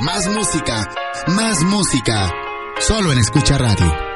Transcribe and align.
Más 0.00 0.28
música, 0.28 0.88
más 1.28 1.62
música. 1.64 2.32
Solo 2.80 3.12
en 3.12 3.18
Escucha 3.18 3.58
Radio. 3.58 4.07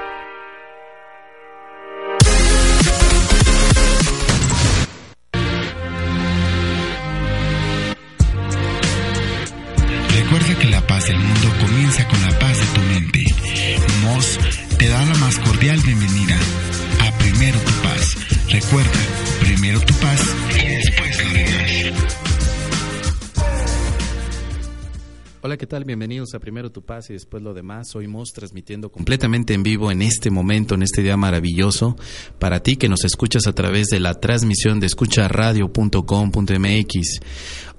Tal? 25.72 25.84
Bienvenidos 25.86 26.34
a 26.34 26.38
Primero 26.38 26.70
Tu 26.70 26.82
Paz 26.82 27.08
y 27.08 27.14
después 27.14 27.42
lo 27.42 27.54
demás. 27.54 27.96
Hoy 27.96 28.06
Mos 28.06 28.34
transmitiendo 28.34 28.92
completamente 28.92 29.54
en 29.54 29.62
vivo 29.62 29.90
en 29.90 30.02
este 30.02 30.30
momento, 30.30 30.74
en 30.74 30.82
este 30.82 31.00
día 31.00 31.16
maravilloso, 31.16 31.96
para 32.38 32.60
ti 32.60 32.76
que 32.76 32.90
nos 32.90 33.06
escuchas 33.06 33.46
a 33.46 33.54
través 33.54 33.86
de 33.86 33.98
la 33.98 34.12
transmisión 34.12 34.80
de 34.80 34.88
escucharadio.com.mx. 34.88 37.20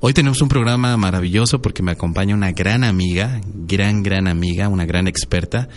Hoy 0.05 0.13
tenemos 0.13 0.41
un 0.41 0.49
programa 0.49 0.97
maravilloso 0.97 1.61
porque 1.61 1.81
me 1.81 1.93
acompaña 1.93 2.35
una 2.35 2.51
gran 2.51 2.83
amiga, 2.83 3.39
gran, 3.45 4.03
gran 4.03 4.27
amiga, 4.27 4.67
una 4.67 4.85
gran 4.85 5.07
experta, 5.07 5.69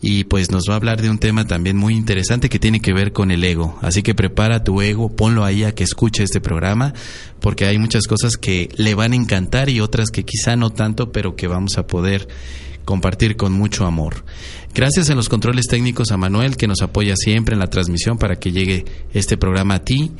y 0.00 0.24
pues 0.24 0.50
nos 0.50 0.62
va 0.66 0.72
a 0.72 0.76
hablar 0.76 1.02
de 1.02 1.10
un 1.10 1.18
tema 1.18 1.46
también 1.46 1.76
muy 1.76 1.94
interesante 1.94 2.48
que 2.48 2.58
tiene 2.58 2.80
que 2.80 2.94
ver 2.94 3.12
con 3.12 3.30
el 3.30 3.44
ego. 3.44 3.78
Así 3.82 4.02
que 4.02 4.14
prepara 4.14 4.64
tu 4.64 4.80
ego, 4.80 5.14
ponlo 5.14 5.44
ahí 5.44 5.62
a 5.62 5.74
que 5.74 5.84
escuche 5.84 6.22
este 6.22 6.40
programa, 6.40 6.94
porque 7.38 7.66
hay 7.66 7.76
muchas 7.76 8.06
cosas 8.06 8.38
que 8.38 8.70
le 8.76 8.94
van 8.94 9.12
a 9.12 9.16
encantar 9.16 9.68
y 9.68 9.80
otras 9.80 10.08
que 10.10 10.24
quizá 10.24 10.56
no 10.56 10.70
tanto, 10.70 11.12
pero 11.12 11.36
que 11.36 11.46
vamos 11.46 11.76
a 11.76 11.86
poder 11.86 12.28
compartir 12.86 13.36
con 13.36 13.52
mucho 13.52 13.84
amor. 13.84 14.24
Gracias 14.74 15.10
en 15.10 15.16
los 15.16 15.28
controles 15.28 15.66
técnicos 15.66 16.12
a 16.12 16.16
Manuel 16.16 16.56
que 16.56 16.66
nos 16.66 16.80
apoya 16.80 17.14
siempre 17.14 17.52
en 17.52 17.60
la 17.60 17.68
transmisión 17.68 18.16
para 18.16 18.36
que 18.36 18.52
llegue 18.52 18.86
este 19.12 19.36
programa 19.36 19.74
a 19.74 19.84
ti. 19.84 20.12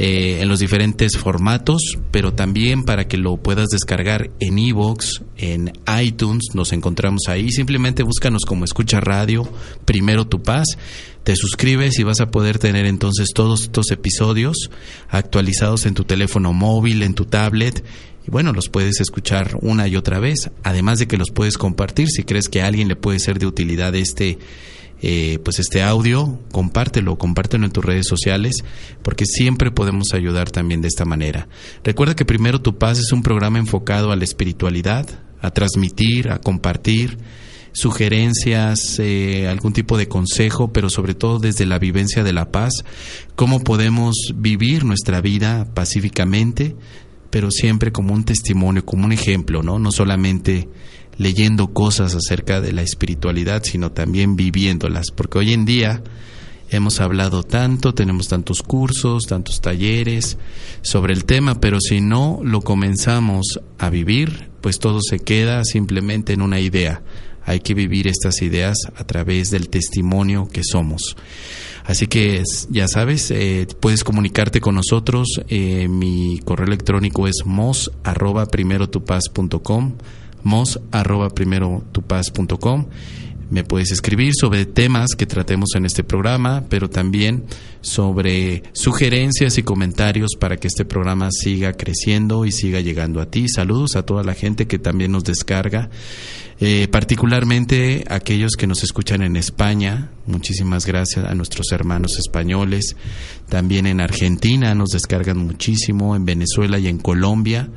Eh, 0.00 0.42
en 0.42 0.48
los 0.48 0.60
diferentes 0.60 1.18
formatos, 1.18 1.98
pero 2.12 2.32
también 2.32 2.84
para 2.84 3.08
que 3.08 3.16
lo 3.16 3.36
puedas 3.36 3.66
descargar 3.70 4.30
en 4.38 4.56
iVoox, 4.56 5.22
en 5.36 5.72
iTunes, 6.00 6.54
nos 6.54 6.72
encontramos 6.72 7.22
ahí. 7.26 7.50
Simplemente 7.50 8.04
búscanos 8.04 8.44
como 8.44 8.64
Escucha 8.64 9.00
Radio, 9.00 9.52
Primero 9.84 10.24
Tu 10.28 10.40
Paz. 10.40 10.66
Te 11.24 11.34
suscribes 11.34 11.98
y 11.98 12.04
vas 12.04 12.20
a 12.20 12.30
poder 12.30 12.60
tener 12.60 12.86
entonces 12.86 13.30
todos 13.34 13.62
estos 13.62 13.90
episodios 13.90 14.70
actualizados 15.08 15.84
en 15.84 15.94
tu 15.94 16.04
teléfono 16.04 16.52
móvil, 16.52 17.02
en 17.02 17.14
tu 17.14 17.24
tablet 17.24 17.82
y 18.24 18.30
bueno, 18.30 18.52
los 18.52 18.68
puedes 18.68 19.00
escuchar 19.00 19.58
una 19.62 19.88
y 19.88 19.96
otra 19.96 20.20
vez, 20.20 20.52
además 20.62 21.00
de 21.00 21.08
que 21.08 21.16
los 21.16 21.30
puedes 21.32 21.58
compartir 21.58 22.06
si 22.08 22.22
crees 22.22 22.48
que 22.48 22.62
a 22.62 22.66
alguien 22.66 22.86
le 22.86 22.94
puede 22.94 23.18
ser 23.18 23.40
de 23.40 23.46
utilidad 23.46 23.96
este 23.96 24.38
eh, 25.00 25.38
pues 25.44 25.58
este 25.58 25.82
audio, 25.82 26.40
compártelo, 26.52 27.16
compártelo 27.18 27.66
en 27.66 27.72
tus 27.72 27.84
redes 27.84 28.06
sociales, 28.06 28.64
porque 29.02 29.26
siempre 29.26 29.70
podemos 29.70 30.12
ayudar 30.12 30.50
también 30.50 30.80
de 30.80 30.88
esta 30.88 31.04
manera. 31.04 31.48
Recuerda 31.84 32.16
que 32.16 32.24
Primero 32.24 32.60
Tu 32.60 32.78
Paz 32.78 32.98
es 32.98 33.12
un 33.12 33.22
programa 33.22 33.58
enfocado 33.58 34.10
a 34.10 34.16
la 34.16 34.24
espiritualidad, 34.24 35.06
a 35.40 35.50
transmitir, 35.50 36.30
a 36.30 36.40
compartir 36.40 37.18
sugerencias, 37.72 38.98
eh, 38.98 39.46
algún 39.46 39.72
tipo 39.72 39.96
de 39.96 40.08
consejo, 40.08 40.72
pero 40.72 40.90
sobre 40.90 41.14
todo 41.14 41.38
desde 41.38 41.64
la 41.64 41.78
vivencia 41.78 42.24
de 42.24 42.32
la 42.32 42.50
paz, 42.50 42.84
cómo 43.36 43.60
podemos 43.60 44.16
vivir 44.34 44.84
nuestra 44.84 45.20
vida 45.20 45.72
pacíficamente, 45.74 46.74
pero 47.30 47.50
siempre 47.50 47.92
como 47.92 48.14
un 48.14 48.24
testimonio, 48.24 48.84
como 48.84 49.04
un 49.04 49.12
ejemplo, 49.12 49.62
¿no? 49.62 49.78
No 49.78 49.92
solamente 49.92 50.68
leyendo 51.18 51.74
cosas 51.74 52.14
acerca 52.14 52.60
de 52.60 52.72
la 52.72 52.82
espiritualidad, 52.82 53.62
sino 53.64 53.92
también 53.92 54.36
viviéndolas, 54.36 55.10
porque 55.10 55.38
hoy 55.38 55.52
en 55.52 55.64
día 55.66 56.02
hemos 56.70 57.00
hablado 57.00 57.42
tanto, 57.42 57.92
tenemos 57.92 58.28
tantos 58.28 58.62
cursos, 58.62 59.24
tantos 59.24 59.60
talleres 59.60 60.38
sobre 60.82 61.12
el 61.12 61.24
tema, 61.24 61.60
pero 61.60 61.80
si 61.80 62.00
no 62.00 62.40
lo 62.42 62.60
comenzamos 62.62 63.60
a 63.78 63.90
vivir, 63.90 64.50
pues 64.60 64.78
todo 64.78 65.00
se 65.00 65.18
queda 65.18 65.64
simplemente 65.64 66.32
en 66.32 66.42
una 66.42 66.60
idea. 66.60 67.02
Hay 67.44 67.60
que 67.60 67.74
vivir 67.74 68.06
estas 68.06 68.42
ideas 68.42 68.76
a 68.94 69.04
través 69.04 69.50
del 69.50 69.70
testimonio 69.70 70.48
que 70.48 70.62
somos. 70.62 71.16
Así 71.84 72.06
que 72.06 72.42
ya 72.68 72.86
sabes, 72.86 73.30
eh, 73.30 73.66
puedes 73.80 74.04
comunicarte 74.04 74.60
con 74.60 74.74
nosotros. 74.74 75.40
Eh, 75.48 75.88
mi 75.88 76.38
correo 76.44 76.66
electrónico 76.66 77.26
es 77.26 77.46
mos 77.46 77.90
mos 80.42 80.80
Me 83.50 83.64
puedes 83.64 83.90
escribir 83.90 84.32
sobre 84.38 84.66
temas 84.66 85.10
que 85.16 85.26
tratemos 85.26 85.70
en 85.74 85.86
este 85.86 86.04
programa, 86.04 86.64
pero 86.68 86.90
también 86.90 87.44
sobre 87.80 88.62
sugerencias 88.72 89.56
y 89.58 89.62
comentarios 89.62 90.32
para 90.38 90.56
que 90.56 90.68
este 90.68 90.84
programa 90.84 91.30
siga 91.30 91.72
creciendo 91.72 92.44
y 92.44 92.52
siga 92.52 92.80
llegando 92.80 93.20
a 93.20 93.26
ti. 93.30 93.48
Saludos 93.48 93.96
a 93.96 94.02
toda 94.02 94.22
la 94.22 94.34
gente 94.34 94.66
que 94.66 94.78
también 94.78 95.12
nos 95.12 95.24
descarga, 95.24 95.88
eh, 96.60 96.88
particularmente 96.90 98.04
aquellos 98.08 98.52
que 98.56 98.66
nos 98.66 98.82
escuchan 98.82 99.22
en 99.22 99.36
España. 99.36 100.10
Muchísimas 100.26 100.84
gracias 100.84 101.24
a 101.24 101.34
nuestros 101.34 101.72
hermanos 101.72 102.18
españoles. 102.18 102.96
También 103.48 103.86
en 103.86 104.00
Argentina 104.00 104.74
nos 104.74 104.90
descargan 104.90 105.38
muchísimo, 105.38 106.16
en 106.16 106.24
Venezuela 106.24 106.78
y 106.78 106.88
en 106.88 106.98
Colombia. 106.98 107.70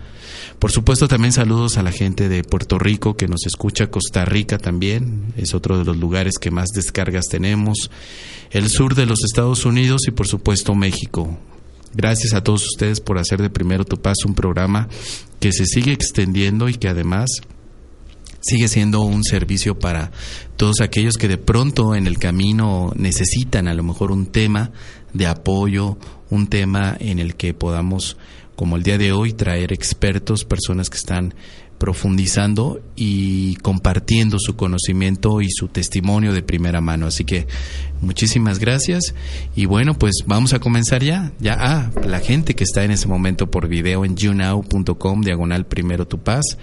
Por 0.59 0.72
supuesto, 0.72 1.07
también 1.07 1.34
saludos 1.34 1.78
a 1.78 1.84
la 1.84 1.91
gente 1.91 2.29
de 2.29 2.44
Puerto 2.44 2.79
Rico 2.79 3.16
que 3.16 3.28
nos 3.28 3.46
escucha, 3.46 3.88
Costa 3.88 4.25
Rica 4.25 4.57
también, 4.57 5.34
es 5.38 5.53
otro 5.53 5.78
de 5.78 5.85
los 5.85 5.97
lugares 5.97 6.38
que 6.40 6.52
más 6.52 6.69
descargas 6.69 7.25
tenemos, 7.25 7.90
el 8.51 8.69
sur 8.69 8.96
de 8.96 9.06
los 9.06 9.24
Estados 9.24 9.66
Unidos 9.66 10.01
y 10.07 10.12
por 10.12 10.28
supuesto 10.28 10.75
México. 10.75 11.38
Gracias 11.94 12.34
a 12.34 12.44
todos 12.44 12.66
ustedes 12.66 13.01
por 13.01 13.18
hacer 13.18 13.41
de 13.41 13.50
Primero 13.50 13.84
Tu 13.84 14.00
Paz 14.00 14.18
un 14.25 14.34
programa 14.34 14.88
que 15.40 15.51
se 15.51 15.66
sigue 15.66 15.91
extendiendo 15.91 16.69
y 16.69 16.75
que 16.75 16.88
además 16.88 17.30
sigue 18.41 18.68
siendo 18.68 19.01
un 19.01 19.24
servicio 19.24 19.78
para 19.78 20.12
todos 20.57 20.81
aquellos 20.81 21.18
que 21.18 21.28
de 21.28 21.38
pronto 21.38 21.96
en 21.96 22.07
el 22.07 22.18
camino 22.18 22.91
necesitan 22.96 23.68
a 23.68 23.74
lo 23.74 23.84
mejor 23.84 24.12
un 24.12 24.25
tema 24.25 24.72
de 25.13 25.28
apoyo, 25.28 25.97
un 26.30 26.47
tema 26.47 26.96
en 27.00 27.19
el 27.19 27.35
que 27.35 27.53
podamos 27.53 28.18
como 28.56 28.75
el 28.75 28.84
día 28.84 28.97
de 28.97 29.12
hoy, 29.12 29.34
traer 29.34 29.73
expertos, 29.73 30.45
personas 30.45 30.89
que 30.89 30.97
están 30.97 31.34
profundizando 31.81 32.79
y 32.95 33.56
compartiendo 33.56 34.38
su 34.39 34.56
conocimiento 34.56 35.41
y 35.41 35.50
su 35.50 35.67
testimonio 35.67 36.31
de 36.31 36.44
primera 36.44 36.79
mano. 36.79 37.07
Así 37.07 37.25
que 37.25 37.47
muchísimas 38.01 38.59
gracias 38.59 39.16
y 39.56 39.66
bueno, 39.66 39.95
pues 39.95 40.17
vamos 40.28 40.53
a 40.53 40.59
comenzar 40.59 41.03
ya. 41.03 41.31
Ya, 41.39 41.57
ah, 41.59 41.89
la 42.06 42.19
gente 42.19 42.53
que 42.53 42.66
está 42.66 42.84
en 42.84 42.91
ese 42.91 43.07
momento 43.07 43.50
por 43.50 43.67
video 43.67 44.06
en 44.06 44.16
younow.com, 44.16 45.22
diagonal 45.22 45.66
primero 45.66 46.07
tu 46.07 46.19
paz, 46.19 46.59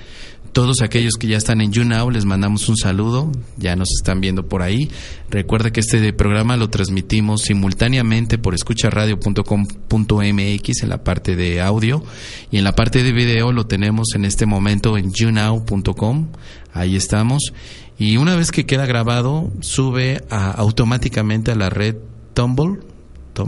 todos 0.53 0.83
aquellos 0.83 1.15
que 1.15 1.29
ya 1.29 1.37
están 1.37 1.61
en 1.61 1.71
YouNow, 1.73 2.11
les 2.11 2.25
mandamos 2.25 2.69
un 2.69 2.77
saludo, 2.77 3.31
ya 3.57 3.77
nos 3.77 3.89
están 3.99 4.21
viendo 4.21 4.49
por 4.49 4.63
ahí. 4.63 4.91
Recuerda 5.31 5.71
que 5.71 5.79
este 5.81 6.13
programa 6.13 6.57
lo 6.57 6.71
transmitimos 6.71 7.43
simultáneamente 7.43 8.39
por 8.39 8.55
escucharadio.com.mx 8.55 10.83
en 10.83 10.89
la 10.89 11.05
parte 11.05 11.37
de 11.37 11.61
audio 11.61 12.03
y 12.51 12.57
en 12.59 12.65
la 12.65 12.75
parte 12.75 13.03
de 13.03 13.13
video 13.13 13.53
lo 13.53 13.67
tenemos 13.67 14.09
en 14.15 14.25
este 14.25 14.47
momento 14.47 14.97
en 14.99 15.13
younow.com, 15.13 16.29
ahí 16.73 16.97
estamos. 16.97 17.53
Y 17.99 18.17
una 18.17 18.37
vez 18.37 18.51
que 18.53 18.65
queda 18.65 18.87
grabado, 18.87 19.53
sube 19.61 20.23
automáticamente 20.31 21.51
a 21.51 21.57
la 21.57 21.69
red 21.69 21.97
Tumble 22.35 22.79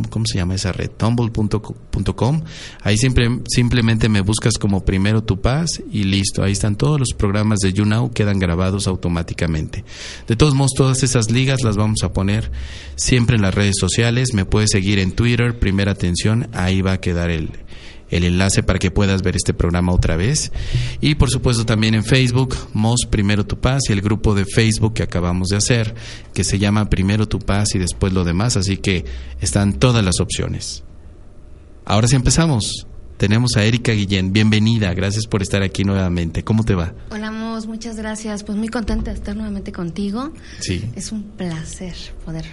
¿cómo 0.09 0.25
se 0.27 0.39
llama 0.39 0.55
esa 0.55 0.73
red? 0.73 0.91
Tumble.com. 0.91 2.43
Ahí 2.83 2.97
simplemente 2.97 4.09
me 4.09 4.21
buscas 4.21 4.59
como 4.59 4.85
primero 4.85 5.23
tu 5.23 5.41
paz 5.41 5.83
y 5.91 6.05
listo. 6.05 6.43
Ahí 6.43 6.53
están 6.53 6.77
todos 6.77 6.99
los 6.99 7.11
programas 7.17 7.59
de 7.61 7.73
YouNow, 7.73 8.13
quedan 8.13 8.39
grabados 8.39 8.87
automáticamente. 8.87 9.85
De 10.27 10.37
todos 10.37 10.55
modos, 10.55 10.73
todas 10.77 11.03
esas 11.03 11.31
ligas 11.31 11.63
las 11.63 11.77
vamos 11.77 12.03
a 12.03 12.13
poner 12.13 12.51
siempre 12.97 13.37
en 13.37 13.43
las 13.43 13.55
redes 13.55 13.77
sociales. 13.79 14.35
Me 14.35 14.45
puedes 14.45 14.71
seguir 14.71 14.99
en 14.99 15.13
Twitter, 15.13 15.59
primera 15.59 15.93
atención, 15.93 16.49
ahí 16.53 16.83
va 16.83 16.93
a 16.93 17.01
quedar 17.01 17.31
el, 17.31 17.51
el 18.11 18.25
enlace 18.25 18.63
para 18.63 18.79
que 18.79 18.91
puedas 18.91 19.23
ver 19.23 19.37
este 19.37 19.55
programa 19.55 19.93
otra 19.93 20.17
vez. 20.17 20.53
Y 21.01 21.15
por 21.15 21.31
supuesto 21.31 21.65
también 21.65 21.95
en 21.95 22.05
Facebook, 22.05 22.57
Mos 22.73 23.07
Primero 23.09 23.47
Tu 23.47 23.59
Paz 23.59 23.83
y 23.89 23.93
el 23.93 24.03
grupo 24.03 24.35
de 24.35 24.45
Facebook 24.45 24.95
que 24.95 25.03
acabamos 25.03 25.49
de 25.49 25.57
hacer, 25.57 25.95
que 26.35 26.45
se 26.45 26.59
llama 26.59 26.91
Primero 26.91 27.29
Tu 27.29 27.39
Paz 27.39 27.75
y 27.75 27.79
después 27.79 28.13
lo 28.13 28.25
demás, 28.25 28.57
así 28.57 28.77
que 28.77 29.05
están 29.41 29.75
todas 29.75 30.05
las 30.05 30.21
opciones. 30.21 30.85
Ahora 31.85 32.09
sí 32.09 32.17
empezamos. 32.17 32.87
Tenemos 33.17 33.57
a 33.59 33.65
Erika 33.65 33.93
Guillén. 33.93 34.33
Bienvenida, 34.33 34.95
gracias 34.95 35.27
por 35.27 35.43
estar 35.43 35.63
aquí 35.63 35.85
nuevamente. 35.85 36.43
¿Cómo 36.43 36.65
te 36.65 36.75
va? 36.75 36.95
Hola, 37.11 37.31
Mos, 37.31 37.67
muchas 37.67 37.97
gracias. 37.97 38.45
Pues 38.45 38.57
muy 38.57 38.69
contenta 38.69 39.11
de 39.11 39.19
estar 39.19 39.37
nuevamente 39.37 39.73
contigo. 39.73 40.33
Sí. 40.61 40.89
Es 40.97 41.13
un 41.13 41.25
placer 41.25 41.95
poder 42.25 42.47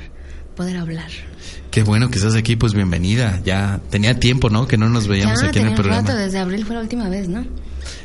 poder 0.57 0.77
hablar. 0.77 1.09
Qué 1.69 1.83
bueno 1.83 2.09
que 2.09 2.17
estás 2.17 2.35
aquí, 2.35 2.55
pues 2.55 2.73
bienvenida. 2.73 3.39
Ya 3.45 3.79
tenía 3.91 4.19
tiempo, 4.19 4.49
¿no? 4.49 4.67
Que 4.67 4.75
no 4.75 4.89
nos 4.89 5.07
veíamos 5.07 5.43
aquí 5.43 5.59
en 5.59 5.67
el 5.67 5.75
programa. 5.75 6.01
Rato, 6.01 6.17
desde 6.17 6.39
abril 6.39 6.65
fue 6.65 6.75
la 6.75 6.81
última 6.81 7.07
vez, 7.07 7.29
¿no? 7.29 7.45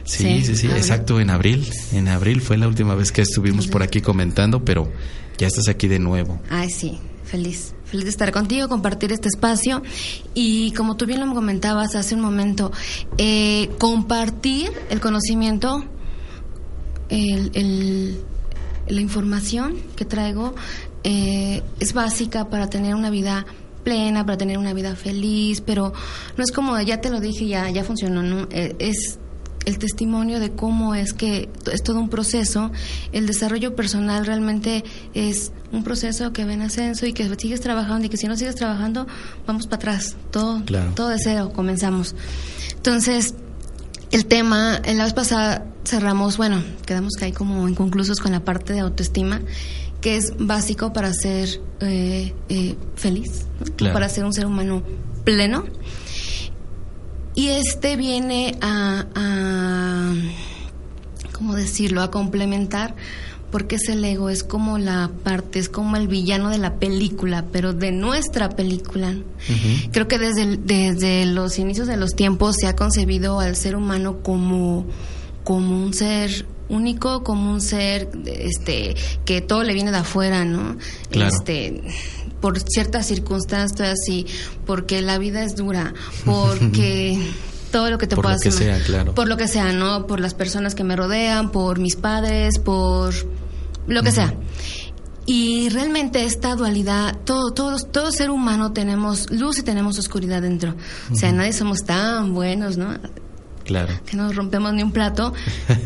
Sí, 0.04 0.44
sí, 0.44 0.54
sí, 0.54 0.66
exacto, 0.66 1.18
en 1.18 1.30
abril. 1.30 1.66
En 1.92 2.08
abril 2.08 2.42
fue 2.42 2.58
la 2.58 2.68
última 2.68 2.94
vez 2.94 3.10
que 3.10 3.22
estuvimos 3.22 3.68
por 3.68 3.82
aquí 3.82 4.02
comentando, 4.02 4.64
pero 4.64 4.92
ya 5.38 5.46
estás 5.46 5.68
aquí 5.68 5.88
de 5.88 5.98
nuevo. 5.98 6.40
Ay, 6.50 6.68
sí, 6.68 6.98
feliz. 7.24 7.74
Feliz 7.86 8.04
de 8.04 8.10
estar 8.10 8.30
contigo, 8.32 8.68
compartir 8.68 9.12
este 9.12 9.28
espacio 9.28 9.82
y 10.34 10.72
como 10.72 10.96
tú 10.96 11.06
bien 11.06 11.20
lo 11.20 11.34
comentabas 11.34 11.94
hace 11.94 12.14
un 12.14 12.20
momento, 12.20 12.70
eh, 13.16 13.70
compartir 13.78 14.70
el 14.90 15.00
conocimiento, 15.00 15.84
el, 17.08 18.22
la 18.88 19.00
información 19.00 19.76
que 19.96 20.04
traigo 20.04 20.54
eh, 21.04 21.62
es 21.80 21.92
básica 21.92 22.48
para 22.48 22.68
tener 22.68 22.94
una 22.94 23.10
vida 23.10 23.46
plena, 23.82 24.24
para 24.24 24.38
tener 24.38 24.58
una 24.58 24.72
vida 24.72 24.94
feliz, 24.94 25.60
pero 25.60 25.92
no 26.36 26.44
es 26.44 26.52
como 26.52 26.80
ya 26.80 27.00
te 27.00 27.10
lo 27.10 27.20
dije, 27.20 27.46
ya, 27.46 27.68
ya 27.70 27.84
funcionó, 27.84 28.22
¿no? 28.22 28.46
Eh, 28.50 28.76
es 28.78 29.18
el 29.64 29.78
testimonio 29.78 30.40
de 30.40 30.52
cómo 30.52 30.94
es 30.94 31.12
que 31.12 31.48
es 31.70 31.82
todo 31.82 32.00
un 32.00 32.08
proceso. 32.08 32.70
El 33.12 33.26
desarrollo 33.26 33.76
personal 33.76 34.26
realmente 34.26 34.84
es 35.14 35.52
un 35.70 35.84
proceso 35.84 36.32
que 36.32 36.44
va 36.44 36.52
en 36.52 36.62
ascenso 36.62 37.06
y 37.06 37.12
que 37.12 37.28
sigues 37.38 37.60
trabajando 37.60 38.06
y 38.06 38.08
que 38.08 38.16
si 38.16 38.26
no 38.26 38.36
sigues 38.36 38.56
trabajando, 38.56 39.06
vamos 39.46 39.66
para 39.66 39.76
atrás. 39.76 40.16
Todo, 40.30 40.62
todo 40.94 41.08
de 41.08 41.18
cero, 41.18 41.52
comenzamos. 41.54 42.14
Entonces, 42.76 43.34
el 44.10 44.26
tema, 44.26 44.80
en 44.84 44.98
la 44.98 45.04
vez 45.04 45.14
pasada 45.14 45.66
cerramos, 45.84 46.36
bueno, 46.36 46.62
quedamos 46.86 47.14
que 47.18 47.26
hay 47.26 47.32
como 47.32 47.68
inconclusos 47.68 48.20
con 48.20 48.32
la 48.32 48.44
parte 48.44 48.72
de 48.72 48.80
autoestima 48.80 49.40
que 50.02 50.16
es 50.16 50.34
básico 50.36 50.92
para 50.92 51.14
ser 51.14 51.48
eh, 51.80 52.34
eh, 52.50 52.76
feliz, 52.96 53.46
para 53.78 54.08
ser 54.10 54.24
un 54.24 54.34
ser 54.34 54.44
humano 54.44 54.82
pleno. 55.24 55.64
Y 57.34 57.48
este 57.48 57.96
viene 57.96 58.58
a, 58.60 59.06
a, 59.14 60.14
¿cómo 61.32 61.54
decirlo?, 61.54 62.02
a 62.02 62.10
complementar, 62.10 62.94
porque 63.50 63.76
es 63.76 63.88
el 63.88 64.04
ego, 64.04 64.28
es 64.28 64.44
como 64.44 64.76
la 64.76 65.10
parte, 65.22 65.58
es 65.58 65.68
como 65.68 65.96
el 65.96 66.08
villano 66.08 66.50
de 66.50 66.58
la 66.58 66.74
película, 66.74 67.46
pero 67.52 67.72
de 67.72 67.92
nuestra 67.92 68.50
película. 68.50 69.14
Creo 69.92 70.08
que 70.08 70.18
desde, 70.18 70.56
desde 70.56 71.26
los 71.26 71.58
inicios 71.58 71.86
de 71.86 71.96
los 71.96 72.10
tiempos 72.14 72.56
se 72.60 72.66
ha 72.66 72.74
concebido 72.74 73.40
al 73.40 73.56
ser 73.56 73.76
humano 73.76 74.18
como, 74.22 74.86
como 75.44 75.82
un 75.82 75.94
ser 75.94 76.46
único 76.72 77.22
como 77.22 77.52
un 77.52 77.60
ser 77.60 78.08
este 78.26 78.94
que 79.24 79.40
todo 79.40 79.62
le 79.62 79.74
viene 79.74 79.90
de 79.90 79.98
afuera, 79.98 80.44
¿no? 80.44 80.76
Este 81.10 81.82
por 82.40 82.58
ciertas 82.60 83.06
circunstancias 83.06 83.96
y 84.08 84.26
porque 84.66 85.00
la 85.00 85.18
vida 85.18 85.44
es 85.44 85.54
dura, 85.54 85.94
porque 86.24 87.32
todo 87.72 87.88
lo 87.90 87.98
que 87.98 88.08
te 88.08 88.16
por 88.16 88.24
pueda 88.24 88.36
lo 88.36 88.40
que 88.40 88.50
sea, 88.50 88.82
claro. 88.82 89.14
por 89.14 89.28
lo 89.28 89.36
que 89.36 89.46
sea, 89.46 89.72
¿no? 89.72 90.06
Por 90.06 90.18
las 90.18 90.34
personas 90.34 90.74
que 90.74 90.82
me 90.82 90.96
rodean, 90.96 91.52
por 91.52 91.78
mis 91.78 91.94
padres, 91.94 92.58
por 92.58 93.14
lo 93.86 94.02
que 94.02 94.10
sea. 94.10 94.34
Y 95.24 95.68
realmente 95.68 96.24
esta 96.24 96.56
dualidad, 96.56 97.16
todo, 97.24 97.52
todos, 97.52 97.92
todo 97.92 98.10
ser 98.10 98.30
humano 98.30 98.72
tenemos 98.72 99.30
luz 99.30 99.58
y 99.58 99.62
tenemos 99.62 99.96
oscuridad 99.98 100.42
dentro. 100.42 100.74
O 101.12 101.14
sea, 101.14 101.30
nadie 101.30 101.52
somos 101.52 101.84
tan 101.84 102.34
buenos, 102.34 102.76
¿no? 102.76 102.98
Claro. 103.64 103.92
Que 104.06 104.16
no 104.16 104.32
rompemos 104.32 104.72
ni 104.74 104.82
un 104.82 104.92
plato. 104.92 105.32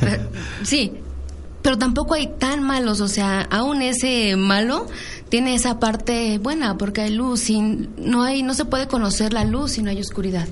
sí, 0.62 0.93
pero 1.67 1.78
tampoco 1.78 2.14
hay 2.14 2.28
tan 2.38 2.62
malos, 2.62 3.00
o 3.00 3.08
sea, 3.08 3.40
aún 3.50 3.82
ese 3.82 4.37
malo 4.37 4.87
tiene 5.28 5.56
esa 5.56 5.81
parte 5.81 6.38
buena 6.38 6.78
porque 6.78 7.00
hay 7.00 7.11
luz 7.12 7.50
y 7.50 7.61
no 7.61 8.23
hay 8.23 8.44
no 8.44 8.55
se 8.55 8.67
puede 8.67 8.87
conocer 8.87 9.32
la 9.32 9.44
luz 9.44 9.73
si 9.73 9.82
no 9.82 9.90
hay 9.90 10.00
oscuridad. 10.00 10.46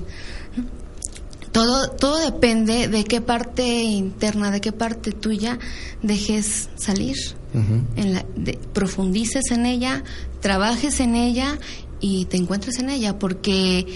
Todo 1.53 1.89
todo 1.89 2.17
depende 2.17 2.89
de 2.89 3.05
qué 3.05 3.21
parte 3.21 3.63
interna, 3.63 4.51
de 4.51 4.59
qué 4.59 4.73
parte 4.73 5.13
tuya 5.13 5.57
dejes 6.01 6.67
salir. 6.75 7.15
en 7.53 8.13
la, 8.13 8.25
profundices 8.73 9.51
en 9.51 9.65
ella, 9.65 10.03
trabajes 10.41 10.99
en 10.99 11.15
ella 11.15 11.57
y 12.01 12.25
te 12.25 12.35
encuentres 12.35 12.79
en 12.79 12.89
ella 12.89 13.17
porque 13.17 13.87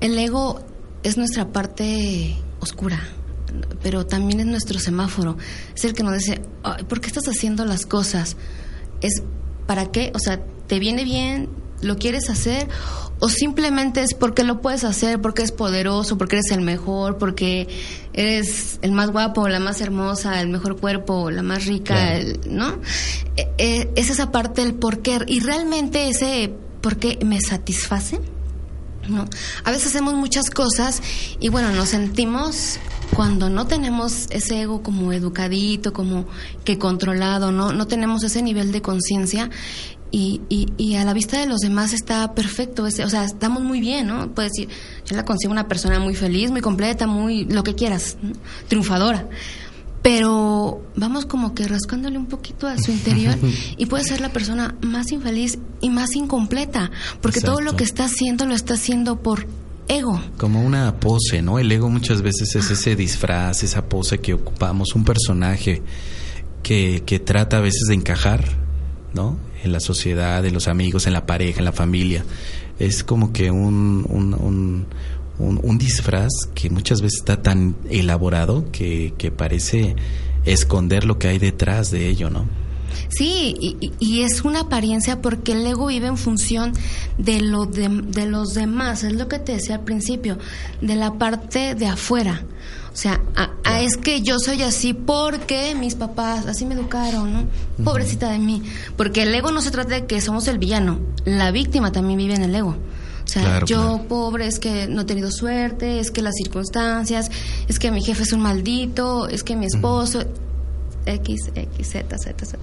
el 0.00 0.16
ego 0.16 0.64
es 1.08 1.16
nuestra 1.16 1.48
parte 1.52 2.36
oscura, 2.60 3.00
pero 3.82 4.06
también 4.06 4.40
es 4.40 4.46
nuestro 4.46 4.78
semáforo. 4.78 5.36
Es 5.74 5.84
el 5.84 5.94
que 5.94 6.02
nos 6.02 6.14
dice, 6.14 6.40
¿por 6.88 7.00
qué 7.00 7.08
estás 7.08 7.28
haciendo 7.28 7.64
las 7.64 7.86
cosas? 7.86 8.36
Es 9.00 9.22
para 9.66 9.90
qué, 9.90 10.12
o 10.14 10.18
sea, 10.18 10.42
¿te 10.66 10.78
viene 10.78 11.04
bien? 11.04 11.48
¿Lo 11.80 11.96
quieres 11.96 12.28
hacer? 12.28 12.68
¿O 13.20 13.28
simplemente 13.28 14.02
es 14.02 14.14
porque 14.14 14.42
lo 14.42 14.60
puedes 14.60 14.84
hacer, 14.84 15.20
porque 15.20 15.42
es 15.42 15.52
poderoso, 15.52 16.18
porque 16.18 16.36
eres 16.36 16.50
el 16.50 16.60
mejor, 16.60 17.18
porque 17.18 17.68
eres 18.12 18.78
el 18.82 18.92
más 18.92 19.10
guapo, 19.10 19.48
la 19.48 19.60
más 19.60 19.80
hermosa, 19.80 20.40
el 20.40 20.48
mejor 20.48 20.80
cuerpo, 20.80 21.30
la 21.30 21.42
más 21.42 21.66
rica, 21.66 22.18
¿no? 22.48 22.80
E, 23.36 23.48
e, 23.58 23.90
es 23.94 24.10
esa 24.10 24.32
parte 24.32 24.62
del 24.62 24.74
por 24.74 25.02
qué. 25.02 25.20
Y 25.26 25.40
realmente 25.40 26.08
ese 26.08 26.52
por 26.80 26.96
qué 26.96 27.18
me 27.24 27.40
satisface 27.40 28.20
¿no? 29.08 29.26
A 29.64 29.70
veces 29.70 29.88
hacemos 29.88 30.14
muchas 30.14 30.50
cosas 30.50 31.02
y 31.40 31.48
bueno, 31.48 31.72
nos 31.72 31.90
sentimos 31.90 32.78
cuando 33.14 33.48
no 33.50 33.66
tenemos 33.66 34.26
ese 34.30 34.62
ego 34.62 34.82
como 34.82 35.12
educadito, 35.12 35.92
como 35.92 36.26
que 36.64 36.78
controlado, 36.78 37.52
no, 37.52 37.72
no 37.72 37.86
tenemos 37.86 38.22
ese 38.24 38.42
nivel 38.42 38.72
de 38.72 38.82
conciencia 38.82 39.50
y, 40.10 40.40
y, 40.48 40.94
a 40.94 41.04
la 41.04 41.12
vista 41.12 41.38
de 41.38 41.46
los 41.46 41.58
demás 41.58 41.92
está 41.92 42.34
perfecto, 42.34 42.84
o 42.84 42.90
sea, 42.90 43.24
estamos 43.24 43.62
muy 43.62 43.78
bien, 43.78 44.06
¿no? 44.06 44.32
Puedes 44.32 44.52
decir, 44.52 44.70
yo 45.04 45.14
la 45.14 45.26
consigo 45.26 45.52
una 45.52 45.68
persona 45.68 46.00
muy 46.00 46.14
feliz, 46.14 46.50
muy 46.50 46.62
completa, 46.62 47.06
muy 47.06 47.44
lo 47.44 47.62
que 47.62 47.74
quieras, 47.74 48.16
triunfadora 48.68 49.28
pero 50.02 50.82
vamos 50.96 51.26
como 51.26 51.54
que 51.54 51.66
rascándole 51.66 52.18
un 52.18 52.26
poquito 52.26 52.66
a 52.66 52.78
su 52.78 52.90
interior 52.92 53.36
y 53.76 53.86
puede 53.86 54.04
ser 54.04 54.20
la 54.20 54.32
persona 54.32 54.76
más 54.80 55.12
infeliz 55.12 55.58
y 55.80 55.90
más 55.90 56.14
incompleta, 56.14 56.90
porque 57.20 57.40
todo 57.40 57.60
lo 57.60 57.76
que 57.76 57.84
está 57.84 58.04
haciendo 58.04 58.46
lo 58.46 58.54
está 58.54 58.74
haciendo 58.74 59.20
por 59.20 59.46
ego. 59.88 60.20
Como 60.36 60.62
una 60.62 61.00
pose, 61.00 61.42
¿no? 61.42 61.58
El 61.58 61.72
ego 61.72 61.88
muchas 61.88 62.22
veces 62.22 62.54
es 62.54 62.70
ese 62.70 62.94
disfraz, 62.94 63.62
esa 63.62 63.88
pose 63.88 64.18
que 64.18 64.34
ocupamos, 64.34 64.94
un 64.94 65.04
personaje 65.04 65.82
que, 66.62 67.02
que 67.04 67.18
trata 67.18 67.58
a 67.58 67.60
veces 67.60 67.84
de 67.88 67.94
encajar, 67.94 68.44
¿no? 69.14 69.38
En 69.64 69.72
la 69.72 69.80
sociedad, 69.80 70.44
en 70.44 70.54
los 70.54 70.68
amigos, 70.68 71.06
en 71.06 71.12
la 71.12 71.26
pareja, 71.26 71.58
en 71.58 71.64
la 71.64 71.72
familia. 71.72 72.24
Es 72.78 73.02
como 73.02 73.32
que 73.32 73.50
un, 73.50 74.06
un 74.08 74.34
un, 74.34 74.86
disfraz 75.78 76.30
que 76.54 76.70
muchas 76.70 77.00
veces 77.00 77.20
está 77.20 77.42
tan 77.42 77.76
elaborado 77.88 78.70
que, 78.72 79.14
que, 79.16 79.30
parece 79.30 79.94
esconder 80.44 81.04
lo 81.04 81.18
que 81.18 81.28
hay 81.28 81.38
detrás 81.38 81.90
de 81.90 82.08
ello, 82.08 82.30
¿no? 82.30 82.46
Sí, 83.08 83.54
y, 84.00 84.20
es 84.22 84.44
una 84.44 84.60
apariencia 84.60 85.20
porque 85.22 85.52
el 85.52 85.66
ego 85.66 85.86
vive 85.86 86.08
en 86.08 86.16
función 86.16 86.72
de, 87.16 87.40
lo 87.40 87.66
de, 87.66 87.88
de, 87.88 88.26
los 88.26 88.54
demás, 88.54 89.04
es 89.04 89.12
lo 89.12 89.28
que 89.28 89.38
te 89.38 89.52
decía 89.52 89.76
al 89.76 89.84
principio, 89.84 90.38
de 90.80 90.96
la 90.96 91.14
parte 91.14 91.74
de 91.74 91.86
afuera. 91.86 92.44
O 92.92 92.96
sea, 93.00 93.20
es 93.80 93.96
que 93.96 94.22
yo 94.22 94.40
soy 94.40 94.62
así 94.62 94.92
porque 94.92 95.74
mis 95.76 95.94
papás 95.94 96.46
así 96.46 96.66
me 96.66 96.74
educaron, 96.74 97.32
¿no? 97.32 97.46
Pobrecita 97.84 98.30
de 98.30 98.40
mí. 98.40 98.62
Porque 98.96 99.22
el 99.22 99.34
ego 99.34 99.52
no 99.52 99.60
se 99.60 99.70
trata 99.70 99.94
de 99.94 100.06
que 100.06 100.20
somos 100.20 100.48
el 100.48 100.58
villano, 100.58 100.98
la 101.24 101.52
víctima 101.52 101.92
también 101.92 102.18
vive 102.18 102.34
en 102.34 102.42
el 102.42 102.54
ego. 102.54 102.76
O 103.28 103.30
sea, 103.30 103.62
yo 103.66 104.06
pobre 104.08 104.46
es 104.46 104.58
que 104.58 104.88
no 104.88 105.02
he 105.02 105.04
tenido 105.04 105.30
suerte, 105.30 106.00
es 106.00 106.10
que 106.10 106.22
las 106.22 106.34
circunstancias, 106.34 107.30
es 107.68 107.78
que 107.78 107.90
mi 107.90 108.02
jefe 108.02 108.22
es 108.22 108.32
un 108.32 108.40
maldito, 108.40 109.28
es 109.28 109.44
que 109.44 109.54
mi 109.54 109.66
esposo, 109.66 110.24
X, 111.04 111.50
X, 111.54 111.88
Z, 111.90 112.18
Z, 112.18 112.46
Z. 112.46 112.58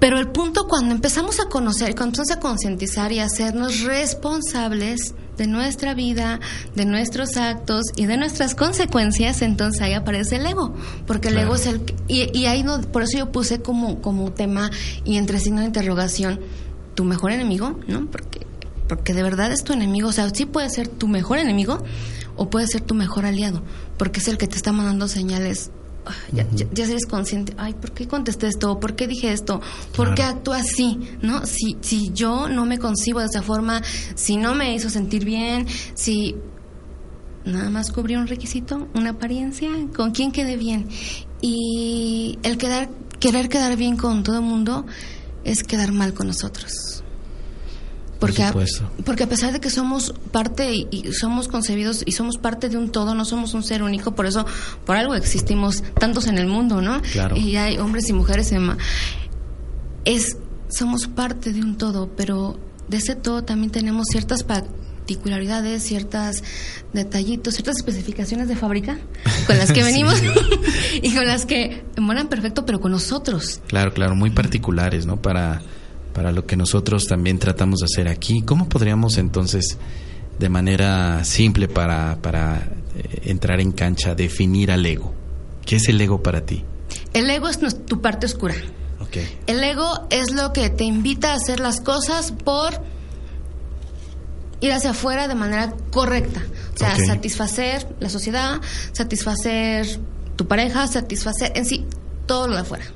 Pero 0.00 0.18
el 0.18 0.28
punto 0.28 0.66
cuando 0.66 0.92
empezamos 0.92 1.38
a 1.38 1.48
conocer, 1.48 1.94
cuando 1.94 2.20
empezamos 2.20 2.32
a 2.32 2.40
concientizar 2.40 3.12
y 3.12 3.20
hacernos 3.20 3.82
responsables 3.82 5.14
de 5.36 5.46
nuestra 5.46 5.94
vida, 5.94 6.40
de 6.74 6.84
nuestros 6.84 7.36
actos 7.36 7.84
y 7.94 8.06
de 8.06 8.16
nuestras 8.16 8.56
consecuencias, 8.56 9.42
entonces 9.42 9.80
ahí 9.80 9.92
aparece 9.92 10.36
el 10.36 10.46
ego, 10.46 10.74
porque 11.06 11.28
el 11.28 11.38
ego 11.38 11.54
es 11.54 11.66
el 11.66 11.82
y, 12.08 12.36
y, 12.36 12.46
ahí 12.46 12.64
no, 12.64 12.80
por 12.80 13.04
eso 13.04 13.16
yo 13.16 13.30
puse 13.30 13.62
como 13.62 14.02
como 14.02 14.32
tema 14.32 14.72
y 15.04 15.18
entre 15.18 15.38
signo 15.38 15.60
de 15.60 15.66
interrogación 15.66 16.40
tu 16.94 17.04
mejor 17.04 17.30
enemigo, 17.30 17.78
¿no? 17.86 18.06
Porque 18.06 18.47
porque 18.88 19.14
de 19.14 19.22
verdad 19.22 19.52
es 19.52 19.62
tu 19.64 19.72
enemigo. 19.72 20.08
O 20.08 20.12
sea, 20.12 20.28
sí 20.30 20.46
puede 20.46 20.70
ser 20.70 20.88
tu 20.88 21.08
mejor 21.08 21.38
enemigo 21.38 21.84
o 22.36 22.48
puede 22.50 22.66
ser 22.66 22.80
tu 22.80 22.94
mejor 22.94 23.26
aliado, 23.26 23.62
porque 23.98 24.20
es 24.20 24.28
el 24.28 24.38
que 24.38 24.46
te 24.46 24.56
está 24.56 24.72
mandando 24.72 25.08
señales. 25.08 25.70
ya, 26.32 26.46
ya, 26.50 26.84
eres 26.84 27.04
consciente, 27.04 27.52
ay, 27.58 27.74
¿por 27.74 27.92
qué 27.92 28.08
contesté 28.08 28.46
esto? 28.46 28.80
¿Por 28.80 28.94
qué 28.96 29.06
dije 29.06 29.32
esto? 29.32 29.60
¿Por 29.94 30.14
qué 30.14 30.22
actúo 30.22 30.54
así? 30.54 30.98
¿No? 31.20 31.44
Si, 31.44 31.76
si 31.82 32.10
yo 32.14 32.48
no 32.48 32.64
me 32.64 32.78
concibo 32.78 33.20
de 33.20 33.26
esa 33.26 33.42
forma, 33.42 33.82
si 34.14 34.36
no 34.36 34.54
me 34.54 34.74
hizo 34.74 34.88
sentir 34.88 35.24
bien, 35.24 35.66
si 35.94 36.36
nada 37.44 37.70
más 37.70 37.90
cubrió 37.90 38.20
un 38.20 38.26
requisito, 38.26 38.88
una 38.94 39.10
apariencia, 39.10 39.70
¿con 39.94 40.12
quién 40.12 40.32
quedé 40.32 40.56
bien? 40.56 40.88
Y 41.40 42.38
el 42.42 42.56
quedar, 42.56 42.88
querer 43.20 43.48
quedar 43.48 43.76
bien 43.76 43.96
con 43.96 44.22
todo 44.22 44.36
el 44.36 44.44
mundo 44.44 44.86
es 45.44 45.64
quedar 45.64 45.92
mal 45.92 46.14
con 46.14 46.28
nosotros. 46.28 46.97
Porque 48.18 48.42
a, 48.42 48.52
porque 49.04 49.22
a 49.22 49.28
pesar 49.28 49.52
de 49.52 49.60
que 49.60 49.70
somos 49.70 50.12
parte 50.32 50.74
y, 50.74 51.12
somos 51.12 51.46
concebidos 51.46 52.02
y 52.04 52.12
somos 52.12 52.36
parte 52.36 52.68
de 52.68 52.76
un 52.76 52.90
todo, 52.90 53.14
no 53.14 53.24
somos 53.24 53.54
un 53.54 53.62
ser 53.62 53.82
único, 53.82 54.14
por 54.14 54.26
eso, 54.26 54.44
por 54.84 54.96
algo 54.96 55.14
existimos 55.14 55.84
tantos 55.98 56.26
en 56.26 56.36
el 56.36 56.48
mundo, 56.48 56.82
¿no? 56.82 57.00
Claro. 57.12 57.36
Y 57.36 57.56
hay 57.56 57.78
hombres 57.78 58.08
y 58.08 58.12
mujeres 58.12 58.50
en 58.52 58.76
es 60.04 60.36
somos 60.68 61.06
parte 61.06 61.52
de 61.52 61.60
un 61.60 61.76
todo, 61.76 62.10
pero 62.16 62.58
de 62.88 62.96
ese 62.96 63.14
todo 63.14 63.44
también 63.44 63.70
tenemos 63.70 64.06
ciertas 64.10 64.42
particularidades, 64.42 65.82
ciertas 65.82 66.42
detallitos, 66.92 67.54
ciertas 67.54 67.76
especificaciones 67.76 68.48
de 68.48 68.56
fábrica 68.56 68.98
con 69.46 69.58
las 69.58 69.72
que 69.72 69.82
venimos 69.84 70.20
y 71.02 71.14
con 71.14 71.26
las 71.26 71.46
que 71.46 71.84
moran 71.98 72.28
perfecto, 72.28 72.66
pero 72.66 72.80
con 72.80 72.92
nosotros. 72.92 73.60
Claro, 73.66 73.92
claro, 73.92 74.14
muy 74.14 74.30
particulares, 74.30 75.06
¿no? 75.06 75.20
Para, 75.20 75.62
para 76.18 76.32
lo 76.32 76.46
que 76.46 76.56
nosotros 76.56 77.06
también 77.06 77.38
tratamos 77.38 77.78
de 77.78 77.84
hacer 77.84 78.08
aquí. 78.08 78.42
¿Cómo 78.42 78.68
podríamos 78.68 79.18
entonces, 79.18 79.78
de 80.36 80.48
manera 80.48 81.22
simple 81.22 81.68
para, 81.68 82.18
para 82.20 82.72
eh, 82.96 83.20
entrar 83.26 83.60
en 83.60 83.70
cancha, 83.70 84.16
definir 84.16 84.72
al 84.72 84.84
ego? 84.84 85.14
¿Qué 85.64 85.76
es 85.76 85.88
el 85.88 86.00
ego 86.00 86.20
para 86.20 86.44
ti? 86.44 86.64
El 87.12 87.30
ego 87.30 87.48
es 87.48 87.60
tu 87.86 88.00
parte 88.00 88.26
oscura. 88.26 88.56
El 89.46 89.62
ego 89.62 90.08
es 90.10 90.32
lo 90.32 90.52
que 90.52 90.70
te 90.70 90.82
invita 90.82 91.30
a 91.30 91.36
hacer 91.36 91.60
las 91.60 91.80
cosas 91.80 92.32
por 92.32 92.82
ir 94.60 94.72
hacia 94.72 94.90
afuera 94.90 95.28
de 95.28 95.36
manera 95.36 95.72
correcta. 95.92 96.42
O 96.74 96.76
sea, 96.76 96.96
satisfacer 96.96 97.94
la 98.00 98.10
sociedad, 98.10 98.60
satisfacer 98.90 99.86
tu 100.34 100.48
pareja, 100.48 100.88
satisfacer 100.88 101.52
en 101.54 101.64
sí 101.64 101.86
todo 102.26 102.48
lo 102.48 102.56
de 102.56 102.62
afuera. 102.62 102.86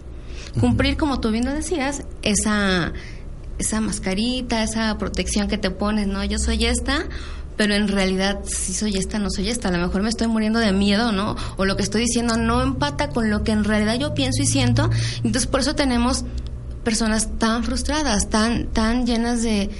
Cumplir, 0.60 0.96
como 0.96 1.20
tú 1.20 1.30
bien 1.30 1.44
lo 1.44 1.52
decías, 1.52 2.02
esa, 2.22 2.92
esa 3.58 3.80
mascarita, 3.80 4.62
esa 4.62 4.96
protección 4.98 5.48
que 5.48 5.58
te 5.58 5.70
pones, 5.70 6.06
¿no? 6.06 6.22
Yo 6.24 6.38
soy 6.38 6.66
esta, 6.66 7.06
pero 7.56 7.74
en 7.74 7.88
realidad 7.88 8.40
si 8.44 8.74
soy 8.74 8.96
esta, 8.96 9.18
no 9.18 9.30
soy 9.30 9.48
esta. 9.48 9.68
A 9.68 9.70
lo 9.72 9.78
mejor 9.78 10.02
me 10.02 10.08
estoy 10.08 10.26
muriendo 10.26 10.58
de 10.58 10.72
miedo, 10.72 11.12
¿no? 11.12 11.36
O 11.56 11.64
lo 11.64 11.76
que 11.76 11.82
estoy 11.82 12.02
diciendo 12.02 12.36
no 12.36 12.62
empata 12.62 13.08
con 13.10 13.30
lo 13.30 13.44
que 13.44 13.52
en 13.52 13.64
realidad 13.64 13.98
yo 13.98 14.14
pienso 14.14 14.42
y 14.42 14.46
siento. 14.46 14.90
Entonces 15.18 15.46
por 15.46 15.60
eso 15.60 15.74
tenemos 15.74 16.24
personas 16.84 17.38
tan 17.38 17.64
frustradas, 17.64 18.28
tan, 18.28 18.66
tan 18.68 19.06
llenas 19.06 19.42
de, 19.42 19.70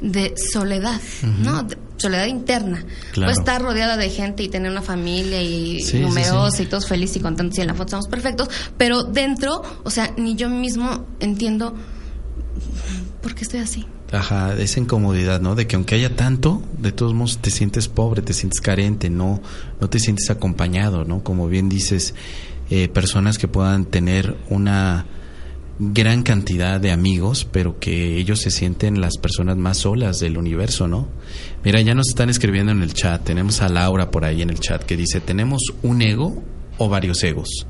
de 0.00 0.34
soledad, 0.36 1.00
¿no? 1.22 1.66
Soledad 2.02 2.26
interna. 2.26 2.84
Puede 3.14 3.32
estar 3.32 3.62
rodeada 3.62 3.96
de 3.96 4.10
gente 4.10 4.42
y 4.42 4.48
tener 4.48 4.70
una 4.70 4.82
familia 4.82 5.42
y 5.42 5.82
numerosa 5.94 6.62
y 6.62 6.66
todos 6.66 6.86
felices 6.86 7.16
y 7.16 7.20
contentos 7.20 7.58
y 7.58 7.62
en 7.62 7.68
la 7.68 7.74
foto 7.74 7.86
estamos 7.86 8.08
perfectos, 8.08 8.48
pero 8.76 9.02
dentro, 9.04 9.62
o 9.84 9.90
sea, 9.90 10.12
ni 10.16 10.34
yo 10.34 10.48
mismo 10.48 11.06
entiendo 11.20 11.74
por 13.22 13.34
qué 13.34 13.42
estoy 13.42 13.60
así. 13.60 13.86
Ajá, 14.10 14.54
esa 14.58 14.78
incomodidad, 14.78 15.40
¿no? 15.40 15.54
De 15.54 15.66
que 15.66 15.76
aunque 15.76 15.94
haya 15.94 16.14
tanto, 16.14 16.62
de 16.76 16.92
todos 16.92 17.14
modos 17.14 17.38
te 17.38 17.50
sientes 17.50 17.88
pobre, 17.88 18.20
te 18.20 18.34
sientes 18.34 18.60
carente, 18.60 19.08
no, 19.08 19.40
no 19.80 19.88
te 19.88 19.98
sientes 19.98 20.28
acompañado, 20.28 21.06
¿no? 21.06 21.22
Como 21.22 21.48
bien 21.48 21.70
dices, 21.70 22.14
eh, 22.68 22.88
personas 22.88 23.38
que 23.38 23.48
puedan 23.48 23.86
tener 23.86 24.36
una 24.50 25.06
gran 25.90 26.22
cantidad 26.22 26.80
de 26.80 26.92
amigos, 26.92 27.44
pero 27.50 27.80
que 27.80 28.16
ellos 28.16 28.40
se 28.40 28.52
sienten 28.52 29.00
las 29.00 29.18
personas 29.18 29.56
más 29.56 29.78
solas 29.78 30.20
del 30.20 30.38
universo, 30.38 30.86
¿no? 30.86 31.08
Mira, 31.64 31.80
ya 31.80 31.94
nos 31.94 32.08
están 32.08 32.30
escribiendo 32.30 32.70
en 32.70 32.82
el 32.82 32.94
chat, 32.94 33.24
tenemos 33.24 33.62
a 33.62 33.68
Laura 33.68 34.12
por 34.12 34.24
ahí 34.24 34.42
en 34.42 34.50
el 34.50 34.60
chat 34.60 34.84
que 34.84 34.96
dice, 34.96 35.20
¿tenemos 35.20 35.60
un 35.82 36.02
ego 36.02 36.40
o 36.78 36.88
varios 36.88 37.24
egos? 37.24 37.66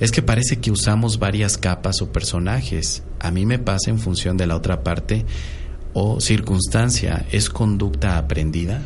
Es 0.00 0.12
que 0.12 0.22
parece 0.22 0.60
que 0.60 0.70
usamos 0.70 1.18
varias 1.18 1.58
capas 1.58 2.00
o 2.00 2.10
personajes. 2.10 3.02
A 3.20 3.30
mí 3.30 3.44
me 3.44 3.58
pasa 3.58 3.90
en 3.90 3.98
función 3.98 4.36
de 4.38 4.46
la 4.46 4.56
otra 4.56 4.82
parte 4.82 5.26
o 5.92 6.20
circunstancia 6.20 7.26
es 7.30 7.50
conducta 7.50 8.16
aprendida? 8.16 8.80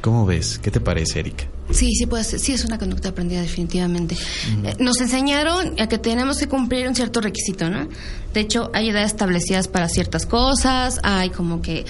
¿Cómo 0.00 0.26
ves? 0.26 0.60
¿Qué 0.60 0.70
te 0.70 0.80
parece, 0.80 1.20
Erika? 1.20 1.55
Sí, 1.70 1.92
sí 1.94 2.06
puede 2.06 2.24
ser. 2.24 2.38
Sí 2.38 2.52
es 2.52 2.64
una 2.64 2.78
conducta 2.78 3.08
aprendida 3.08 3.40
definitivamente. 3.40 4.16
Eh, 4.64 4.74
nos 4.78 5.00
enseñaron 5.00 5.80
a 5.80 5.88
que 5.88 5.98
tenemos 5.98 6.38
que 6.38 6.46
cumplir 6.46 6.88
un 6.88 6.94
cierto 6.94 7.20
requisito, 7.20 7.68
¿no? 7.68 7.88
De 8.32 8.40
hecho, 8.40 8.70
hay 8.72 8.90
edades 8.90 9.12
establecidas 9.12 9.66
para 9.66 9.88
ciertas 9.88 10.26
cosas. 10.26 11.00
Hay 11.02 11.30
como 11.30 11.62
que 11.62 11.84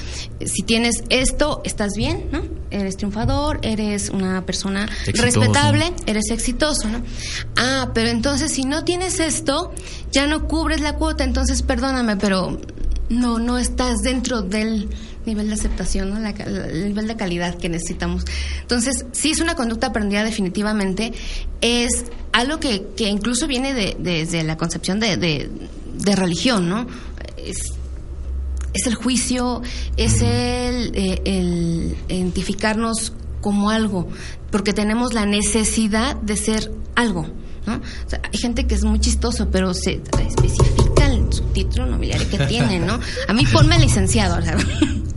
si 0.45 0.62
tienes 0.62 1.02
esto, 1.11 1.61
estás 1.64 1.92
bien, 1.97 2.28
¿no? 2.33 2.42
Eres 2.71 2.97
triunfador, 2.97 3.61
eres 3.62 4.11
una 4.11 4.45
persona 4.47 4.88
respetable, 5.06 5.92
eres 6.06 6.30
exitoso, 6.30 6.88
¿no? 6.88 7.02
Ah, 7.56 7.90
pero 7.95 8.09
entonces 8.09 8.52
si 8.52 8.64
no 8.64 8.85
tienes 8.85 9.21
esto, 9.21 9.73
ya 10.11 10.26
no 10.26 10.47
cubres 10.49 10.80
la 10.80 10.95
cuota. 10.95 11.25
Entonces, 11.25 11.62
perdóname, 11.62 12.16
pero 12.16 12.59
no, 13.09 13.38
no 13.38 13.59
estás 13.59 13.99
dentro 13.99 14.42
del 14.42 14.88
nivel 15.26 15.49
de 15.49 15.54
aceptación, 15.54 16.11
¿no? 16.11 16.28
el 16.28 16.88
nivel 16.88 17.09
de 17.09 17.16
calidad 17.16 17.56
que 17.56 17.68
necesitamos. 17.68 18.25
Entonces, 18.62 19.04
sí 19.12 19.30
es 19.30 19.40
una 19.40 19.54
conducta 19.54 19.88
aprendida 19.88 20.25
definitivamente, 20.25 21.12
es 21.61 22.06
algo 22.33 22.61
que, 22.61 22.87
que 22.97 23.09
incluso 23.09 23.47
viene 23.47 23.75
de, 23.75 23.97
desde 23.99 24.45
la 24.45 24.56
concepción 24.56 25.00
de, 25.00 25.16
de, 25.16 26.16
religión, 26.16 26.68
¿no? 26.68 26.87
Es, 27.37 27.56
es, 28.73 28.87
el 28.87 28.95
juicio, 28.95 29.62
es 29.97 30.23
el, 30.23 30.92
eh, 30.95 31.21
el 31.25 31.97
identificarnos 32.09 33.12
como 33.40 33.71
algo, 33.71 34.09
porque 34.50 34.73
tenemos 34.73 35.14
la 35.14 35.26
necesidad 35.26 36.16
de 36.16 36.37
ser 36.37 36.73
algo. 36.95 37.26
¿no? 37.66 37.80
hay 38.12 38.38
gente 38.38 38.66
que 38.66 38.75
es 38.76 38.85
muy 38.85 39.00
chistoso, 39.00 39.49
pero 39.50 39.75
se 39.75 40.00
especifica 40.21 41.12
en 41.12 41.33
su 41.33 41.42
título 41.47 41.87
nobiliario 41.87 42.28
que 42.30 42.38
tiene, 42.47 42.78
¿no? 42.78 43.00
A 43.26 43.33
mí 43.33 43.45
ponme 43.52 43.78
licenciado, 43.78 44.38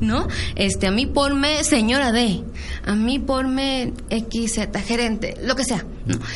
¿no? 0.01 0.27
Este, 0.55 0.87
a 0.87 0.91
mí 0.91 1.05
ponme 1.05 1.63
señora 1.63 2.11
D, 2.11 2.43
a 2.85 2.95
mí 2.95 3.19
ponme 3.19 3.93
XZ, 4.09 4.67
gerente, 4.85 5.35
lo 5.43 5.55
que 5.55 5.63
sea. 5.63 5.85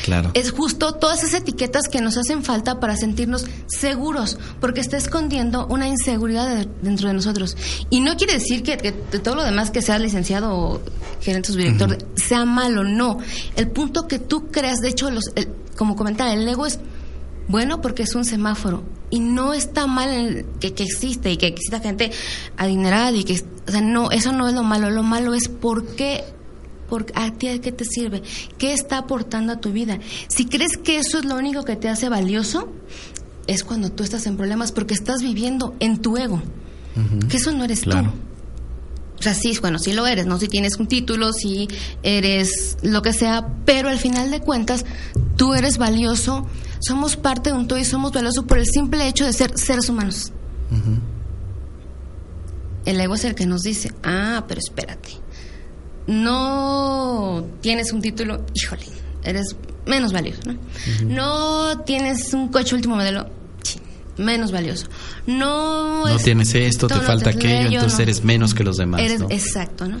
Claro. 0.04 0.30
Es 0.34 0.52
justo 0.52 0.94
todas 0.94 1.22
esas 1.22 1.40
etiquetas 1.40 1.88
que 1.88 2.00
nos 2.00 2.16
hacen 2.16 2.44
falta 2.44 2.78
para 2.78 2.96
sentirnos 2.96 3.46
seguros, 3.66 4.38
porque 4.60 4.80
está 4.80 4.96
escondiendo 4.96 5.66
una 5.66 5.88
inseguridad 5.88 6.66
dentro 6.82 7.08
de 7.08 7.14
nosotros. 7.14 7.56
Y 7.90 8.00
no 8.00 8.16
quiere 8.16 8.34
decir 8.34 8.62
que, 8.62 8.76
de 8.76 9.18
todo 9.18 9.34
lo 9.34 9.42
demás 9.42 9.70
que 9.70 9.82
seas 9.82 10.00
licenciado 10.00 10.54
o 10.56 10.80
gerente 11.20 11.52
o 11.52 11.56
director 11.56 11.98
sea 12.14 12.44
malo, 12.44 12.84
no. 12.84 13.18
El 13.56 13.68
punto 13.68 14.06
que 14.06 14.18
tú 14.18 14.48
creas, 14.50 14.80
de 14.80 14.88
hecho, 14.88 15.10
los, 15.10 15.24
como 15.76 15.96
comentaba, 15.96 16.32
el 16.32 16.46
ego 16.46 16.66
es 16.66 16.78
bueno 17.48 17.80
porque 17.80 18.04
es 18.04 18.14
un 18.14 18.24
semáforo 18.24 18.84
y 19.10 19.20
no 19.20 19.52
está 19.52 19.86
mal 19.86 20.46
que, 20.60 20.74
que, 20.74 20.82
existe 20.82 21.30
y 21.32 21.36
que 21.36 21.46
exista 21.46 21.80
gente 21.80 22.10
adinerada 22.56 23.12
y 23.12 23.24
que 23.24 23.42
o 23.66 23.70
sea 23.70 23.80
no 23.80 24.10
eso 24.10 24.32
no 24.32 24.48
es 24.48 24.54
lo 24.54 24.62
malo 24.62 24.90
lo 24.90 25.02
malo 25.02 25.34
es 25.34 25.48
por 25.48 25.86
qué 25.94 26.24
por, 26.88 27.06
a 27.14 27.30
ti 27.32 27.48
a 27.48 27.60
qué 27.60 27.72
te 27.72 27.84
sirve 27.84 28.22
qué 28.58 28.72
está 28.72 28.98
aportando 28.98 29.52
a 29.52 29.60
tu 29.60 29.72
vida 29.72 29.98
si 30.28 30.46
crees 30.46 30.76
que 30.76 30.98
eso 30.98 31.18
es 31.18 31.24
lo 31.24 31.36
único 31.36 31.64
que 31.64 31.76
te 31.76 31.88
hace 31.88 32.08
valioso 32.08 32.72
es 33.46 33.62
cuando 33.62 33.90
tú 33.92 34.02
estás 34.02 34.26
en 34.26 34.36
problemas 34.36 34.72
porque 34.72 34.94
estás 34.94 35.22
viviendo 35.22 35.74
en 35.80 35.98
tu 35.98 36.16
ego 36.16 36.42
que 37.28 37.36
eso 37.36 37.52
no 37.52 37.64
eres 37.64 37.82
tú. 37.82 37.96
O 39.18 39.22
sea, 39.22 39.34
sí, 39.34 39.56
bueno, 39.60 39.78
sí 39.78 39.92
lo 39.92 40.06
eres, 40.06 40.26
¿no? 40.26 40.38
Si 40.38 40.48
tienes 40.48 40.76
un 40.76 40.86
título, 40.86 41.32
si 41.32 41.68
eres 42.02 42.76
lo 42.82 43.00
que 43.00 43.12
sea, 43.12 43.46
pero 43.64 43.88
al 43.88 43.98
final 43.98 44.30
de 44.30 44.40
cuentas, 44.40 44.84
tú 45.36 45.54
eres 45.54 45.78
valioso, 45.78 46.46
somos 46.86 47.16
parte 47.16 47.50
de 47.50 47.56
un 47.56 47.66
todo 47.66 47.78
y 47.78 47.84
somos 47.84 48.12
valiosos 48.12 48.44
por 48.44 48.58
el 48.58 48.66
simple 48.66 49.06
hecho 49.08 49.24
de 49.24 49.32
ser 49.32 49.56
seres 49.56 49.88
humanos. 49.88 50.32
El 52.84 53.00
ego 53.00 53.14
es 53.14 53.24
el 53.24 53.34
que 53.34 53.46
nos 53.46 53.62
dice, 53.62 53.92
ah, 54.02 54.44
pero 54.46 54.60
espérate, 54.60 55.10
no 56.06 57.46
tienes 57.60 57.92
un 57.92 58.02
título, 58.02 58.44
híjole, 58.54 58.86
eres 59.22 59.56
menos 59.86 60.12
valioso, 60.12 60.40
¿no? 60.46 60.58
No 61.06 61.80
tienes 61.84 62.34
un 62.34 62.48
coche 62.48 62.74
último 62.74 62.96
modelo, 62.96 63.30
menos 64.18 64.52
valioso. 64.52 64.86
No, 65.26 66.06
no 66.06 66.16
tienes 66.18 66.54
esto, 66.54 66.88
te 66.88 67.00
falta 67.00 67.30
aquello, 67.30 67.76
entonces 67.76 68.00
eres 68.00 68.24
menos 68.24 68.52
que 68.54 68.64
los 68.64 68.76
demás. 68.76 69.00
Exacto, 69.30 69.86
¿no? 69.88 69.98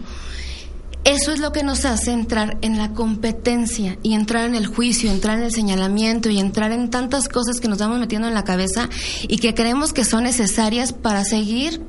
Eso 1.04 1.32
es 1.32 1.38
lo 1.40 1.52
que 1.52 1.62
nos 1.62 1.84
hace 1.84 2.12
entrar 2.12 2.56
en 2.62 2.78
la 2.78 2.92
competencia 2.92 3.98
y 4.02 4.14
entrar 4.14 4.46
en 4.46 4.54
el 4.54 4.66
juicio, 4.66 5.10
entrar 5.10 5.38
en 5.38 5.44
el 5.44 5.52
señalamiento 5.52 6.30
y 6.30 6.38
entrar 6.38 6.72
en 6.72 6.88
tantas 6.90 7.28
cosas 7.28 7.60
que 7.60 7.68
nos 7.68 7.78
vamos 7.78 7.98
metiendo 8.00 8.26
en 8.26 8.32
la 8.34 8.44
cabeza 8.44 8.88
y 9.28 9.36
que 9.38 9.52
creemos 9.54 9.92
que 9.92 10.04
son 10.06 10.24
necesarias 10.24 10.92
para 10.94 11.24
seguir 11.24 11.82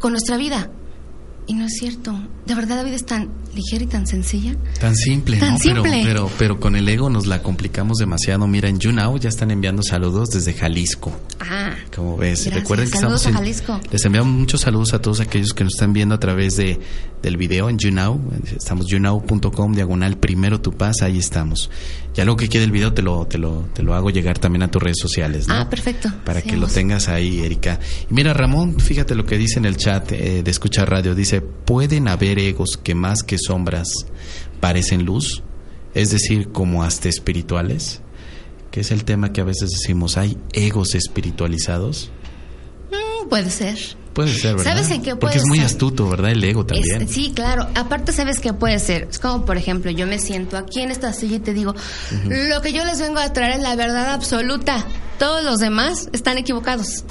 con 0.00 0.12
nuestra 0.12 0.36
vida. 0.36 0.70
Y 1.46 1.54
no 1.54 1.64
es 1.66 1.72
cierto 1.78 2.18
de 2.46 2.54
verdad 2.56 2.76
la 2.76 2.82
vida 2.82 2.96
es 2.96 3.04
tan 3.06 3.30
ligera 3.54 3.84
y 3.84 3.86
tan 3.86 4.06
sencilla. 4.06 4.56
Tan 4.80 4.94
simple, 4.96 5.38
Tan 5.38 5.52
¿no? 5.54 5.58
simple. 5.58 5.82
Pero, 6.04 6.26
pero, 6.26 6.30
pero 6.38 6.60
con 6.60 6.74
el 6.76 6.88
ego 6.88 7.08
nos 7.10 7.26
la 7.26 7.42
complicamos 7.42 7.98
demasiado. 7.98 8.46
Mira, 8.46 8.68
en 8.68 8.78
YouNow 8.78 9.16
ya 9.18 9.28
están 9.28 9.50
enviando 9.50 9.82
saludos 9.82 10.30
desde 10.30 10.52
Jalisco. 10.54 11.12
Ah, 11.40 11.74
Como 11.94 12.16
ves, 12.16 12.44
Gracias. 12.44 12.54
recuerden 12.62 12.90
que 12.90 12.98
Saludos 12.98 13.20
estamos 13.26 13.26
a 13.26 13.28
en- 13.28 13.34
Jalisco. 13.44 13.80
Les 13.92 14.04
enviamos 14.04 14.32
muchos 14.32 14.60
saludos 14.60 14.92
a 14.94 15.00
todos 15.00 15.20
aquellos 15.20 15.52
que 15.52 15.64
nos 15.64 15.74
están 15.74 15.92
viendo 15.92 16.14
a 16.14 16.20
través 16.20 16.56
de 16.56 16.80
del 17.22 17.36
video 17.36 17.70
en 17.70 17.78
YouNow. 17.78 18.20
Estamos 18.56 18.86
younow.com 18.86 19.72
diagonal 19.74 20.16
primero 20.18 20.60
tu 20.60 20.72
paz, 20.72 21.02
ahí 21.02 21.18
estamos. 21.18 21.70
Ya 22.14 22.24
luego 22.24 22.36
que 22.36 22.48
quede 22.48 22.64
el 22.64 22.72
video 22.72 22.92
te 22.92 23.02
lo 23.02 23.26
te 23.26 23.38
lo 23.38 23.68
te 23.72 23.82
lo 23.82 23.94
hago 23.94 24.10
llegar 24.10 24.38
también 24.38 24.62
a 24.64 24.70
tus 24.70 24.82
redes 24.82 24.98
sociales, 25.00 25.48
¿no? 25.48 25.54
Ah, 25.54 25.70
perfecto. 25.70 26.12
Para 26.24 26.42
que 26.42 26.56
lo 26.56 26.66
tengas 26.66 27.08
ahí, 27.08 27.40
Erika. 27.40 27.78
Y 28.10 28.14
mira, 28.14 28.34
Ramón, 28.34 28.78
fíjate 28.80 29.14
lo 29.14 29.24
que 29.24 29.38
dice 29.38 29.58
en 29.58 29.64
el 29.64 29.76
chat 29.76 30.10
eh, 30.12 30.42
de 30.42 30.50
Escucha 30.50 30.84
Radio. 30.84 31.14
Dice, 31.14 31.40
¿pueden 31.40 32.08
haber 32.08 32.38
egos 32.38 32.76
que 32.76 32.94
más 32.94 33.22
que 33.22 33.38
sombras 33.38 33.88
parecen 34.60 35.04
luz? 35.04 35.42
Es 35.94 36.10
decir, 36.10 36.48
como 36.48 36.82
hasta 36.82 37.08
espirituales. 37.08 38.00
Que 38.70 38.80
es 38.80 38.90
el 38.90 39.04
tema 39.04 39.32
que 39.34 39.42
a 39.42 39.44
veces 39.44 39.68
decimos, 39.70 40.16
¿hay 40.16 40.38
egos 40.54 40.94
espiritualizados? 40.94 42.10
Puede 43.28 43.50
ser. 43.50 43.78
Puede 44.12 44.34
ser, 44.34 44.56
¿verdad? 44.56 44.72
¿Sabes 44.74 44.90
en 44.90 45.00
qué 45.02 45.10
Porque 45.16 45.26
puede 45.26 45.36
es 45.38 45.46
muy 45.46 45.56
ser? 45.58 45.66
astuto, 45.66 46.08
¿verdad? 46.08 46.32
El 46.32 46.44
ego 46.44 46.66
también. 46.66 47.02
Es- 47.02 47.10
sí, 47.10 47.32
claro. 47.34 47.66
Aparte, 47.74 48.12
¿sabes 48.12 48.40
qué 48.40 48.52
puede 48.52 48.78
ser? 48.78 49.08
Es 49.10 49.18
como, 49.18 49.46
por 49.46 49.56
ejemplo, 49.56 49.90
yo 49.90 50.06
me 50.06 50.18
siento 50.18 50.58
aquí 50.58 50.80
en 50.80 50.90
esta 50.90 51.12
silla 51.14 51.36
y 51.36 51.40
te 51.40 51.54
digo, 51.54 51.74
lo 52.26 52.60
que 52.60 52.72
yo 52.74 52.84
les 52.84 53.00
vengo 53.00 53.18
a 53.20 53.32
traer 53.32 53.52
es 53.56 53.62
la 53.62 53.74
verdad 53.74 54.12
absoluta. 54.12 54.84
Todos 55.18 55.42
los 55.44 55.60
demás 55.60 56.08
están 56.12 56.36
equivocados. 56.36 57.04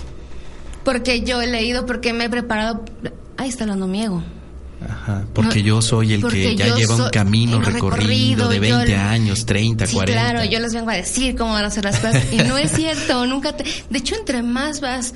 Porque 0.84 1.22
yo 1.22 1.42
he 1.42 1.48
leído, 1.48 1.86
porque 1.86 2.14
me 2.14 2.26
he 2.26 2.30
preparado. 2.30 2.84
Ahí 3.38 3.50
está 3.50 3.64
hablando 3.64 3.88
mi 3.88 4.04
ego. 4.04 4.24
Ajá, 4.88 5.26
porque 5.34 5.60
No, 5.60 5.66
yo 5.66 5.82
soy 5.82 6.14
el 6.14 6.22
que 6.22 6.24
porque 6.24 6.56
ya 6.56 6.68
yo 6.68 6.76
lleva 6.78 6.96
un 6.96 7.10
camino 7.10 7.58
el 7.58 7.66
recorrido, 7.66 8.50
de 8.50 8.56
yo 8.56 8.62
20 8.62 8.86
le- 8.88 8.96
años, 8.96 9.46
30, 9.46 9.86
sí, 9.86 9.94
40. 9.96 10.20
claro, 10.32 10.44
yo 10.50 10.60
les 10.60 10.74
vengo 10.74 10.90
a 10.90 10.96
decir 10.96 11.36
cómo 11.36 11.54
van 11.54 11.64
a 11.66 11.68
hacer 11.68 11.84
las 11.84 12.00
cosas. 12.00 12.24
Y 12.32 12.38
no 12.38 12.58
es 12.58 12.72
cierto, 12.72 13.28
nunca 13.28 13.56
te... 13.56 13.64
De 13.92 14.00
hecho, 14.00 14.16
entre 14.16 14.42
más 14.42 14.82
vas 14.82 15.14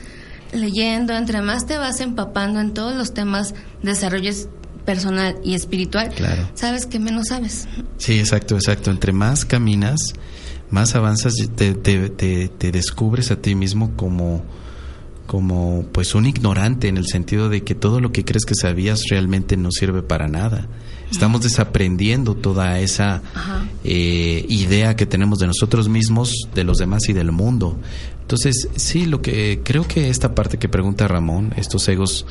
leyendo, 0.54 1.14
entre 1.14 1.42
más 1.42 1.66
te 1.66 1.78
vas 1.78 2.00
empapando 2.00 2.60
en 2.60 2.74
todos 2.74 2.96
los 2.96 3.14
temas 3.14 3.54
de 3.82 3.90
desarrollo 3.92 4.30
es- 4.30 4.48
personal 4.86 5.36
y 5.44 5.56
espiritual, 5.56 6.10
Claro. 6.16 6.48
sabes 6.54 6.86
que 6.86 7.00
menos 7.00 7.30
sabes. 7.30 7.68
Sí, 7.98 8.20
exacto, 8.20 8.54
exacto. 8.56 8.92
Entre 8.92 9.12
más 9.14 9.44
caminas, 9.44 10.00
más 10.70 10.94
avanzas, 10.94 11.34
te, 11.56 11.74
te, 11.74 12.10
te, 12.10 12.50
te 12.50 12.72
descubres 12.72 13.32
a 13.32 13.38
ti 13.42 13.56
mismo 13.56 13.96
como, 13.96 14.44
como 15.26 15.86
pues 15.92 16.14
un 16.14 16.28
ignorante 16.28 16.88
en 16.88 16.98
el 16.98 17.08
sentido 17.08 17.50
de 17.50 17.64
que 17.64 17.74
todo 17.74 18.00
lo 18.00 18.12
que 18.12 18.24
crees 18.26 18.46
que 18.46 18.54
sabías 18.54 19.02
realmente 19.10 19.58
no 19.58 19.72
sirve 19.72 20.04
para 20.04 20.28
nada. 20.28 20.68
Estamos 21.12 21.42
desaprendiendo 21.42 22.36
toda 22.36 22.80
esa 22.80 23.22
eh, 23.84 24.46
idea 24.50 24.96
que 24.96 25.06
tenemos 25.06 25.40
de 25.40 25.48
nosotros 25.48 25.88
mismos, 25.90 26.32
de 26.54 26.64
los 26.64 26.78
demás 26.78 27.08
y 27.10 27.14
del 27.14 27.32
mundo. 27.32 27.78
Entonces, 28.26 28.70
sí, 28.76 29.06
lo 29.06 29.22
que 29.22 29.62
creo 29.64 29.88
que 29.88 30.10
esta 30.10 30.34
parte 30.34 30.58
que 30.58 30.68
pregunta 30.68 31.08
Ramón, 31.08 31.54
estos 31.58 31.88
egos 31.88 32.26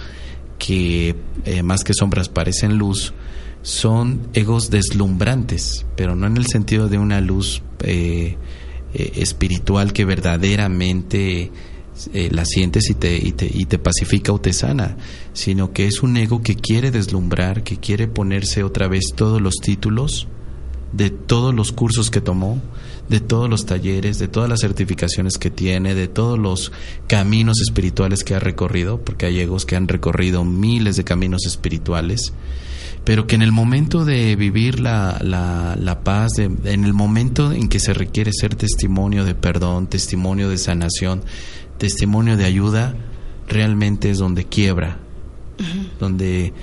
que 0.58 1.14
eh, 1.44 1.62
más 1.62 1.84
que 1.84 1.94
sombras 1.94 2.28
parecen 2.28 2.78
luz, 2.78 3.14
son 3.62 4.26
egos 4.32 4.70
deslumbrantes, 4.70 5.86
pero 5.94 6.16
no 6.16 6.26
en 6.26 6.36
el 6.36 6.46
sentido 6.46 6.88
de 6.88 6.98
una 6.98 7.20
luz 7.20 7.62
eh, 7.84 8.36
eh, 8.92 9.12
espiritual 9.14 9.92
que 9.92 10.04
verdaderamente 10.04 11.52
la 12.32 12.44
sientes 12.44 12.90
y 12.90 12.94
te, 12.94 13.16
y, 13.16 13.30
te, 13.30 13.48
y 13.48 13.66
te 13.66 13.78
pacifica 13.78 14.32
o 14.32 14.40
te 14.40 14.52
sana, 14.52 14.96
sino 15.32 15.72
que 15.72 15.86
es 15.86 16.02
un 16.02 16.16
ego 16.16 16.42
que 16.42 16.56
quiere 16.56 16.90
deslumbrar, 16.90 17.62
que 17.62 17.76
quiere 17.76 18.08
ponerse 18.08 18.64
otra 18.64 18.88
vez 18.88 19.12
todos 19.14 19.40
los 19.40 19.54
títulos 19.62 20.26
de 20.92 21.10
todos 21.10 21.54
los 21.54 21.70
cursos 21.70 22.10
que 22.10 22.20
tomó, 22.20 22.60
de 23.08 23.20
todos 23.20 23.50
los 23.50 23.66
talleres, 23.66 24.18
de 24.18 24.28
todas 24.28 24.48
las 24.48 24.60
certificaciones 24.60 25.36
que 25.38 25.50
tiene, 25.50 25.94
de 25.94 26.08
todos 26.08 26.38
los 26.38 26.72
caminos 27.06 27.60
espirituales 27.60 28.24
que 28.24 28.34
ha 28.34 28.40
recorrido, 28.40 28.98
porque 29.04 29.26
hay 29.26 29.40
egos 29.40 29.66
que 29.66 29.76
han 29.76 29.88
recorrido 29.88 30.44
miles 30.44 30.96
de 30.96 31.04
caminos 31.04 31.44
espirituales, 31.46 32.32
pero 33.04 33.26
que 33.26 33.34
en 33.34 33.42
el 33.42 33.52
momento 33.52 34.06
de 34.06 34.34
vivir 34.36 34.80
la, 34.80 35.18
la, 35.22 35.76
la 35.78 36.00
paz, 36.02 36.32
de- 36.32 36.50
en 36.72 36.84
el 36.84 36.94
momento 36.94 37.52
en 37.52 37.68
que 37.68 37.78
se 37.78 37.92
requiere 37.92 38.32
ser 38.32 38.54
testimonio 38.54 39.24
de 39.26 39.34
perdón, 39.34 39.86
testimonio 39.88 40.48
de 40.48 40.56
sanación, 40.56 41.22
testimonio 41.76 42.38
de 42.38 42.46
ayuda, 42.46 42.94
realmente 43.46 44.10
es 44.10 44.16
donde 44.18 44.44
quiebra, 44.46 44.96
donde 46.00 46.54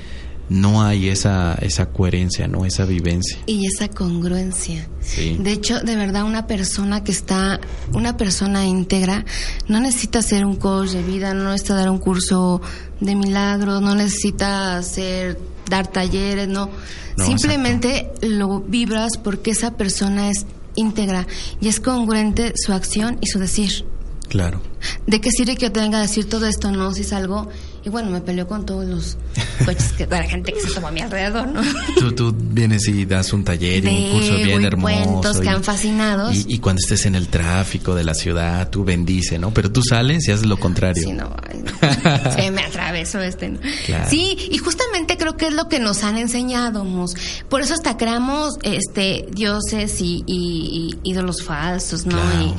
no 0.51 0.83
hay 0.83 1.07
esa, 1.07 1.53
esa 1.61 1.85
coherencia, 1.93 2.45
no 2.45 2.65
esa 2.65 2.83
vivencia. 2.83 3.37
Y 3.45 3.65
esa 3.65 3.87
congruencia. 3.87 4.85
Sí. 4.99 5.37
De 5.39 5.53
hecho, 5.53 5.79
de 5.79 5.95
verdad, 5.95 6.25
una 6.25 6.45
persona 6.45 7.05
que 7.05 7.13
está, 7.13 7.61
una 7.93 8.17
persona 8.17 8.65
íntegra, 8.65 9.23
no 9.69 9.79
necesita 9.79 10.21
ser 10.21 10.45
un 10.45 10.57
coach 10.57 10.89
de 10.89 11.03
vida, 11.03 11.33
no 11.33 11.45
necesita 11.45 11.75
dar 11.75 11.89
un 11.89 11.99
curso 11.99 12.61
de 12.99 13.15
milagros, 13.15 13.81
no 13.81 13.95
necesita 13.95 14.77
hacer, 14.77 15.39
dar 15.69 15.87
talleres, 15.87 16.49
no. 16.49 16.69
No, 17.15 17.25
Simplemente 17.25 18.11
lo 18.21 18.59
vibras 18.59 19.17
porque 19.17 19.51
esa 19.51 19.77
persona 19.77 20.29
es 20.31 20.45
íntegra 20.75 21.27
y 21.61 21.69
es 21.69 21.79
congruente 21.79 22.51
su 22.57 22.73
acción 22.73 23.19
y 23.21 23.27
su 23.27 23.39
decir. 23.39 23.85
Claro. 24.27 24.61
¿De 25.07 25.21
qué 25.21 25.29
sirve 25.31 25.55
que 25.55 25.67
yo 25.67 25.71
te 25.71 25.79
venga 25.79 25.99
a 25.99 26.01
decir 26.01 26.27
todo 26.27 26.45
esto? 26.45 26.71
No, 26.71 26.93
si 26.93 27.03
salgo 27.03 27.49
y 27.83 27.89
bueno, 27.89 28.11
me 28.11 28.21
peleó 28.21 28.47
con 28.47 28.65
todos 28.65 28.85
los 28.85 29.17
coches, 29.65 29.93
que, 29.93 30.05
la 30.07 30.23
gente 30.23 30.53
que 30.53 30.59
se 30.61 30.73
toma 30.73 30.89
a 30.89 30.91
mi 30.91 31.01
alrededor, 31.01 31.47
¿no? 31.47 31.61
Tú, 31.99 32.11
tú 32.13 32.35
vienes 32.37 32.87
y 32.87 33.05
das 33.05 33.31
un 33.33 33.43
taller 33.43 33.83
y 33.85 33.87
un 33.87 34.11
curso 34.11 34.35
bien 34.35 34.65
hermoso. 34.65 34.95
cuentos 35.03 35.39
que 35.39 35.49
han 35.49 35.63
fascinados. 35.63 36.35
Y, 36.35 36.45
y 36.55 36.59
cuando 36.59 36.79
estés 36.79 37.05
en 37.05 37.15
el 37.15 37.27
tráfico 37.27 37.95
de 37.95 38.03
la 38.03 38.13
ciudad, 38.13 38.69
tú 38.69 38.83
bendice, 38.83 39.37
¿no? 39.39 39.53
Pero 39.53 39.71
tú 39.71 39.81
sales 39.83 40.27
y 40.27 40.31
haces 40.31 40.45
lo 40.45 40.57
contrario. 40.57 41.03
Sí, 41.03 41.11
no. 41.13 41.35
Se 42.35 42.51
me 42.51 42.61
atravesó 42.61 43.19
este. 43.21 43.49
¿no? 43.49 43.59
Claro. 43.85 44.05
Sí, 44.09 44.37
y 44.51 44.57
justamente 44.57 45.17
creo 45.17 45.37
que 45.37 45.47
es 45.47 45.53
lo 45.53 45.67
que 45.67 45.79
nos 45.79 46.03
han 46.03 46.17
enseñado, 46.17 46.83
Mus. 46.85 47.13
Por 47.49 47.61
eso 47.61 47.73
hasta 47.73 47.97
creamos 47.97 48.55
este 48.63 49.27
dioses 49.31 50.01
y, 50.01 50.23
y- 50.25 50.97
y 51.03 51.09
ídolos 51.11 51.43
falsos, 51.43 52.05
¿no? 52.05 52.17
Claro. 52.17 52.41
Y 52.45 52.53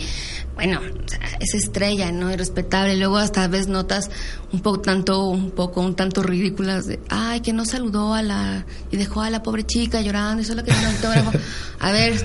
bueno, 0.54 0.80
es 1.40 1.54
estrella, 1.54 2.12
¿no? 2.12 2.30
Y 2.32 2.36
respetable. 2.36 2.96
Luego 2.96 3.16
hasta 3.18 3.46
ves 3.48 3.68
notas 3.68 4.10
un 4.52 4.60
poco 4.60 4.80
tanto, 4.80 5.26
un 5.28 5.50
poco, 5.50 5.80
un 5.80 5.94
tanto 5.96 6.22
ridículas 6.22 6.86
de, 6.86 7.00
ay, 7.08 7.40
que 7.40 7.52
no 7.52 7.64
saludó 7.64 8.14
a 8.14 8.22
la, 8.22 8.66
y 8.90 8.96
dejó 8.96 9.22
a 9.22 9.30
la 9.30 9.42
pobre 9.42 9.64
chica 9.64 10.00
llorando 10.00 10.42
y 10.42 10.44
solo 10.44 10.62
quería 10.62 10.80
un 10.80 10.94
autógrafo. 10.94 11.30
A 11.80 11.90
ver, 11.92 12.24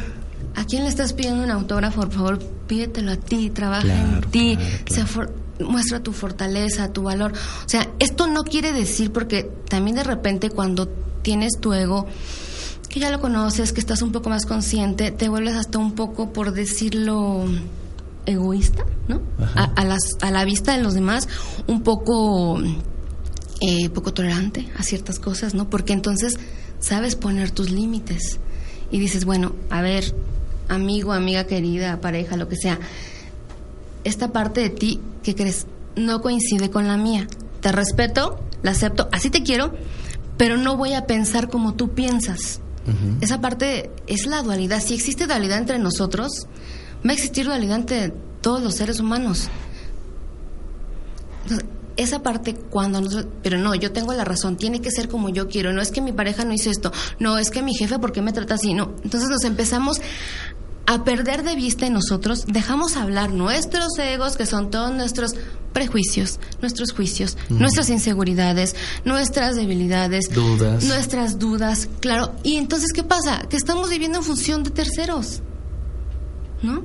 ¿a 0.56 0.66
quién 0.66 0.84
le 0.84 0.90
estás 0.90 1.14
pidiendo 1.14 1.44
un 1.44 1.52
autógrafo? 1.52 2.02
Por 2.02 2.12
favor, 2.12 2.40
pídetelo 2.68 3.12
a 3.14 3.16
ti, 3.18 3.50
trabaja 3.50 3.84
Claro, 3.84 4.18
en 4.24 4.32
ti, 4.32 4.58
claro. 4.86 5.08
for- 5.08 5.34
muestra 5.60 6.02
tu 6.04 6.12
fortaleza, 6.12 6.92
tu 6.94 7.04
valor. 7.04 7.32
O 7.66 7.70
sea, 7.70 7.88
esto 8.00 8.28
no 8.28 8.44
quiere 8.44 8.74
decir 8.74 9.12
porque 9.12 9.50
también 9.70 9.96
de 9.96 10.04
repente 10.04 10.50
cuando 10.52 10.88
tienes 11.24 11.54
tu 11.60 11.74
ego, 11.74 12.06
que 12.90 13.00
ya 13.00 13.10
lo 13.10 13.20
conoces, 13.20 13.74
que 13.74 13.80
estás 13.80 14.02
un 14.02 14.12
poco 14.12 14.30
más 14.30 14.46
consciente, 14.46 15.12
te 15.12 15.30
vuelves 15.30 15.56
hasta 15.56 15.78
un 15.78 15.94
poco, 15.94 16.32
por 16.32 16.52
decirlo, 16.54 17.46
egoísta, 18.28 18.86
¿no? 19.08 19.22
A, 19.56 19.84
las, 19.86 20.02
a 20.22 20.30
la 20.30 20.46
vista 20.46 20.76
de 20.76 20.84
los 20.84 20.94
demás, 20.94 21.28
un 21.66 21.82
poco, 21.82 22.62
eh, 23.62 23.90
poco 23.90 24.14
tolerante 24.14 24.70
a 24.78 24.84
ciertas 24.84 25.18
cosas, 25.18 25.56
¿no? 25.56 25.70
Porque 25.70 25.94
entonces 25.94 26.38
sabes 26.80 27.16
poner 27.16 27.50
tus 27.50 27.72
límites 27.72 28.40
y 28.92 29.00
dices, 29.00 29.26
bueno, 29.26 29.54
a 29.70 29.82
ver, 29.82 30.14
amigo, 30.68 31.14
amiga 31.14 31.46
querida, 31.46 32.00
pareja, 32.02 32.38
lo 32.38 32.48
que 32.48 32.58
sea, 32.58 32.80
esta 34.04 34.32
parte 34.32 34.62
de 34.62 34.70
ti 34.70 35.00
que 35.24 35.34
crees 35.34 35.66
no 35.96 36.22
coincide 36.22 36.70
con 36.70 36.88
la 36.88 36.98
mía. 36.98 37.28
Te 37.62 37.72
respeto, 37.72 38.40
la 38.62 38.72
acepto, 38.72 39.10
así 39.12 39.30
te 39.30 39.42
quiero, 39.42 39.74
pero 40.38 40.58
no 40.58 40.78
voy 40.78 40.94
a 40.94 41.08
pensar 41.08 41.50
como 41.50 41.74
tú 41.74 41.90
piensas. 41.94 42.62
Esa 43.20 43.42
parte 43.42 43.92
es 44.08 44.28
la 44.28 44.42
dualidad. 44.42 44.82
Si 44.82 44.94
existe 44.94 45.28
dualidad 45.28 45.58
entre 45.58 45.78
nosotros, 45.78 46.48
va 47.08 47.12
a 47.12 47.14
existir 47.14 47.46
dualidad 47.46 47.78
entre 47.78 48.10
todos 48.42 48.62
los 48.62 48.76
seres 48.76 49.00
humanos. 49.00 49.50
Entonces, 51.44 51.68
esa 51.96 52.22
parte 52.22 52.54
cuando 52.54 53.02
nosotros, 53.02 53.32
pero 53.42 53.58
no, 53.58 53.74
yo 53.74 53.92
tengo 53.92 54.14
la 54.14 54.24
razón, 54.24 54.56
tiene 54.58 54.82
que 54.82 54.92
ser 54.92 55.10
como 55.10 55.30
yo 55.30 55.48
quiero, 55.48 55.74
no 55.74 55.82
es 55.82 55.92
que 55.92 56.02
mi 56.02 56.12
pareja 56.12 56.46
no 56.46 56.54
hizo 56.54 56.70
esto, 56.70 56.92
no 57.20 57.38
es 57.40 57.50
que 57.50 57.64
mi 57.64 57.74
jefe 57.74 57.98
por 57.98 58.12
qué 58.12 58.22
me 58.22 58.34
trata 58.34 58.54
así, 58.56 58.74
no. 58.74 58.94
Entonces 59.04 59.30
nos 59.30 59.44
empezamos 59.44 60.00
a 60.86 61.04
perder 61.04 61.44
de 61.44 61.56
vista 61.56 61.88
en 61.88 61.94
nosotros, 61.94 62.46
dejamos 62.48 62.96
hablar 62.96 63.32
nuestros 63.32 63.98
egos, 63.98 64.38
que 64.38 64.46
son 64.46 64.70
todos 64.70 64.94
nuestros 64.94 65.34
prejuicios, 65.74 66.40
nuestros 66.62 66.94
juicios, 66.94 67.38
nuestras 67.50 67.90
inseguridades, 67.90 68.76
nuestras 69.04 69.56
debilidades, 69.56 70.30
Dudas. 70.30 70.84
nuestras 70.86 71.40
dudas, 71.40 71.90
claro. 72.00 72.34
Y 72.44 72.56
entonces, 72.56 72.94
¿qué 72.94 73.04
pasa? 73.04 73.48
Que 73.50 73.58
estamos 73.58 73.90
viviendo 73.90 74.20
en 74.20 74.24
función 74.24 74.64
de 74.64 74.70
terceros, 74.70 75.42
¿no? 76.62 76.84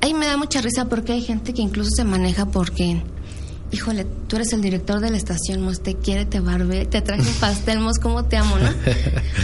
Ahí 0.00 0.14
me 0.14 0.26
da 0.26 0.36
mucha 0.36 0.60
risa 0.60 0.86
porque 0.86 1.12
hay 1.12 1.22
gente 1.22 1.52
que 1.52 1.62
incluso 1.62 1.90
se 1.94 2.04
maneja 2.04 2.46
porque 2.46 3.02
híjole, 3.72 4.04
tú 4.26 4.36
eres 4.36 4.52
el 4.52 4.62
director 4.62 5.00
de 5.00 5.10
la 5.10 5.16
estación, 5.16 5.62
Mos, 5.62 5.80
te 5.82 5.94
quiere, 5.94 6.24
te 6.24 6.40
barbe, 6.40 6.86
te 6.86 7.00
traje 7.00 7.22
un 7.22 7.34
pastel, 7.40 7.80
Mos, 7.80 7.98
cómo 7.98 8.24
te 8.24 8.36
amo, 8.36 8.58
¿no? 8.58 8.70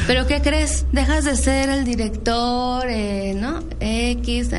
Pero 0.07 0.27
¿qué 0.27 0.41
crees? 0.41 0.87
Dejas 0.93 1.25
de 1.25 1.37
ser 1.37 1.69
el 1.71 1.85
director, 1.85 2.87
eh, 2.89 3.35
¿no? 3.37 3.63
X, 3.81 4.51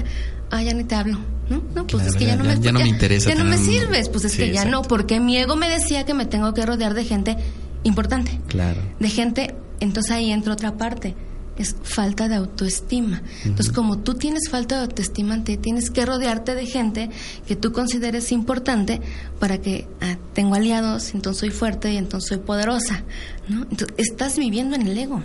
ah, 0.49 0.63
ya 0.63 0.73
ni 0.73 0.83
te 0.83 0.95
hablo. 0.95 1.19
No, 1.49 1.63
no, 1.73 1.87
pues 1.87 2.07
es 2.07 2.15
que 2.15 2.25
ya, 2.25 2.35
no 2.35 2.43
me, 2.43 2.59
ya 2.59 2.73
no 2.73 2.79
me 2.79 2.89
interesa. 2.89 3.29
Ya 3.29 3.35
no 3.35 3.45
me 3.45 3.57
sirves, 3.57 4.09
pues 4.09 4.25
es 4.25 4.35
que 4.35 4.51
ya 4.51 4.65
no, 4.65 4.81
porque 4.81 5.19
mi 5.21 5.37
ego 5.37 5.55
me 5.55 5.69
decía 5.69 6.05
que 6.05 6.13
me 6.13 6.25
tengo 6.25 6.53
que 6.53 6.65
rodear 6.65 6.93
de 6.93 7.05
gente 7.05 7.37
importante. 7.83 8.41
Claro. 8.47 8.81
De 8.99 9.09
gente, 9.09 9.55
entonces 9.79 10.11
ahí 10.11 10.31
entra 10.31 10.53
otra 10.53 10.75
parte 10.75 11.15
es 11.63 11.75
falta 11.83 12.27
de 12.27 12.35
autoestima. 12.35 13.21
Entonces, 13.45 13.71
como 13.71 13.99
tú 13.99 14.15
tienes 14.15 14.49
falta 14.49 14.75
de 14.75 14.81
autoestima, 14.81 15.43
te 15.43 15.57
tienes 15.57 15.89
que 15.89 16.05
rodearte 16.05 16.55
de 16.55 16.65
gente 16.65 17.09
que 17.47 17.55
tú 17.55 17.71
consideres 17.71 18.31
importante 18.31 19.01
para 19.39 19.59
que 19.59 19.87
ah, 20.01 20.17
tengo 20.33 20.55
aliados, 20.55 21.13
entonces 21.13 21.39
soy 21.39 21.49
fuerte 21.49 21.93
y 21.93 21.97
entonces 21.97 22.29
soy 22.29 22.37
poderosa, 22.39 23.03
¿no? 23.47 23.63
Entonces, 23.69 23.95
estás 23.97 24.37
viviendo 24.37 24.75
en 24.75 24.87
el 24.87 24.97
ego. 24.97 25.21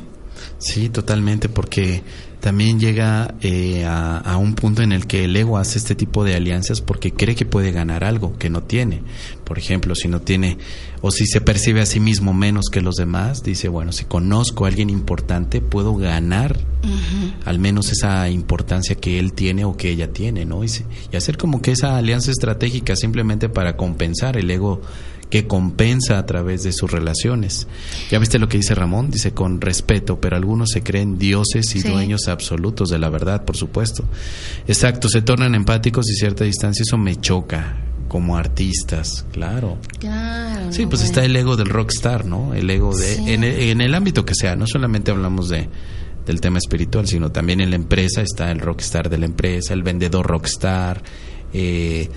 Sí, 0.58 0.88
totalmente, 0.88 1.48
porque 1.48 2.02
también 2.42 2.80
llega 2.80 3.36
eh, 3.40 3.84
a, 3.86 4.36
un 4.36 4.54
punto 4.54 4.82
en 4.82 4.90
el 4.90 5.06
que 5.06 5.26
el 5.26 5.36
ego 5.36 5.58
hace 5.58 5.78
este 5.78 5.94
tipo 5.94 6.24
de 6.24 6.34
alianzas 6.34 6.80
porque 6.80 7.12
cree 7.12 7.36
que 7.36 7.46
puede 7.46 7.70
ganar 7.70 8.02
algo 8.02 8.36
que 8.36 8.50
no 8.50 8.64
tiene. 8.64 9.02
Por 9.44 9.58
ejemplo, 9.58 9.94
si 9.94 10.08
no 10.08 10.20
tiene 10.20 10.58
o 11.02 11.12
si 11.12 11.24
se 11.26 11.40
percibe 11.40 11.82
a 11.82 11.86
sí 11.86 12.00
mismo 12.00 12.34
menos 12.34 12.66
que 12.68 12.80
los 12.80 12.96
demás, 12.96 13.44
dice, 13.44 13.68
bueno, 13.68 13.92
si 13.92 14.06
conozco 14.06 14.64
a 14.64 14.68
alguien 14.68 14.90
importante, 14.90 15.60
puedo 15.60 15.94
ganar 15.94 16.58
al 17.44 17.60
menos 17.60 17.92
esa 17.92 18.28
importancia 18.28 18.96
que 18.96 19.20
él 19.20 19.34
tiene 19.34 19.64
o 19.64 19.76
que 19.76 19.90
ella 19.90 20.12
tiene, 20.12 20.44
¿no? 20.44 20.64
Y, 20.64 20.68
y 21.12 21.16
hacer 21.16 21.38
como 21.38 21.62
que 21.62 21.70
esa 21.70 21.96
alianza 21.96 22.32
estratégica 22.32 22.96
simplemente 22.96 23.48
para 23.48 23.76
compensar 23.76 24.36
el 24.36 24.50
ego 24.50 24.82
que 25.32 25.46
compensa 25.46 26.18
a 26.18 26.26
través 26.26 26.62
de 26.62 26.74
sus 26.74 26.90
relaciones. 26.90 27.66
Ya 28.10 28.18
viste 28.18 28.38
lo 28.38 28.50
que 28.50 28.58
dice 28.58 28.74
Ramón, 28.74 29.10
dice 29.10 29.32
con 29.32 29.62
respeto, 29.62 30.20
pero 30.20 30.36
algunos 30.36 30.68
se 30.72 30.82
creen 30.82 31.16
dioses 31.16 31.74
y 31.74 31.80
dueños 31.80 32.28
absolutos 32.28 32.90
de 32.90 32.98
la 32.98 33.08
verdad, 33.08 33.46
por 33.46 33.56
supuesto. 33.56 34.04
Exacto, 34.68 35.08
se 35.08 35.22
tornan 35.22 35.54
empáticos 35.54 36.10
y 36.10 36.16
cierta 36.16 36.44
distancia, 36.44 36.82
eso 36.82 36.98
me 36.98 37.16
choca 37.16 37.78
como 38.08 38.36
artistas, 38.36 39.24
claro. 39.32 39.78
Claro. 39.98 40.70
Sí, 40.70 40.84
pues 40.84 41.02
está 41.02 41.24
el 41.24 41.34
ego 41.34 41.56
del 41.56 41.70
rockstar, 41.70 42.26
¿no? 42.26 42.52
El 42.52 42.68
ego 42.68 42.94
de 42.94 43.32
en, 43.32 43.42
el, 43.42 43.58
en 43.58 43.80
el 43.80 43.94
ámbito 43.94 44.26
que 44.26 44.34
sea, 44.34 44.54
no 44.54 44.66
solamente 44.66 45.12
hablamos 45.12 45.48
de 45.48 45.66
del 46.26 46.42
tema 46.42 46.58
espiritual, 46.58 47.08
sino 47.08 47.32
también 47.32 47.62
en 47.62 47.70
la 47.70 47.76
empresa 47.76 48.20
está 48.20 48.52
el 48.52 48.60
rockstar 48.60 49.08
de 49.08 49.16
la 49.16 49.24
empresa, 49.24 49.72
el 49.72 49.82
vendedor 49.82 50.26
rockstar, 50.26 51.02
eh, 51.54 52.10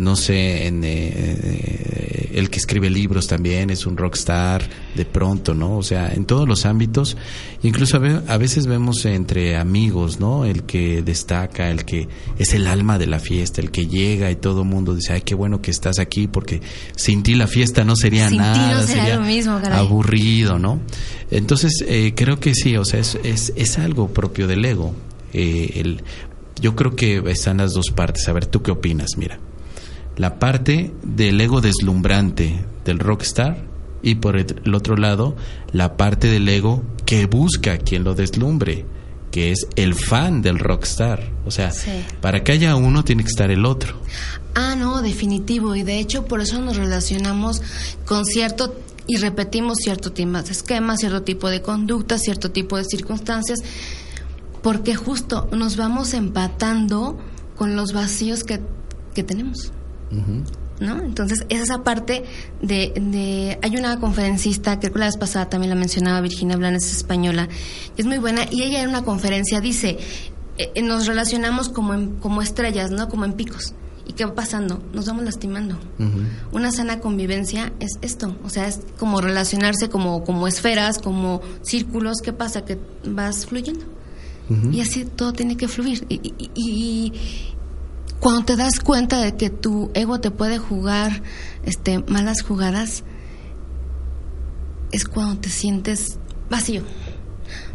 no 0.00 0.16
sé, 0.16 0.66
en, 0.66 0.82
eh, 0.82 1.12
eh, 1.12 2.30
el 2.32 2.48
que 2.48 2.56
escribe 2.56 2.88
libros 2.88 3.26
también 3.26 3.68
es 3.68 3.84
un 3.84 3.98
rockstar 3.98 4.66
de 4.94 5.04
pronto, 5.04 5.52
¿no? 5.52 5.76
O 5.76 5.82
sea, 5.82 6.10
en 6.14 6.24
todos 6.24 6.48
los 6.48 6.64
ámbitos, 6.64 7.18
incluso 7.62 7.98
a, 7.98 8.36
veces 8.38 8.66
vemos 8.66 9.04
entre 9.04 9.58
amigos, 9.58 10.18
¿no? 10.18 10.46
El 10.46 10.62
que 10.62 11.02
destaca, 11.02 11.68
el 11.70 11.84
que 11.84 12.08
es 12.38 12.54
el 12.54 12.66
alma 12.66 12.96
de 12.96 13.08
la 13.08 13.20
fiesta, 13.20 13.60
el 13.60 13.70
que 13.70 13.88
llega 13.88 14.30
y 14.30 14.36
todo 14.36 14.62
el 14.62 14.68
mundo 14.68 14.94
dice, 14.94 15.12
ay, 15.12 15.20
qué 15.20 15.34
bueno 15.34 15.60
que 15.60 15.70
estás 15.70 15.98
aquí 15.98 16.28
porque 16.28 16.62
sin 16.96 17.22
ti 17.22 17.34
la 17.34 17.46
fiesta 17.46 17.84
no 17.84 17.94
sería 17.94 18.30
nada, 18.30 18.86
sería 18.86 19.16
lo 19.16 19.26
mismo, 19.26 19.60
aburrido, 19.70 20.58
¿no? 20.58 20.80
Entonces, 21.30 21.84
eh, 21.86 22.14
creo 22.16 22.40
que 22.40 22.54
sí, 22.54 22.74
o 22.78 22.86
sea, 22.86 23.00
es, 23.00 23.18
es, 23.22 23.52
es 23.54 23.78
algo 23.78 24.08
propio 24.08 24.46
del 24.46 24.64
ego. 24.64 24.94
el, 25.34 26.02
yo 26.58 26.74
creo 26.74 26.96
que 26.96 27.22
están 27.26 27.58
las 27.58 27.74
dos 27.74 27.90
partes. 27.90 28.26
A 28.28 28.32
ver, 28.32 28.46
¿tú 28.46 28.62
qué 28.62 28.70
opinas? 28.70 29.18
Mira 29.18 29.38
la 30.20 30.38
parte 30.38 30.92
del 31.02 31.40
ego 31.40 31.62
deslumbrante 31.62 32.62
del 32.84 32.98
rockstar 32.98 33.64
y 34.02 34.16
por 34.16 34.36
el 34.36 34.74
otro 34.74 34.94
lado 34.98 35.34
la 35.72 35.96
parte 35.96 36.26
del 36.28 36.46
ego 36.46 36.82
que 37.06 37.24
busca 37.24 37.78
quien 37.78 38.04
lo 38.04 38.14
deslumbre, 38.14 38.84
que 39.30 39.50
es 39.50 39.66
el 39.76 39.94
fan 39.94 40.42
del 40.42 40.58
rockstar. 40.58 41.32
O 41.46 41.50
sea, 41.50 41.72
para 42.20 42.44
que 42.44 42.52
haya 42.52 42.76
uno 42.76 43.02
tiene 43.02 43.22
que 43.22 43.30
estar 43.30 43.50
el 43.50 43.64
otro. 43.64 43.98
Ah, 44.54 44.76
no, 44.76 45.00
definitivo. 45.00 45.74
Y 45.74 45.84
de 45.84 45.98
hecho 45.98 46.26
por 46.26 46.42
eso 46.42 46.60
nos 46.60 46.76
relacionamos 46.76 47.62
con 48.04 48.26
cierto 48.26 48.78
y 49.06 49.16
repetimos 49.16 49.78
cierto 49.78 50.12
tipo 50.12 50.42
de 50.42 50.52
esquemas, 50.52 51.00
cierto 51.00 51.22
tipo 51.22 51.48
de 51.48 51.62
conducta, 51.62 52.18
cierto 52.18 52.50
tipo 52.50 52.76
de 52.76 52.84
circunstancias, 52.84 53.60
porque 54.62 54.94
justo 54.94 55.48
nos 55.50 55.78
vamos 55.78 56.12
empatando 56.12 57.18
con 57.56 57.74
los 57.74 57.94
vacíos 57.94 58.44
que, 58.44 58.60
que 59.14 59.22
tenemos. 59.22 59.72
¿No? 60.80 61.02
Entonces, 61.02 61.44
es 61.50 61.60
esa 61.60 61.84
parte 61.84 62.24
de, 62.62 63.58
Hay 63.62 63.76
una 63.76 64.00
conferencista, 64.00 64.80
que 64.80 64.90
la 64.90 65.06
vez 65.06 65.16
pasada 65.16 65.48
también 65.48 65.70
la 65.70 65.76
mencionaba 65.76 66.20
Virginia 66.20 66.56
Blanes, 66.56 66.90
española, 66.90 67.48
es 67.96 68.06
muy 68.06 68.18
buena, 68.18 68.42
y 68.50 68.62
ella 68.62 68.82
en 68.82 68.88
una 68.88 69.02
conferencia 69.02 69.60
dice, 69.60 69.98
eh, 70.58 70.72
eh, 70.74 70.82
nos 70.82 71.06
relacionamos 71.06 71.68
como, 71.68 72.18
como 72.20 72.42
estrellas, 72.42 72.90
¿no? 72.90 73.08
Como 73.08 73.24
en 73.24 73.34
picos. 73.34 73.74
¿Y 74.06 74.12
qué 74.14 74.24
va 74.24 74.34
pasando? 74.34 74.82
Nos 74.92 75.06
vamos 75.06 75.24
lastimando. 75.24 75.78
Una 76.50 76.72
sana 76.72 76.98
convivencia 76.98 77.72
es 77.78 77.98
esto, 78.02 78.36
o 78.42 78.48
sea, 78.48 78.66
es 78.66 78.80
como 78.98 79.20
relacionarse 79.20 79.88
como, 79.88 80.24
como 80.24 80.48
esferas, 80.48 80.98
como 80.98 81.42
círculos. 81.62 82.16
¿Qué 82.20 82.32
pasa? 82.32 82.64
Que 82.64 82.76
vas 83.06 83.46
fluyendo. 83.46 83.84
Y 84.72 84.80
así 84.80 85.04
todo 85.04 85.32
tiene 85.32 85.56
que 85.56 85.68
fluir. 85.68 86.04
y, 86.08 87.12
cuando 88.20 88.44
te 88.44 88.56
das 88.56 88.80
cuenta 88.80 89.18
de 89.18 89.36
que 89.36 89.48
tu 89.48 89.90
ego 89.94 90.20
te 90.20 90.30
puede 90.30 90.58
jugar 90.58 91.22
este, 91.64 92.00
malas 92.00 92.42
jugadas, 92.42 93.02
es 94.92 95.06
cuando 95.06 95.40
te 95.40 95.48
sientes 95.48 96.18
vacío. 96.50 96.82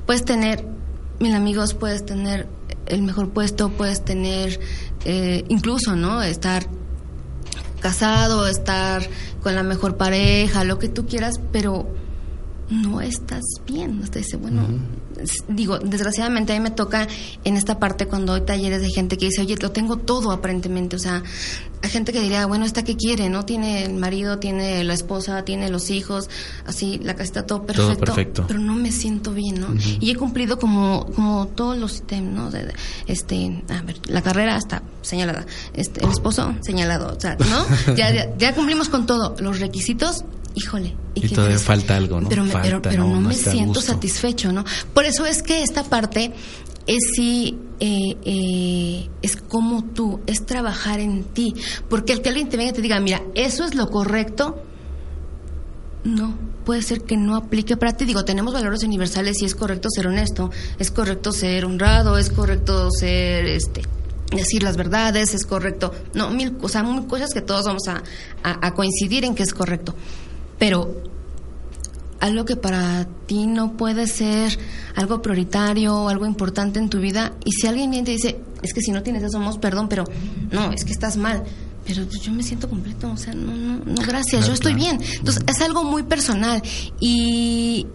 Puedes 0.05 0.23
tener 0.23 0.65
mil 1.19 1.33
amigos, 1.33 1.73
puedes 1.73 2.05
tener 2.05 2.47
el 2.85 3.01
mejor 3.01 3.31
puesto, 3.31 3.69
puedes 3.69 4.05
tener 4.05 4.59
eh, 5.05 5.43
incluso, 5.49 5.95
¿no? 5.95 6.21
Estar 6.21 6.67
casado, 7.79 8.47
estar 8.47 9.07
con 9.41 9.55
la 9.55 9.63
mejor 9.63 9.97
pareja, 9.97 10.63
lo 10.63 10.77
que 10.77 10.89
tú 10.89 11.07
quieras, 11.07 11.39
pero 11.51 11.87
no 12.69 13.01
estás 13.01 13.43
bien. 13.65 14.01
Dice, 14.11 14.37
bueno, 14.37 14.67
digo, 15.47 15.77
desgraciadamente 15.79 16.53
a 16.53 16.55
mí 16.55 16.61
me 16.61 16.71
toca 16.71 17.07
en 17.43 17.57
esta 17.57 17.79
parte 17.79 18.07
cuando 18.07 18.33
hay 18.33 18.41
talleres 18.41 18.81
de 18.81 18.89
gente 18.89 19.17
que 19.17 19.25
dice, 19.25 19.41
oye, 19.41 19.55
lo 19.61 19.71
tengo 19.71 19.97
todo 19.97 20.31
aparentemente. 20.31 20.95
O 20.95 20.99
sea, 20.99 21.23
hay 21.81 21.89
gente 21.89 22.11
que 22.11 22.21
diría, 22.21 22.45
bueno, 22.45 22.65
¿esta 22.65 22.83
qué 22.83 22.95
quiere? 22.95 23.29
¿No? 23.29 23.45
Tiene 23.45 23.85
el 23.85 23.93
marido, 23.93 24.39
tiene 24.39 24.83
la 24.83 24.93
esposa, 24.93 25.45
tiene 25.45 25.69
los 25.69 25.89
hijos, 25.91 26.29
así, 26.65 26.99
la 27.03 27.15
casita, 27.15 27.45
todo 27.45 27.65
perfecto. 27.65 27.93
Todo 27.93 28.05
perfecto. 28.05 28.45
Pero 28.47 28.59
no 28.59 28.73
me 28.75 28.91
siento 28.91 29.31
bien, 29.31 29.61
¿no? 29.61 29.67
Y 29.99 30.11
he 30.11 30.15
cumplido 30.15 30.57
como, 30.57 31.05
como 31.15 31.47
todos 31.47 31.77
los 31.77 31.91
sistemas, 31.93 32.33
¿no? 32.33 32.51
De, 32.51 32.73
este, 33.07 33.63
a 33.69 33.81
ver, 33.83 33.99
la 34.07 34.21
carrera 34.21 34.57
está 34.57 34.81
señalada, 35.01 35.45
este, 35.73 36.03
el 36.03 36.11
esposo 36.11 36.55
señalado, 36.61 37.15
o 37.15 37.19
sea, 37.19 37.37
¿no? 37.37 37.65
ya, 37.95 38.11
ya, 38.11 38.35
ya 38.37 38.55
cumplimos 38.55 38.89
con 38.89 39.05
todo. 39.05 39.35
Los 39.39 39.59
requisitos 39.59 40.25
híjole. 40.55 40.95
Y, 41.13 41.27
todavía 41.29 41.59
falta 41.59 41.95
algo, 41.95 42.19
¿no? 42.21 42.29
Pero, 42.29 42.45
pero, 42.81 43.07
no, 43.07 43.21
me 43.21 43.33
siento 43.33 43.81
satisfecho, 43.81 44.51
¿no? 44.51 44.65
Por 44.93 45.05
eso 45.05 45.25
es 45.25 45.43
que 45.43 45.61
esta 45.61 45.83
parte 45.83 46.33
es 46.87 47.03
sí, 47.15 47.57
eh, 47.79 48.17
eh, 48.23 49.09
es 49.21 49.35
como 49.35 49.83
tú, 49.83 50.21
es 50.25 50.45
trabajar 50.45 50.99
en 50.99 51.23
ti. 51.23 51.53
Porque 51.89 52.13
el 52.13 52.21
que 52.21 52.29
alguien 52.29 52.49
te 52.49 52.57
venga 52.57 52.71
y 52.71 52.73
te 52.73 52.81
diga, 52.81 52.99
mira, 52.99 53.21
eso 53.35 53.65
es 53.65 53.75
lo 53.75 53.89
correcto, 53.89 54.61
no, 56.03 56.37
puede 56.63 56.83
ser 56.83 57.01
que 57.01 57.17
no 57.17 57.35
aplique 57.35 57.77
para 57.77 57.93
ti. 57.93 58.05
Digo, 58.05 58.23
tenemos 58.25 58.53
valores 58.53 58.83
universales 58.83 59.41
y 59.41 59.45
es 59.45 59.55
correcto 59.55 59.89
ser 59.89 60.07
honesto, 60.07 60.51
es 60.79 60.91
correcto 60.91 61.31
ser 61.31 61.65
honrado, 61.65 62.17
es 62.17 62.29
correcto 62.29 62.89
ser, 62.91 63.45
este, 63.45 63.81
decir 64.31 64.63
las 64.63 64.77
verdades, 64.77 65.33
es 65.33 65.45
correcto. 65.45 65.91
No, 66.13 66.29
mil, 66.29 66.55
o 66.61 66.69
sea, 66.69 66.83
mil 66.83 67.07
cosas 67.07 67.33
que 67.33 67.41
todos 67.41 67.65
vamos 67.65 67.87
a, 67.87 68.03
a 68.43 68.73
coincidir 68.73 69.25
en 69.25 69.33
que 69.33 69.43
es 69.43 69.53
correcto 69.53 69.95
pero 70.57 71.03
algo 72.19 72.45
que 72.45 72.55
para 72.55 73.05
ti 73.27 73.45
no 73.45 73.77
puede 73.77 74.07
ser 74.07 74.57
algo 74.95 75.21
prioritario 75.21 75.95
o 75.95 76.09
algo 76.09 76.25
importante 76.25 76.79
en 76.79 76.89
tu 76.89 76.99
vida, 76.99 77.33
y 77.43 77.51
si 77.51 77.67
alguien 77.67 77.91
viene 77.91 78.03
y 78.03 78.05
te 78.05 78.11
dice, 78.11 78.39
es 78.61 78.73
que 78.73 78.81
si 78.81 78.91
no 78.91 79.03
tienes 79.03 79.23
eso, 79.23 79.33
somos 79.33 79.57
perdón, 79.57 79.87
pero 79.87 80.05
no, 80.51 80.71
es 80.71 80.83
que 80.85 80.91
estás 80.91 81.17
mal. 81.17 81.43
Pero 81.85 82.03
yo 82.09 82.31
me 82.31 82.41
siento 82.41 82.67
completo, 82.67 83.11
o 83.11 83.17
sea, 83.17 83.33
no, 83.35 83.55
no, 83.55 83.79
no 83.85 84.01
gracias, 84.01 84.47
yo 84.47 84.53
estoy 84.53 84.73
bien. 84.73 84.99
Entonces, 85.19 85.43
es 85.45 85.61
algo 85.61 85.83
muy 85.83 86.01
personal. 86.01 86.63
Y 86.99 87.85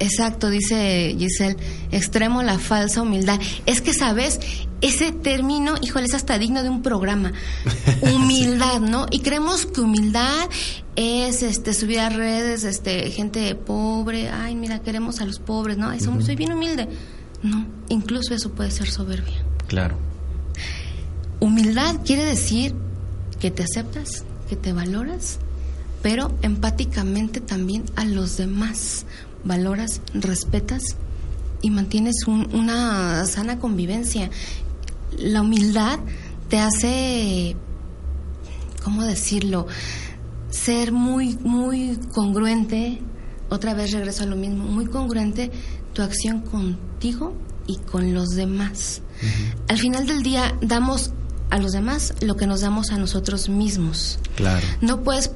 Exacto, 0.00 0.48
dice 0.48 1.14
Giselle, 1.18 1.58
extremo 1.92 2.42
la 2.42 2.58
falsa 2.58 3.02
humildad. 3.02 3.38
Es 3.66 3.82
que, 3.82 3.92
¿sabes? 3.92 4.40
Ese 4.80 5.12
término, 5.12 5.74
híjole, 5.82 6.06
es 6.06 6.14
hasta 6.14 6.38
digno 6.38 6.62
de 6.62 6.70
un 6.70 6.80
programa. 6.80 7.32
Humildad, 8.00 8.80
¿no? 8.80 9.06
Y 9.10 9.20
creemos 9.20 9.66
que 9.66 9.82
humildad 9.82 10.48
es 11.00 11.42
este 11.42 11.72
subir 11.72 11.98
a 11.98 12.10
redes, 12.10 12.64
este 12.64 13.10
gente 13.10 13.54
pobre, 13.54 14.28
ay, 14.28 14.54
mira, 14.54 14.80
queremos 14.80 15.22
a 15.22 15.24
los 15.24 15.38
pobres, 15.38 15.78
¿no? 15.78 15.98
soy 15.98 16.36
bien 16.36 16.52
humilde. 16.52 16.88
No, 17.42 17.66
incluso 17.88 18.34
eso 18.34 18.52
puede 18.52 18.70
ser 18.70 18.90
soberbia. 18.90 19.42
Claro. 19.66 19.96
Humildad 21.40 22.00
quiere 22.04 22.22
decir 22.26 22.74
que 23.40 23.50
te 23.50 23.62
aceptas, 23.62 24.24
que 24.50 24.56
te 24.56 24.74
valoras, 24.74 25.38
pero 26.02 26.36
empáticamente 26.42 27.40
también 27.40 27.84
a 27.96 28.04
los 28.04 28.36
demás. 28.36 29.06
Valoras, 29.42 30.02
respetas 30.12 30.82
y 31.62 31.70
mantienes 31.70 32.26
una 32.26 33.24
sana 33.24 33.58
convivencia. 33.58 34.28
La 35.16 35.40
humildad 35.40 35.98
te 36.50 36.58
hace, 36.58 37.56
¿cómo 38.84 39.02
decirlo? 39.02 39.66
Ser 40.50 40.92
muy, 40.92 41.36
muy 41.36 41.98
congruente. 42.12 43.00
Otra 43.48 43.74
vez 43.74 43.92
regreso 43.92 44.22
a 44.22 44.26
lo 44.26 44.36
mismo, 44.36 44.64
muy 44.64 44.86
congruente 44.86 45.50
tu 45.92 46.02
acción 46.02 46.40
contigo 46.42 47.34
y 47.66 47.76
con 47.76 48.14
los 48.14 48.30
demás. 48.30 49.02
Al 49.68 49.78
final 49.78 50.06
del 50.06 50.22
día 50.22 50.56
damos 50.60 51.12
a 51.50 51.58
los 51.58 51.72
demás 51.72 52.14
lo 52.20 52.36
que 52.36 52.46
nos 52.46 52.60
damos 52.60 52.90
a 52.90 52.96
nosotros 52.96 53.48
mismos. 53.48 54.18
Claro. 54.36 54.66
No 54.80 55.02
puedes 55.02 55.32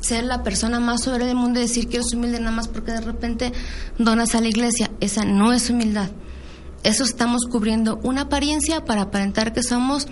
ser 0.00 0.24
la 0.24 0.42
persona 0.42 0.78
más 0.78 1.02
sobre 1.02 1.24
del 1.26 1.36
mundo 1.36 1.58
y 1.58 1.62
decir 1.62 1.88
que 1.88 1.96
eres 1.96 2.12
humilde 2.12 2.38
nada 2.38 2.52
más 2.52 2.68
porque 2.68 2.92
de 2.92 3.00
repente 3.00 3.52
donas 3.98 4.34
a 4.34 4.40
la 4.40 4.48
iglesia. 4.48 4.90
Esa 5.00 5.24
no 5.24 5.52
es 5.52 5.70
humildad. 5.70 6.10
Eso 6.84 7.02
estamos 7.02 7.42
cubriendo 7.50 7.98
una 8.02 8.22
apariencia 8.22 8.84
para 8.84 9.02
aparentar 9.02 9.52
que 9.52 9.62
somos 9.62 10.06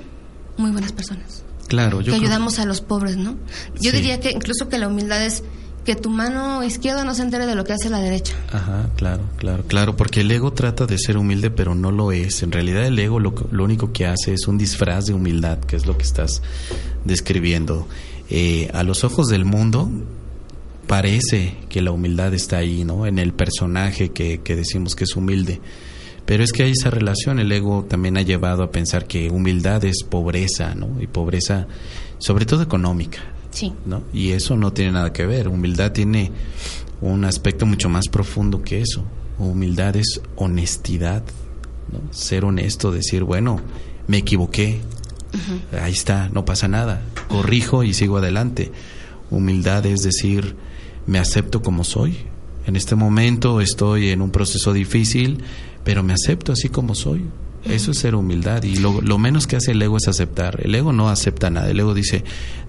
muy 0.57 0.73
buenas 0.73 0.93
personas. 0.93 1.44
Claro, 1.69 2.01
yo 2.01 2.13
que 2.13 2.19
ayudamos 2.19 2.59
a 2.59 2.67
los 2.67 2.81
pobres, 2.81 3.17
¿no? 3.17 3.37
Yo 3.81 3.93
diría 3.93 4.21
que 4.21 4.31
incluso 4.31 4.69
que 4.69 4.79
la 4.79 4.89
humildad 4.89 5.25
es 5.25 5.43
que 5.85 5.95
tu 5.95 6.11
mano 6.11 6.65
izquierda 6.65 7.05
no 7.05 7.15
se 7.15 7.23
entere 7.23 7.47
de 7.47 7.55
lo 7.55 7.65
que 7.65 7.75
hace 7.75 7.91
la 7.91 8.01
derecha. 8.01 8.35
Ajá, 8.53 8.89
claro, 8.97 9.23
claro, 9.37 9.65
claro, 9.67 9.97
porque 9.97 10.23
el 10.23 10.31
ego 10.31 10.53
trata 10.53 10.87
de 10.87 10.99
ser 10.99 11.19
humilde, 11.19 11.51
pero 11.51 11.75
no 11.75 11.91
lo 11.91 12.11
es. 12.11 12.43
En 12.43 12.53
realidad 12.53 12.87
el 12.87 12.99
ego 12.99 13.21
lo, 13.21 13.35
lo 13.51 13.65
único 13.65 13.93
que 13.93 14.07
hace 14.07 14.33
es 14.33 14.49
un 14.49 14.57
disfraz 14.57 15.07
de 15.07 15.15
humildad, 15.15 15.59
que 15.59 15.77
es 15.77 15.87
lo 15.87 15.97
que 15.97 16.05
estás 16.05 16.43
describiendo. 17.05 17.87
Eh, 18.31 18.71
a 18.73 18.83
los 18.83 19.05
ojos 19.05 19.29
del 19.29 19.45
mundo 19.45 19.91
parece 20.87 21.57
que 21.69 21.83
la 21.83 21.91
humildad 21.91 22.33
está 22.33 22.59
ahí, 22.59 22.85
¿no? 22.85 23.07
En 23.07 23.19
el 23.19 23.35
personaje 23.35 24.11
que, 24.11 24.41
que 24.41 24.57
decimos 24.57 24.97
que 24.97 25.05
es 25.05 25.17
humilde. 25.17 25.61
Pero 26.27 26.43
es 26.43 26.53
que 26.53 26.63
hay 26.63 26.73
esa 26.73 26.91
relación, 26.91 27.39
el 27.39 27.53
ego 27.53 27.85
también 27.85 28.17
ha 28.17 28.23
llevado 28.23 28.63
a 28.63 28.71
pensar 28.71 29.07
que 29.07 29.31
humildad 29.31 29.85
es 29.85 30.03
pobreza, 30.03 30.75
¿no? 30.75 31.01
Y 31.01 31.07
pobreza, 31.07 31.67
sobre 32.19 32.47
todo 32.47 32.63
económica. 32.63 33.21
Sí. 33.51 33.73
¿no? 33.87 34.03
Y 34.13 34.31
eso 34.31 34.57
no 34.57 34.73
tiene 34.73 34.93
nada 34.93 35.13
que 35.13 35.27
ver. 35.27 35.49
Humildad 35.49 35.93
tiene 35.93 36.33
un 37.01 37.25
aspecto 37.25 37.67
mucho 37.67 37.89
más 37.89 38.09
profundo 38.09 38.63
que 38.63 38.81
eso. 38.81 39.05
Humildad 39.39 39.97
es 39.97 40.21
honestidad, 40.37 41.23
¿no? 41.93 42.13
Ser 42.13 42.45
honesto, 42.45 42.91
decir, 42.91 43.23
bueno, 43.23 43.61
me 44.07 44.19
equivoqué, 44.19 44.81
ahí 45.81 45.93
está, 45.93 46.29
no 46.31 46.45
pasa 46.45 46.69
nada, 46.69 47.03
corrijo 47.29 47.85
y 47.85 47.95
sigo 47.95 48.19
adelante. 48.19 48.73
Humildad 49.31 49.87
es 49.87 50.03
decir, 50.03 50.57
me 51.07 51.19
acepto 51.19 51.63
como 51.63 51.85
soy. 51.85 52.17
En 52.67 52.77
este 52.77 52.95
momento 52.95 53.61
estoy 53.61 54.11
en 54.11 54.23
un 54.23 54.31
proceso 54.31 54.73
difícil, 54.73 55.43
pero 55.85 56.03
me 56.03 56.13
acepto 56.13 56.53
así 56.53 56.69
como 56.69 56.95
soy. 56.95 57.25
Eso 57.65 57.93
es 57.93 57.99
ser 57.99 58.15
humildad 58.15 58.63
y 58.63 58.77
lo, 58.77 59.01
lo, 59.01 59.17
menos 59.17 59.47
que 59.47 59.57
hace 59.57 59.73
el 59.73 59.81
ego 59.81 59.97
es 59.97 60.07
aceptar. 60.07 60.61
El 60.63 60.75
ego 60.75 60.93
no 60.93 61.09
acepta 61.09 61.49
nada. 61.49 61.71
El 61.71 61.81
ego 61.81 61.95
dice, 61.95 62.23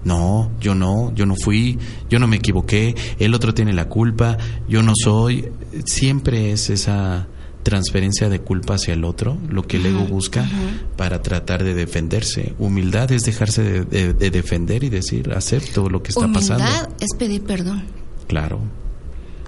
no, 0.04 0.50
yo 0.58 0.74
no, 0.74 1.14
yo 1.14 1.26
no 1.26 1.34
fui, 1.36 1.78
yo 2.08 2.18
no 2.18 2.26
me 2.26 2.36
equivoqué, 2.36 2.94
el 3.18 3.34
otro 3.34 3.52
tiene 3.52 3.74
la 3.74 3.88
culpa, 3.88 4.38
yo 4.68 4.82
no 4.82 4.92
soy. 4.96 5.50
Siempre 5.84 6.50
es 6.50 6.70
esa 6.70 7.28
transferencia 7.62 8.28
de 8.28 8.40
culpa 8.40 8.74
hacia 8.74 8.94
el 8.94 9.02
otro 9.02 9.36
lo 9.48 9.66
que 9.66 9.78
el 9.78 9.86
ego 9.86 10.04
busca 10.04 10.48
para 10.96 11.20
tratar 11.20 11.62
de 11.62 11.74
defenderse. 11.74 12.54
Humildad 12.58 13.12
es 13.12 13.22
dejarse 13.24 13.84
de, 13.84 14.14
defender 14.14 14.82
y 14.84 14.88
decir, 14.88 15.32
acepto 15.32 15.90
lo 15.90 16.02
que 16.02 16.10
está 16.10 16.32
pasando. 16.32 16.64
Humildad 16.64 16.88
es 17.00 17.14
pedir 17.18 17.42
perdón. 17.42 17.84
Claro 18.28 18.85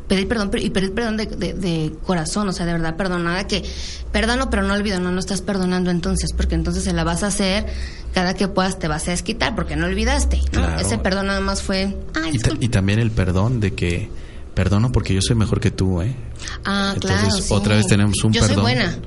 pedir 0.08 0.26
perdón 0.26 0.50
y 0.58 0.70
pedir 0.70 0.92
perdón 0.94 1.16
de, 1.16 1.26
de, 1.26 1.92
corazón, 2.04 2.48
o 2.48 2.52
sea, 2.52 2.66
de 2.66 2.72
verdad, 2.72 2.96
perdonada 2.96 3.46
que 3.46 3.62
perdono 4.10 4.50
pero 4.50 4.62
no 4.62 4.74
olvido, 4.74 4.98
no, 4.98 5.12
no 5.12 5.20
estás 5.20 5.42
perdonando 5.42 5.90
entonces, 5.90 6.32
porque 6.32 6.54
entonces 6.54 6.84
se 6.84 6.92
la 6.92 7.04
vas 7.04 7.22
a 7.22 7.28
hacer 7.28 7.66
cada 8.14 8.34
que 8.34 8.48
puedas 8.48 8.78
te 8.78 8.88
vas 8.88 9.06
a 9.08 9.10
desquitar 9.12 9.54
porque 9.54 9.76
no 9.76 9.86
olvidaste, 9.86 10.40
Ese 10.80 10.98
perdón 10.98 11.26
nada 11.26 11.40
más 11.40 11.62
fue... 11.62 11.96
y, 12.32 12.68
también 12.68 12.98
el 12.98 13.10
perdón 13.10 13.60
de 13.60 13.74
que 13.74 14.10
perdono 14.54 14.90
porque 14.90 15.14
yo 15.14 15.20
soy 15.20 15.36
mejor 15.36 15.60
que 15.60 15.70
tú, 15.70 16.00
¿eh? 16.00 16.16
Ah, 16.64 16.94
claro. 16.98 17.28
otra 17.50 17.76
vez 17.76 17.86
tenemos 17.86 18.16
un 18.24 18.32
yo 18.32 18.40
perdón. 18.40 18.56
Soy 18.56 18.62
buena 18.62 18.98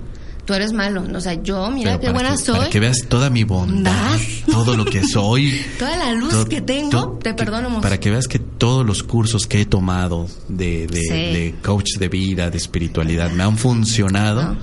tú 0.46 0.54
eres 0.54 0.74
malo. 0.74 1.04
O 1.14 1.22
sea, 1.22 1.34
yo, 1.42 1.70
mira 1.72 2.00
qué 2.00 2.10
buena 2.10 2.38
soy. 2.38 2.58
Para 2.58 2.70
que 2.70 2.80
veas 2.80 3.06
toda 3.08 3.30
mi 3.30 3.44
bondad, 3.44 4.20
todo 4.52 4.76
lo 4.76 4.86
que 4.86 5.04
soy. 5.04 5.66
toda 5.80 5.96
la 5.98 6.14
luz 6.14 6.46
que 6.46 6.62
tengo, 6.62 7.20
te 7.22 7.34
perdono. 7.34 7.82
Para 7.82 8.00
que 8.00 8.12
veas 8.12 8.28
que 8.28 8.40
todos 8.62 8.86
los 8.86 9.02
cursos 9.02 9.47
que 9.47 9.62
he 9.62 9.65
tomado 9.65 10.28
de, 10.47 10.86
de, 10.86 11.56
coach 11.63 11.97
de 11.97 12.10
vida, 12.10 12.52
de 12.52 12.58
espiritualidad, 12.60 13.32
me 13.32 13.41
han 13.41 13.58
funcionado, 13.58 14.56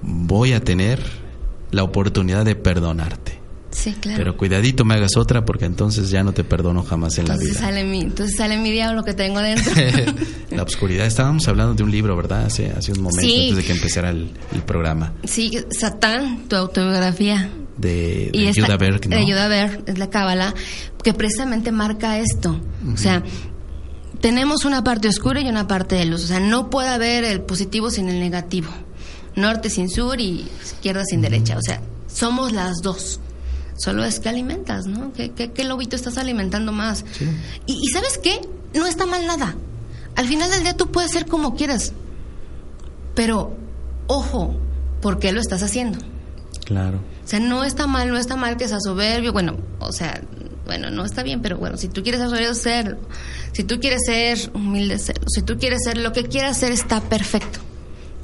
voy 0.00 0.54
a 0.54 0.60
tener 0.64 1.02
la 1.70 1.82
oportunidad 1.82 2.46
de 2.46 2.56
perdonarte. 2.56 3.38
Sí, 3.72 3.92
claro. 4.00 4.16
Pero 4.16 4.36
cuidadito 4.38 4.86
me 4.86 4.94
hagas 4.94 5.18
otra 5.18 5.44
porque 5.44 5.66
entonces 5.66 6.08
ya 6.08 6.24
no 6.24 6.32
te 6.32 6.44
perdono 6.44 6.82
jamás 6.82 7.18
en 7.18 7.28
la 7.28 7.36
vida. 7.36 7.60
Sale 7.60 7.84
mi, 7.84 8.00
entonces 8.00 8.38
sale 8.38 8.56
mi 8.56 8.70
diablo 8.70 9.04
que 9.04 9.12
tengo 9.12 9.40
dentro. 9.40 9.70
la 10.50 10.62
oscuridad. 10.62 11.04
Estábamos 11.04 11.46
hablando 11.46 11.74
de 11.74 11.82
un 11.82 11.90
libro, 11.90 12.16
¿verdad? 12.16 12.46
Hace, 12.46 12.70
hace 12.70 12.92
un 12.92 13.02
momento 13.02 13.20
antes 13.20 13.56
de 13.56 13.62
que 13.62 13.72
empezara 13.72 14.08
el, 14.08 14.30
programa. 14.66 15.12
Sí, 15.24 15.50
Satán, 15.78 16.48
tu 16.48 16.56
autobiografía. 16.56 17.50
De, 17.80 18.30
de 18.32 18.48
Ayuda 18.48 18.74
a 18.74 18.76
ver. 18.76 19.00
¿no? 19.08 19.16
De 19.16 19.82
es 19.86 19.98
la 19.98 20.10
cábala, 20.10 20.54
que 21.02 21.14
precisamente 21.14 21.72
marca 21.72 22.18
esto. 22.18 22.60
O 22.92 22.96
sea, 22.96 23.22
tenemos 24.20 24.64
una 24.64 24.84
parte 24.84 25.08
oscura 25.08 25.40
y 25.40 25.48
una 25.48 25.66
parte 25.66 25.96
de 25.96 26.04
luz. 26.04 26.24
O 26.24 26.26
sea, 26.26 26.40
no 26.40 26.70
puede 26.70 26.88
haber 26.88 27.24
el 27.24 27.40
positivo 27.40 27.90
sin 27.90 28.08
el 28.08 28.20
negativo. 28.20 28.70
Norte 29.34 29.70
sin 29.70 29.88
sur 29.88 30.20
y 30.20 30.46
izquierda 30.62 31.04
sin 31.04 31.22
derecha. 31.22 31.56
O 31.56 31.62
sea, 31.62 31.80
somos 32.06 32.52
las 32.52 32.82
dos. 32.82 33.20
Solo 33.76 34.04
es 34.04 34.20
que 34.20 34.28
alimentas, 34.28 34.86
¿no? 34.86 35.12
¿Qué, 35.14 35.30
qué, 35.32 35.64
lobito 35.64 35.96
estás 35.96 36.18
alimentando 36.18 36.70
más? 36.70 37.04
Y, 37.64 37.88
¿sabes 37.88 38.18
qué? 38.18 38.40
No 38.74 38.86
está 38.86 39.06
mal 39.06 39.26
nada. 39.26 39.56
Al 40.16 40.26
final 40.26 40.50
del 40.50 40.62
día 40.64 40.76
tú 40.76 40.90
puedes 40.90 41.12
ser 41.12 41.24
como 41.24 41.54
quieras. 41.54 41.94
Pero, 43.14 43.56
ojo, 44.06 44.54
¿por 45.00 45.18
qué 45.18 45.32
lo 45.32 45.40
estás 45.40 45.62
haciendo? 45.62 45.98
Claro. 46.66 47.00
O 47.30 47.32
sea, 47.32 47.38
no 47.38 47.62
está 47.62 47.86
mal, 47.86 48.08
no 48.08 48.18
está 48.18 48.34
mal 48.34 48.56
que 48.56 48.66
seas 48.66 48.82
soberbio. 48.82 49.32
Bueno, 49.32 49.56
o 49.78 49.92
sea, 49.92 50.20
bueno, 50.66 50.90
no 50.90 51.04
está 51.04 51.22
bien, 51.22 51.40
pero 51.40 51.58
bueno, 51.58 51.76
si 51.76 51.86
tú 51.86 52.02
quieres 52.02 52.20
ser 52.20 52.28
soberbio, 52.28 52.54
serlo. 52.54 52.98
Si 53.52 53.62
tú 53.62 53.78
quieres 53.78 54.00
ser 54.04 54.50
humilde, 54.52 54.98
serlo. 54.98 55.28
Si 55.28 55.42
tú 55.42 55.56
quieres 55.56 55.78
ser 55.84 55.96
lo 55.98 56.12
que 56.12 56.24
quieras 56.24 56.58
ser, 56.58 56.72
está 56.72 57.00
perfecto. 57.00 57.60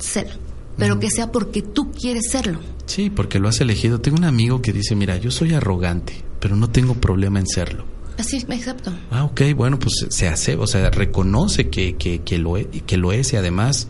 Serlo. 0.00 0.34
Pero 0.76 0.98
que 0.98 1.08
sea 1.08 1.30
porque 1.30 1.62
tú 1.62 1.92
quieres 1.92 2.24
serlo. 2.32 2.58
Sí, 2.86 3.08
porque 3.08 3.38
lo 3.38 3.48
has 3.48 3.60
elegido. 3.60 4.00
Tengo 4.00 4.16
un 4.16 4.24
amigo 4.24 4.60
que 4.60 4.72
dice, 4.72 4.96
mira, 4.96 5.16
yo 5.18 5.30
soy 5.30 5.54
arrogante, 5.54 6.24
pero 6.40 6.56
no 6.56 6.68
tengo 6.68 6.94
problema 6.94 7.38
en 7.38 7.46
serlo. 7.46 7.84
Así, 8.18 8.44
me 8.48 8.56
acepto. 8.56 8.92
Ah, 9.12 9.22
ok, 9.22 9.42
bueno, 9.54 9.78
pues 9.78 10.04
se 10.08 10.26
hace, 10.26 10.56
o 10.56 10.66
sea, 10.66 10.90
reconoce 10.90 11.68
que, 11.68 11.94
que, 11.94 12.22
que, 12.22 12.38
lo, 12.38 12.54
que 12.54 12.96
lo 12.96 13.12
es 13.12 13.32
y 13.34 13.36
además 13.36 13.86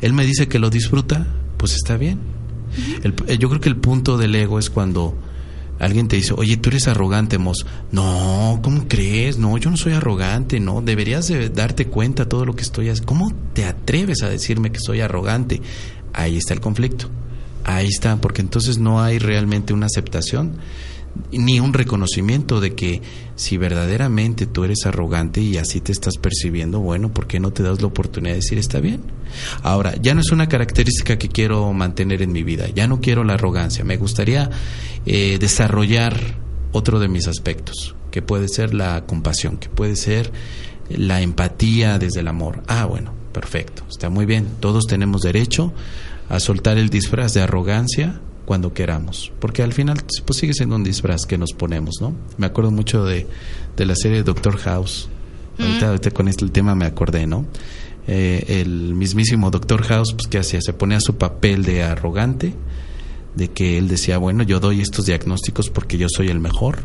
él 0.00 0.12
me 0.12 0.24
dice 0.24 0.46
que 0.46 0.60
lo 0.60 0.70
disfruta, 0.70 1.26
pues 1.56 1.74
está 1.74 1.96
bien. 1.96 2.20
Eh, 3.26 3.38
yo 3.38 3.48
creo 3.48 3.60
que 3.60 3.68
el 3.68 3.76
punto 3.76 4.16
del 4.16 4.34
ego 4.34 4.58
es 4.58 4.70
cuando 4.70 5.14
alguien 5.78 6.08
te 6.08 6.16
dice, 6.16 6.34
oye, 6.36 6.56
tú 6.56 6.70
eres 6.70 6.88
arrogante, 6.88 7.38
Mos. 7.38 7.66
No, 7.90 8.60
¿cómo 8.62 8.86
crees? 8.88 9.38
No, 9.38 9.56
yo 9.58 9.70
no 9.70 9.76
soy 9.76 9.92
arrogante, 9.92 10.60
no. 10.60 10.80
Deberías 10.80 11.28
de 11.28 11.48
darte 11.48 11.86
cuenta 11.86 12.28
todo 12.28 12.44
lo 12.44 12.54
que 12.54 12.62
estoy 12.62 12.88
haciendo. 12.88 13.06
¿Cómo 13.06 13.32
te 13.52 13.64
atreves 13.64 14.22
a 14.22 14.28
decirme 14.28 14.70
que 14.72 14.80
soy 14.80 15.00
arrogante? 15.00 15.60
Ahí 16.12 16.36
está 16.36 16.54
el 16.54 16.60
conflicto. 16.60 17.08
Ahí 17.64 17.86
está, 17.86 18.16
porque 18.16 18.42
entonces 18.42 18.78
no 18.78 19.00
hay 19.00 19.18
realmente 19.18 19.72
una 19.72 19.86
aceptación 19.86 20.56
ni 21.30 21.60
un 21.60 21.72
reconocimiento 21.72 22.60
de 22.60 22.74
que 22.74 23.02
si 23.36 23.56
verdaderamente 23.56 24.46
tú 24.46 24.64
eres 24.64 24.86
arrogante 24.86 25.40
y 25.40 25.56
así 25.56 25.80
te 25.80 25.92
estás 25.92 26.16
percibiendo, 26.16 26.80
bueno, 26.80 27.12
¿por 27.12 27.26
qué 27.26 27.40
no 27.40 27.52
te 27.52 27.62
das 27.62 27.80
la 27.80 27.88
oportunidad 27.88 28.32
de 28.32 28.40
decir 28.40 28.58
está 28.58 28.80
bien? 28.80 29.02
Ahora, 29.62 29.94
ya 30.00 30.14
no 30.14 30.20
es 30.20 30.30
una 30.30 30.48
característica 30.48 31.18
que 31.18 31.28
quiero 31.28 31.72
mantener 31.72 32.22
en 32.22 32.32
mi 32.32 32.42
vida, 32.42 32.68
ya 32.74 32.86
no 32.86 33.00
quiero 33.00 33.24
la 33.24 33.34
arrogancia, 33.34 33.84
me 33.84 33.96
gustaría 33.96 34.50
eh, 35.06 35.38
desarrollar 35.38 36.18
otro 36.72 36.98
de 36.98 37.08
mis 37.08 37.28
aspectos, 37.28 37.94
que 38.10 38.22
puede 38.22 38.48
ser 38.48 38.74
la 38.74 39.04
compasión, 39.06 39.56
que 39.56 39.68
puede 39.68 39.96
ser 39.96 40.32
la 40.88 41.22
empatía 41.22 41.98
desde 41.98 42.20
el 42.20 42.28
amor. 42.28 42.62
Ah, 42.66 42.84
bueno, 42.84 43.12
perfecto, 43.32 43.84
está 43.88 44.10
muy 44.10 44.26
bien, 44.26 44.46
todos 44.60 44.86
tenemos 44.86 45.22
derecho 45.22 45.72
a 46.28 46.40
soltar 46.40 46.78
el 46.78 46.88
disfraz 46.88 47.34
de 47.34 47.42
arrogancia 47.42 48.20
cuando 48.44 48.72
queramos, 48.72 49.32
porque 49.38 49.62
al 49.62 49.72
final 49.72 49.98
pues 50.26 50.38
sigue 50.38 50.52
siendo 50.52 50.76
un 50.76 50.84
disfraz 50.84 51.26
que 51.26 51.38
nos 51.38 51.52
ponemos, 51.52 51.96
¿no? 52.00 52.14
Me 52.38 52.46
acuerdo 52.46 52.70
mucho 52.70 53.04
de, 53.04 53.26
de 53.76 53.86
la 53.86 53.94
serie 53.94 54.22
Doctor 54.22 54.56
House. 54.58 55.08
Ahorita, 55.58 56.10
con 56.10 56.26
este 56.28 56.48
tema 56.48 56.74
me 56.74 56.86
acordé, 56.86 57.26
¿no? 57.26 57.46
Eh, 58.08 58.60
el 58.60 58.94
mismísimo 58.94 59.50
Doctor 59.50 59.82
House, 59.84 60.12
pues, 60.12 60.26
¿qué 60.26 60.38
hacía? 60.38 60.60
Se 60.60 60.72
ponía 60.72 60.98
su 61.00 61.16
papel 61.16 61.64
de 61.64 61.84
arrogante, 61.84 62.54
de 63.36 63.48
que 63.48 63.78
él 63.78 63.86
decía, 63.86 64.18
bueno, 64.18 64.42
yo 64.42 64.58
doy 64.58 64.80
estos 64.80 65.06
diagnósticos 65.06 65.70
porque 65.70 65.98
yo 65.98 66.08
soy 66.08 66.28
el 66.28 66.40
mejor, 66.40 66.84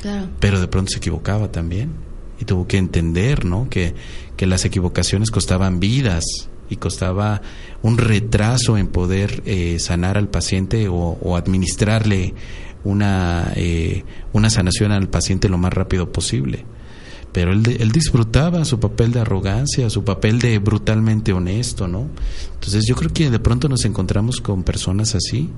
Claro. 0.00 0.28
Pero 0.40 0.60
de 0.60 0.68
pronto 0.68 0.90
se 0.90 0.98
equivocaba 0.98 1.50
también. 1.50 1.90
Y 2.38 2.44
tuvo 2.44 2.66
que 2.66 2.76
entender, 2.76 3.44
¿no? 3.44 3.68
Que, 3.68 3.94
que 4.36 4.46
las 4.46 4.64
equivocaciones 4.64 5.30
costaban 5.30 5.80
vidas 5.80 6.24
y 6.68 6.76
costaba 6.76 7.40
un 7.82 7.98
retraso 7.98 8.76
en 8.76 8.88
poder 8.88 9.42
eh, 9.46 9.78
sanar 9.78 10.18
al 10.18 10.28
paciente 10.28 10.88
o, 10.88 11.36
administrarle 11.36 12.34
una, 12.84 13.52
eh, 13.56 14.04
una 14.32 14.50
sanación 14.50 14.92
al 14.92 15.08
paciente 15.08 15.48
lo 15.48 15.58
más 15.58 15.72
rápido 15.72 16.10
posible. 16.12 16.64
Pero 17.32 17.52
él, 17.52 17.62
él 17.78 17.92
disfrutaba 17.92 18.64
su 18.64 18.80
papel 18.80 19.12
de 19.12 19.20
arrogancia, 19.20 19.90
su 19.90 20.04
papel 20.04 20.38
de 20.38 20.58
brutalmente 20.58 21.32
honesto, 21.32 21.86
¿no? 21.86 22.08
Entonces 22.54 22.86
yo 22.86 22.94
creo 22.94 23.12
que 23.12 23.30
de 23.30 23.38
pronto 23.38 23.68
nos 23.68 23.84
encontramos 23.84 24.40
con 24.40 24.62
personas 24.62 25.14
así, 25.14 25.50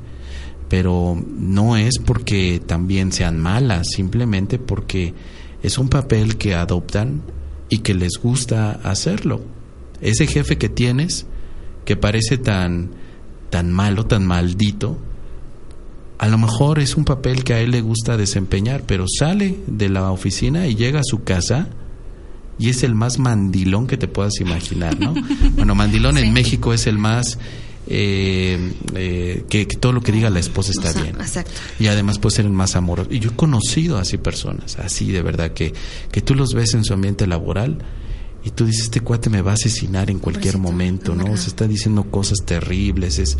pero 0.69 1.17
no 1.39 1.77
es 1.77 1.99
porque 2.05 2.61
también 2.65 3.13
sean 3.13 3.39
malas, 3.39 3.89
simplemente 3.95 4.59
porque 4.59 5.15
es 5.63 5.79
un 5.79 5.89
papel 5.89 6.37
que 6.37 6.55
adoptan 6.55 7.23
y 7.69 7.79
que 7.79 7.95
les 7.95 8.19
gusta 8.23 8.73
hacerlo. 8.83 9.41
Ese 10.01 10.27
jefe 10.27 10.59
que 10.59 10.69
tienes, 10.69 11.27
que 11.85 11.97
parece 11.97 12.39
tan, 12.39 12.91
tan 13.51 13.73
malo, 13.73 14.07
tan 14.07 14.27
maldito, 14.27 14.99
a 16.19 16.29
lo 16.29 16.39
mejor 16.39 16.81
es 16.81 16.97
un 16.97 17.05
papel 17.05 17.45
que 17.45 17.55
a 17.55 17.61
él 17.61 17.71
le 17.71 17.81
gusta 17.81 18.17
desempeñar, 18.17 18.83
pero 18.87 19.07
sale 19.09 19.57
de 19.67 19.89
la 19.89 20.11
oficina 20.11 20.67
y 20.67 20.75
llega 20.75 21.01
a 21.01 21.05
su 21.05 21.23
casa 21.23 21.69
y 22.59 22.71
es 22.71 22.83
el 22.83 22.95
más 22.97 23.19
mandilón 23.21 23.87
que 23.87 23.97
te 23.97 24.09
puedas 24.09 24.41
imaginar, 24.41 24.99
¿no? 24.99 25.15
Bueno, 25.57 25.75
mandilón 25.77 26.19
en 26.19 26.33
México 26.33 26.75
es 26.75 26.89
el 26.89 26.99
más 26.99 27.39
eh, 27.87 28.73
eh, 28.95 29.45
que, 29.49 29.65
todo 29.67 29.93
lo 29.93 30.01
que 30.01 30.13
diga 30.13 30.29
la 30.29 30.41
esposa 30.41 30.73
está 30.73 30.93
bien. 31.01 31.15
Exacto. 31.21 31.53
Y 31.79 31.87
además 31.87 32.19
puede 32.19 32.37
ser 32.37 32.47
el 32.47 32.53
más 32.53 32.75
amoroso. 32.75 33.11
Y 33.13 33.21
yo 33.21 33.31
he 33.31 33.35
conocido 33.35 33.97
así 33.97 34.19
personas, 34.19 34.77
así 34.79 35.11
de 35.13 35.23
verdad, 35.23 35.53
que, 35.53 35.73
que 36.11 36.21
tú 36.21 36.35
los 36.35 36.53
ves 36.53 36.75
en 36.75 36.85
su 36.85 36.93
ambiente 36.93 37.29
laboral 37.29 37.79
y 38.45 38.51
tú 38.51 38.67
dices, 38.67 38.85
este 38.85 39.01
cuate 39.01 39.31
me 39.31 39.43
va 39.43 39.53
a 39.53 39.55
asesinar 39.55 40.11
en 40.11 40.19
cualquier 40.19 40.59
momento, 40.59 41.15
¿no? 41.15 41.37
Se 41.37 41.49
está 41.49 41.67
diciendo 41.67 42.05
cosas 42.05 42.39
terribles, 42.45 43.19
es, 43.19 43.37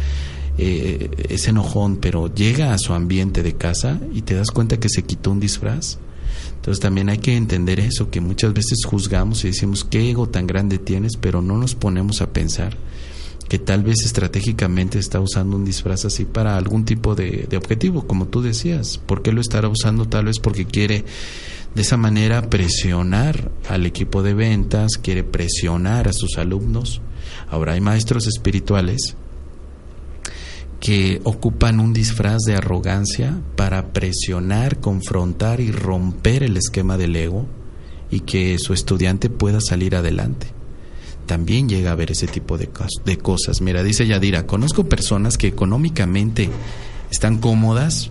eh, 0.59 1.11
es 1.29 1.47
enojón, 1.49 1.97
pero 1.97 2.33
llega 2.35 2.75
a 2.75 2.79
su 2.79 2.93
ambiente 2.95 3.43
de 3.43 3.55
casa 3.55 4.01
y 4.13 4.23
te 4.23 4.35
das 4.35 4.51
cuenta 4.51 4.81
que 4.81 4.89
se 4.89 5.05
quitó 5.05 5.31
un 5.31 5.41
disfraz. 5.41 5.99
Entonces 6.57 6.81
también 6.81 7.09
hay 7.09 7.19
que 7.19 7.37
entender 7.37 7.79
eso, 7.81 8.11
que 8.11 8.21
muchas 8.21 8.53
veces 8.53 8.85
juzgamos 8.85 9.45
y 9.45 9.49
decimos, 9.49 9.85
qué 9.85 10.11
ego 10.11 10.29
tan 10.29 10.47
grande 10.47 10.79
tienes, 10.79 11.17
pero 11.17 11.41
no 11.43 11.57
nos 11.57 11.75
ponemos 11.75 12.21
a 12.21 12.33
pensar 12.33 12.77
que 13.49 13.59
tal 13.59 13.83
vez 13.83 14.05
estratégicamente 14.05 14.99
está 14.99 15.21
usando 15.21 15.57
un 15.57 15.65
disfraz 15.65 16.05
así 16.05 16.27
para 16.27 16.57
algún 16.57 16.85
tipo 16.85 17.15
de, 17.15 17.47
de 17.49 17.57
objetivo, 17.57 18.07
como 18.07 18.27
tú 18.27 18.43
decías. 18.43 18.99
¿Por 18.99 19.23
qué 19.23 19.33
lo 19.33 19.41
estará 19.41 19.69
usando? 19.69 20.07
Tal 20.07 20.27
vez 20.27 20.39
porque 20.39 20.67
quiere 20.67 21.05
de 21.75 21.83
esa 21.83 21.97
manera 21.97 22.49
presionar 22.51 23.51
al 23.69 23.87
equipo 23.87 24.23
de 24.23 24.35
ventas, 24.35 24.93
quiere 25.01 25.25
presionar 25.25 26.09
a 26.09 26.13
sus 26.13 26.39
alumnos. 26.39 27.01
Ahora 27.49 27.75
hay 27.75 27.81
maestros 27.81 28.27
espirituales 28.27 29.17
que 30.81 31.21
ocupan 31.25 31.81
un 31.81 31.93
disfraz 31.93 32.43
de 32.43 32.55
arrogancia 32.55 33.41
para 33.57 33.93
presionar, 33.93 34.79
confrontar 34.79 35.61
y 35.61 35.73
romper 35.73 36.43
el 36.43 36.57
esquema 36.57 36.97
del 36.97 37.17
ego 37.17 37.47
y 38.11 38.21
que 38.21 38.59
su 38.59 38.73
estudiante 38.73 39.29
pueda 39.29 39.61
salir 39.61 39.97
adelante. 39.97 40.47
También 41.27 41.69
llega 41.69 41.91
a 41.91 41.93
haber 41.93 42.13
ese 42.13 42.27
tipo 42.27 42.57
de, 42.57 42.71
de 43.05 43.19
cosas. 43.19 43.61
Mira, 43.61 43.83
dice 43.83 44.07
Yadira, 44.07 44.47
conozco 44.47 44.89
personas 44.89 45.37
que 45.37 45.49
económicamente 45.49 46.49
están 47.11 47.39
cómodas, 47.39 48.11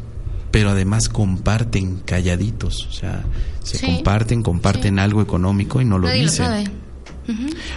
pero 0.52 0.70
además 0.72 1.10
comparten 1.10 1.98
calladitos, 2.06 2.88
o 2.88 2.92
sea, 2.92 3.24
se 3.64 3.86
comparten, 3.86 4.44
comparten 4.44 5.00
algo 5.00 5.22
económico 5.22 5.82
y 5.82 5.86
no 5.86 6.00
lo 6.00 6.10
dicen. 6.10 6.72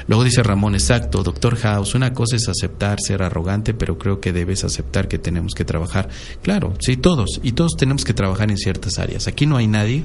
Luego 0.06 0.24
dice 0.24 0.42
Ramón, 0.42 0.74
exacto, 0.74 1.22
doctor 1.22 1.56
House, 1.56 1.94
una 1.94 2.12
cosa 2.12 2.36
es 2.36 2.48
aceptar 2.48 2.98
ser 3.00 3.22
arrogante, 3.22 3.74
pero 3.74 3.98
creo 3.98 4.20
que 4.20 4.32
debes 4.32 4.64
aceptar 4.64 5.08
que 5.08 5.18
tenemos 5.18 5.54
que 5.54 5.64
trabajar. 5.64 6.08
Claro, 6.42 6.74
sí, 6.80 6.96
todos, 6.96 7.40
y 7.42 7.52
todos 7.52 7.76
tenemos 7.76 8.04
que 8.04 8.14
trabajar 8.14 8.50
en 8.50 8.58
ciertas 8.58 8.98
áreas. 8.98 9.26
Aquí 9.26 9.46
no 9.46 9.56
hay 9.56 9.66
nadie 9.66 10.04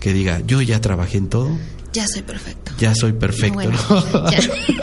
que 0.00 0.12
diga, 0.12 0.40
yo 0.46 0.62
ya 0.62 0.80
trabajé 0.80 1.18
en 1.18 1.28
todo. 1.28 1.58
Ya 1.92 2.06
soy 2.06 2.22
perfecto. 2.22 2.72
Ya 2.78 2.94
soy 2.94 3.12
perfecto. 3.12 3.70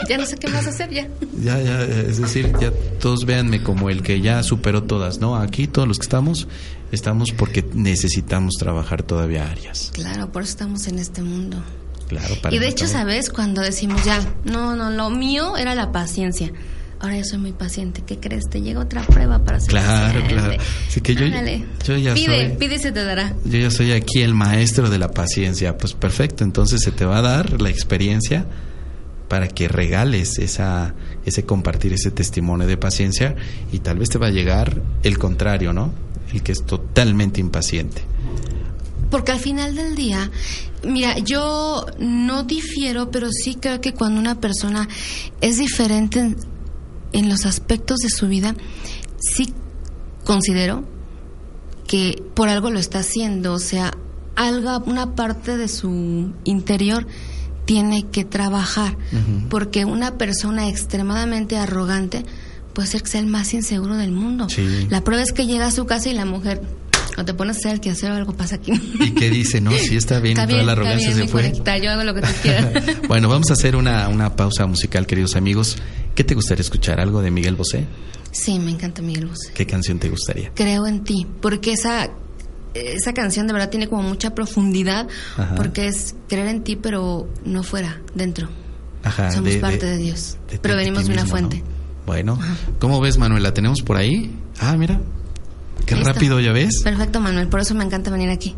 ya, 0.08 0.18
no 0.18 0.26
sé 0.26 0.36
qué 0.36 0.48
más 0.48 0.66
hacer 0.66 0.90
ya. 0.90 1.08
Ya, 1.40 1.60
ya, 1.62 1.82
es 1.82 2.20
decir, 2.20 2.52
ya 2.60 2.72
todos 3.00 3.24
véanme 3.24 3.62
como 3.62 3.88
el 3.88 4.02
que 4.02 4.20
ya 4.20 4.42
superó 4.42 4.82
todas, 4.82 5.20
¿no? 5.20 5.36
Aquí 5.36 5.68
todos 5.68 5.86
los 5.86 5.98
que 5.98 6.02
estamos 6.02 6.48
Estamos 6.92 7.32
porque 7.32 7.64
necesitamos 7.74 8.54
trabajar 8.58 9.02
todavía 9.02 9.50
áreas. 9.50 9.90
Claro, 9.92 10.30
por 10.30 10.42
eso 10.42 10.50
estamos 10.50 10.86
en 10.86 10.98
este 10.98 11.22
mundo. 11.22 11.62
Claro, 12.08 12.36
para 12.40 12.54
y 12.54 12.58
de 12.58 12.68
hecho, 12.68 12.86
¿sabes? 12.86 13.30
Cuando 13.30 13.62
decimos 13.62 14.04
ya, 14.04 14.20
no, 14.44 14.76
no, 14.76 14.90
lo 14.90 15.10
mío 15.10 15.56
era 15.56 15.74
la 15.74 15.90
paciencia. 15.90 16.52
Ahora 16.98 17.18
yo 17.18 17.24
soy 17.24 17.38
muy 17.38 17.52
paciente. 17.52 18.02
¿Qué 18.06 18.18
crees? 18.18 18.44
Te 18.48 18.62
llega 18.62 18.80
otra 18.80 19.02
prueba 19.02 19.44
para 19.44 19.60
ser 19.60 19.68
Claro, 19.68 20.22
claro. 20.26 20.56
Así 20.88 21.00
que 21.00 21.14
yo, 21.14 21.26
yo 21.26 21.96
ya 21.96 22.14
pide, 22.14 22.48
soy, 22.48 22.56
pide 22.56 22.76
y 22.76 22.78
se 22.78 22.92
te 22.92 23.04
dará. 23.04 23.34
Yo 23.44 23.58
ya 23.58 23.70
soy 23.70 23.92
aquí 23.92 24.22
el 24.22 24.34
maestro 24.34 24.88
de 24.88 24.98
la 24.98 25.10
paciencia. 25.10 25.76
Pues 25.76 25.92
perfecto, 25.92 26.42
entonces 26.42 26.80
se 26.82 26.92
te 26.92 27.04
va 27.04 27.18
a 27.18 27.22
dar 27.22 27.60
la 27.60 27.68
experiencia 27.68 28.46
para 29.28 29.48
que 29.48 29.68
regales 29.68 30.38
esa, 30.38 30.94
ese 31.24 31.44
compartir 31.44 31.92
ese 31.92 32.10
testimonio 32.10 32.66
de 32.66 32.76
paciencia 32.76 33.34
y 33.72 33.80
tal 33.80 33.98
vez 33.98 34.08
te 34.08 34.18
va 34.18 34.28
a 34.28 34.30
llegar 34.30 34.80
el 35.02 35.18
contrario, 35.18 35.72
¿no? 35.72 35.92
El 36.32 36.42
que 36.42 36.52
es 36.52 36.64
totalmente 36.64 37.40
impaciente. 37.40 38.02
Porque 39.10 39.32
al 39.32 39.38
final 39.38 39.76
del 39.76 39.94
día, 39.94 40.30
mira, 40.82 41.18
yo 41.18 41.86
no 41.98 42.42
difiero, 42.42 43.10
pero 43.10 43.28
sí 43.30 43.54
creo 43.54 43.80
que 43.80 43.94
cuando 43.94 44.20
una 44.20 44.40
persona 44.40 44.88
es 45.40 45.58
diferente 45.58 46.34
en, 47.12 47.28
los 47.28 47.46
aspectos 47.46 47.98
de 47.98 48.10
su 48.10 48.26
vida, 48.26 48.54
sí 49.18 49.52
considero 50.24 50.84
que 51.86 52.22
por 52.34 52.48
algo 52.48 52.70
lo 52.70 52.80
está 52.80 52.98
haciendo, 52.98 53.52
o 53.52 53.60
sea, 53.60 53.92
algo, 54.34 54.82
una 54.86 55.14
parte 55.14 55.56
de 55.56 55.68
su 55.68 56.32
interior 56.44 57.06
tiene 57.64 58.06
que 58.10 58.24
trabajar, 58.24 58.96
porque 59.48 59.84
una 59.84 60.18
persona 60.18 60.68
extremadamente 60.68 61.56
arrogante, 61.56 62.24
puede 62.76 62.88
ser 62.88 63.02
que 63.02 63.08
sea 63.08 63.20
el 63.20 63.26
más 63.26 63.54
inseguro 63.54 63.96
del 63.96 64.12
mundo. 64.12 64.46
La 64.90 65.02
prueba 65.02 65.22
es 65.22 65.32
que 65.32 65.46
llega 65.46 65.66
a 65.66 65.70
su 65.70 65.86
casa 65.86 66.10
y 66.10 66.12
la 66.12 66.26
mujer 66.26 66.60
no 67.16 67.24
te 67.24 67.32
pones 67.32 67.56
a 67.56 67.58
hacer 67.60 67.72
el 67.72 67.80
que 67.80 67.88
hacer 67.88 68.10
algo 68.10 68.34
pasa 68.34 68.56
aquí. 68.56 68.70
¿Y 69.00 69.12
qué 69.12 69.30
dice? 69.30 69.62
No, 69.62 69.70
si 69.72 69.96
está 69.96 70.20
bien, 70.20 70.36
toda 70.36 70.62
la 70.62 70.72
arrogancia 70.72 71.10
se 71.14 71.26
fue. 71.26 71.54
yo 71.82 71.90
hago 71.90 72.04
lo 72.04 72.12
que 72.12 72.20
tú 72.20 72.28
quieras. 72.42 72.84
bueno, 73.08 73.30
vamos 73.30 73.48
a 73.48 73.54
hacer 73.54 73.76
una, 73.76 74.08
una 74.10 74.36
pausa 74.36 74.66
musical, 74.66 75.06
queridos 75.06 75.36
amigos. 75.36 75.78
¿Qué 76.14 76.22
te 76.22 76.34
gustaría 76.34 76.60
escuchar? 76.60 77.00
¿Algo 77.00 77.22
de 77.22 77.30
Miguel 77.30 77.56
Bosé? 77.56 77.86
Sí, 78.30 78.58
me 78.58 78.72
encanta 78.72 79.00
Miguel 79.00 79.28
Bosé. 79.28 79.52
¿Qué 79.54 79.64
canción 79.64 79.98
te 79.98 80.10
gustaría? 80.10 80.52
Creo 80.54 80.86
en 80.86 81.02
ti, 81.02 81.26
porque 81.40 81.72
esa 81.72 82.10
esa 82.74 83.14
canción 83.14 83.46
de 83.46 83.54
verdad 83.54 83.70
tiene 83.70 83.88
como 83.88 84.02
mucha 84.02 84.34
profundidad, 84.34 85.08
porque 85.56 85.86
es 85.86 86.14
creer 86.28 86.48
en 86.48 86.62
ti, 86.62 86.76
pero 86.76 87.26
no 87.46 87.62
fuera, 87.62 88.02
dentro. 88.14 88.50
Ajá, 89.02 89.30
Somos 89.30 89.56
parte 89.56 89.86
de, 89.86 89.96
Dios, 89.96 90.36
pero 90.60 90.76
venimos 90.76 91.06
de 91.06 91.14
una 91.14 91.24
fuente. 91.24 91.62
Bueno, 92.06 92.38
¿cómo 92.78 93.00
ves, 93.00 93.18
Manuel? 93.18 93.42
¿La 93.42 93.52
tenemos 93.52 93.82
por 93.82 93.96
ahí? 93.96 94.34
Ah, 94.60 94.76
mira. 94.76 95.00
Qué 95.84 95.94
rápido, 95.96 96.40
¿ya 96.40 96.52
ves? 96.52 96.82
Perfecto, 96.82 97.20
Manuel. 97.20 97.48
Por 97.48 97.60
eso 97.60 97.74
me 97.74 97.84
encanta 97.84 98.10
venir 98.10 98.30
aquí. 98.30 98.54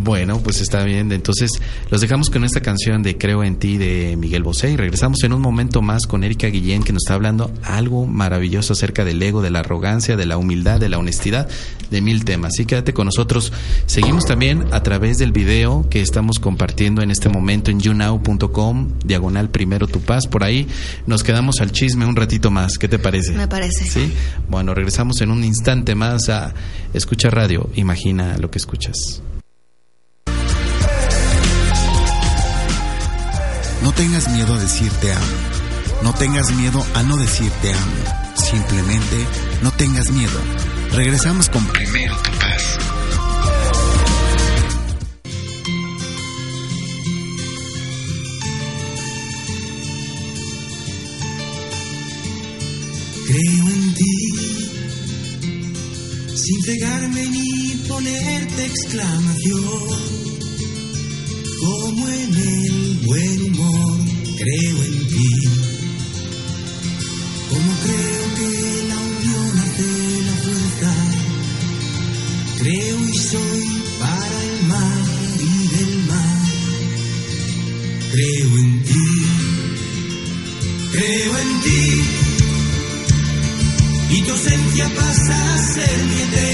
Bueno, 0.00 0.38
pues 0.38 0.60
está 0.60 0.84
bien. 0.84 1.10
Entonces, 1.10 1.50
los 1.90 2.00
dejamos 2.00 2.30
con 2.30 2.44
esta 2.44 2.60
canción 2.60 3.02
de 3.02 3.18
Creo 3.18 3.42
en 3.42 3.56
ti 3.56 3.78
de 3.78 4.16
Miguel 4.16 4.44
Bosé 4.44 4.70
y 4.70 4.76
regresamos 4.76 5.24
en 5.24 5.32
un 5.32 5.42
momento 5.42 5.82
más 5.82 6.06
con 6.06 6.22
Erika 6.22 6.46
Guillén 6.46 6.84
que 6.84 6.92
nos 6.92 7.02
está 7.02 7.14
hablando 7.14 7.52
algo 7.64 8.06
maravilloso 8.06 8.74
acerca 8.74 9.04
del 9.04 9.20
ego, 9.20 9.42
de 9.42 9.50
la 9.50 9.58
arrogancia, 9.60 10.16
de 10.16 10.24
la 10.24 10.36
humildad, 10.36 10.78
de 10.78 10.88
la 10.88 10.98
honestidad, 10.98 11.48
de 11.90 12.00
mil 12.00 12.24
temas. 12.24 12.52
Así 12.54 12.64
quédate 12.64 12.94
con 12.94 13.06
nosotros. 13.06 13.52
Seguimos 13.86 14.24
también 14.24 14.66
a 14.70 14.84
través 14.84 15.18
del 15.18 15.32
video 15.32 15.88
que 15.90 16.00
estamos 16.00 16.38
compartiendo 16.38 17.02
en 17.02 17.10
este 17.10 17.28
momento 17.28 17.72
en 17.72 17.80
younow.com, 17.80 18.92
diagonal 19.04 19.50
primero 19.50 19.88
tu 19.88 20.00
paz. 20.00 20.28
Por 20.28 20.44
ahí 20.44 20.68
nos 21.06 21.24
quedamos 21.24 21.60
al 21.60 21.72
chisme 21.72 22.06
un 22.06 22.14
ratito 22.14 22.52
más. 22.52 22.78
¿Qué 22.78 22.86
te 22.86 23.00
parece? 23.00 23.32
Me 23.32 23.48
parece. 23.48 23.84
Sí. 23.84 24.12
Bueno, 24.48 24.74
regresamos 24.74 25.20
en 25.22 25.32
un 25.32 25.42
instante 25.42 25.96
más 25.96 26.28
a 26.28 26.54
Escucha 26.94 27.30
Radio. 27.30 27.68
Imagina 27.74 28.38
lo 28.38 28.48
que 28.48 28.58
escuchas. 28.58 29.22
No 33.82 33.92
tengas 33.92 34.28
miedo 34.30 34.54
a 34.54 34.58
decir 34.58 34.90
te 35.00 35.12
amo. 35.12 35.24
No 36.02 36.12
tengas 36.12 36.52
miedo 36.52 36.84
a 36.94 37.02
no 37.02 37.16
decir 37.16 37.50
te 37.62 37.72
amo. 37.72 37.92
Simplemente 38.34 39.26
no 39.62 39.70
tengas 39.72 40.10
miedo. 40.10 40.40
Regresamos 40.92 41.48
con 41.48 41.64
Primero 41.66 42.16
tu 42.16 42.30
paz. 42.38 42.78
Creo 53.26 53.68
en 53.68 53.94
ti, 53.94 54.34
sin 56.34 56.62
cegarme 56.62 57.26
ni 57.26 57.84
ponerte 57.86 58.64
exclamación 58.64 60.17
como 61.60 62.08
en 62.08 62.34
el 62.34 62.98
buen 63.04 63.42
humor, 63.42 63.98
creo 64.36 64.84
en 64.84 65.08
ti. 65.08 65.30
Como 67.48 67.72
creo 67.84 68.24
que 68.38 68.50
la 68.88 68.96
unión 68.96 69.58
hace 69.58 70.22
la 70.26 70.36
fuerza, 70.44 70.92
creo 72.58 72.98
y 73.08 73.18
soy 73.18 73.82
para 73.98 74.42
el 74.44 74.66
mar 74.68 75.04
y 75.40 75.76
del 75.76 76.04
mar. 76.06 76.38
Creo 78.12 78.58
en 78.58 78.82
ti, 78.84 79.08
creo 80.92 81.38
en 81.38 81.60
ti. 81.62 82.02
Y 84.10 84.22
tu 84.22 84.30
ausencia 84.30 84.90
pasa 84.94 85.54
a 85.54 85.58
ser 85.58 86.04
mi 86.06 86.20
eternidad. 86.22 86.47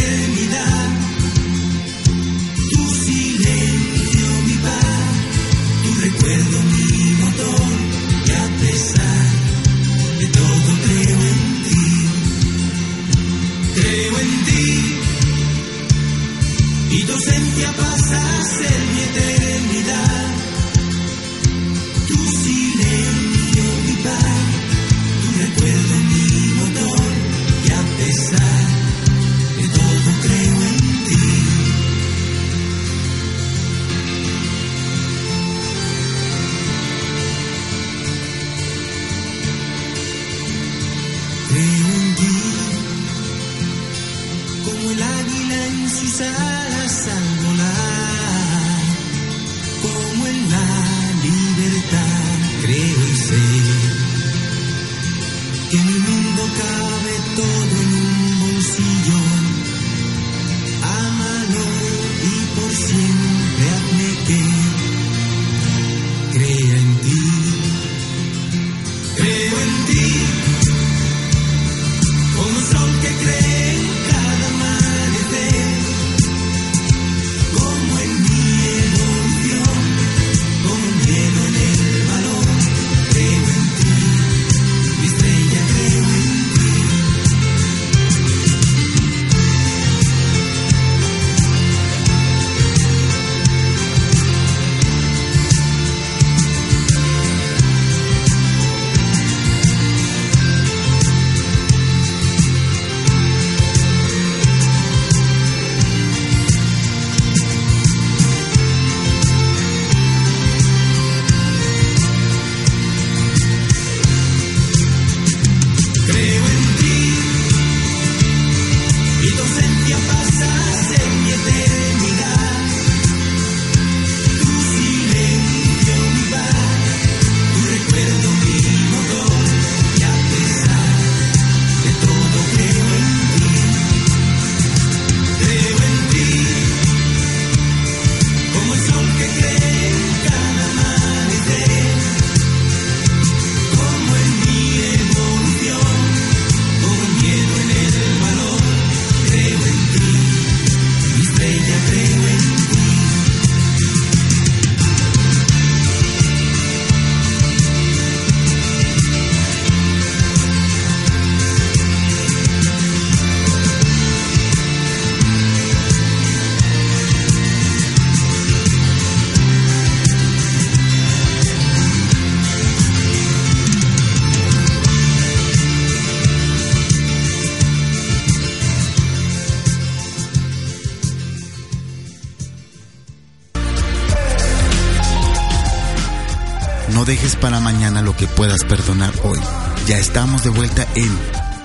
No 186.95 187.05
dejes 187.05 187.35
para 187.35 187.59
mañana 187.59 188.03
lo 188.03 188.17
que 188.17 188.29
puedas 188.29 188.63
perdonar 188.63 189.13
hoy. 189.25 189.41
Ya 189.89 189.99
estamos 189.99 190.45
de 190.45 190.51
vuelta 190.51 190.87
en 190.95 191.11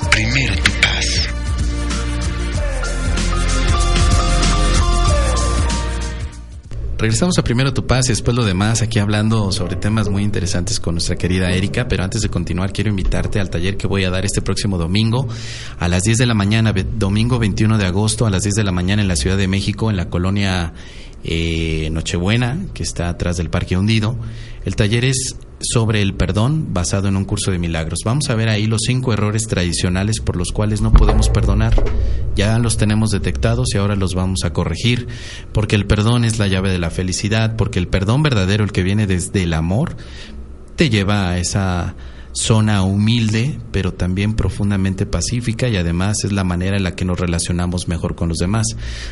Primero 0.09 0.55
tu 0.55 0.71
paz. 0.81 1.29
Regresamos 6.97 7.37
a 7.37 7.43
Primero 7.43 7.73
Tu 7.73 7.85
Paz 7.87 8.07
y 8.07 8.09
después 8.09 8.35
lo 8.35 8.43
demás, 8.43 8.81
aquí 8.81 8.99
hablando 8.99 9.53
sobre 9.53 9.77
temas 9.77 10.09
muy 10.09 10.21
interesantes 10.21 10.81
con 10.81 10.95
nuestra 10.95 11.15
querida 11.15 11.49
Erika, 11.51 11.87
pero 11.87 12.03
antes 12.03 12.21
de 12.21 12.29
continuar 12.29 12.73
quiero 12.73 12.89
invitarte 12.89 13.39
al 13.39 13.49
taller 13.49 13.77
que 13.77 13.87
voy 13.87 14.03
a 14.03 14.09
dar 14.09 14.25
este 14.25 14.41
próximo 14.41 14.77
domingo 14.77 15.25
a 15.77 15.87
las 15.87 16.03
10 16.03 16.17
de 16.17 16.25
la 16.25 16.33
mañana, 16.33 16.73
domingo 16.73 17.39
21 17.39 17.77
de 17.77 17.85
agosto 17.85 18.25
a 18.25 18.29
las 18.29 18.43
10 18.43 18.55
de 18.55 18.63
la 18.65 18.73
mañana 18.73 19.01
en 19.01 19.07
la 19.07 19.15
Ciudad 19.15 19.37
de 19.37 19.47
México, 19.47 19.89
en 19.89 19.95
la 19.95 20.09
colonia 20.09 20.73
eh, 21.23 21.89
Nochebuena, 21.91 22.65
que 22.73 22.83
está 22.83 23.09
atrás 23.09 23.37
del 23.37 23.49
Parque 23.49 23.77
Hundido. 23.77 24.17
El 24.65 24.75
taller 24.75 25.05
es 25.05 25.35
sobre 25.61 26.01
el 26.01 26.13
perdón 26.13 26.73
basado 26.73 27.07
en 27.07 27.17
un 27.17 27.25
curso 27.25 27.51
de 27.51 27.59
milagros. 27.59 27.99
Vamos 28.05 28.29
a 28.29 28.35
ver 28.35 28.49
ahí 28.49 28.67
los 28.67 28.81
cinco 28.85 29.13
errores 29.13 29.43
tradicionales 29.43 30.19
por 30.21 30.35
los 30.35 30.51
cuales 30.51 30.81
no 30.81 30.91
podemos 30.91 31.29
perdonar. 31.29 31.83
Ya 32.35 32.57
los 32.59 32.77
tenemos 32.77 33.11
detectados 33.11 33.69
y 33.73 33.77
ahora 33.77 33.95
los 33.95 34.15
vamos 34.15 34.43
a 34.45 34.53
corregir, 34.53 35.07
porque 35.51 35.75
el 35.75 35.85
perdón 35.85 36.23
es 36.23 36.39
la 36.39 36.47
llave 36.47 36.71
de 36.71 36.79
la 36.79 36.89
felicidad, 36.89 37.55
porque 37.55 37.79
el 37.79 37.87
perdón 37.87 38.23
verdadero, 38.23 38.63
el 38.63 38.71
que 38.71 38.83
viene 38.83 39.07
desde 39.07 39.43
el 39.43 39.53
amor, 39.53 39.97
te 40.75 40.89
lleva 40.89 41.29
a 41.29 41.37
esa 41.39 41.95
zona 42.33 42.83
humilde, 42.83 43.59
pero 43.71 43.93
también 43.93 44.33
profundamente 44.33 45.05
pacífica 45.05 45.67
y 45.67 45.77
además 45.77 46.17
es 46.23 46.31
la 46.31 46.43
manera 46.43 46.77
en 46.77 46.83
la 46.83 46.95
que 46.95 47.05
nos 47.05 47.19
relacionamos 47.19 47.87
mejor 47.87 48.15
con 48.15 48.29
los 48.29 48.37
demás. 48.37 48.67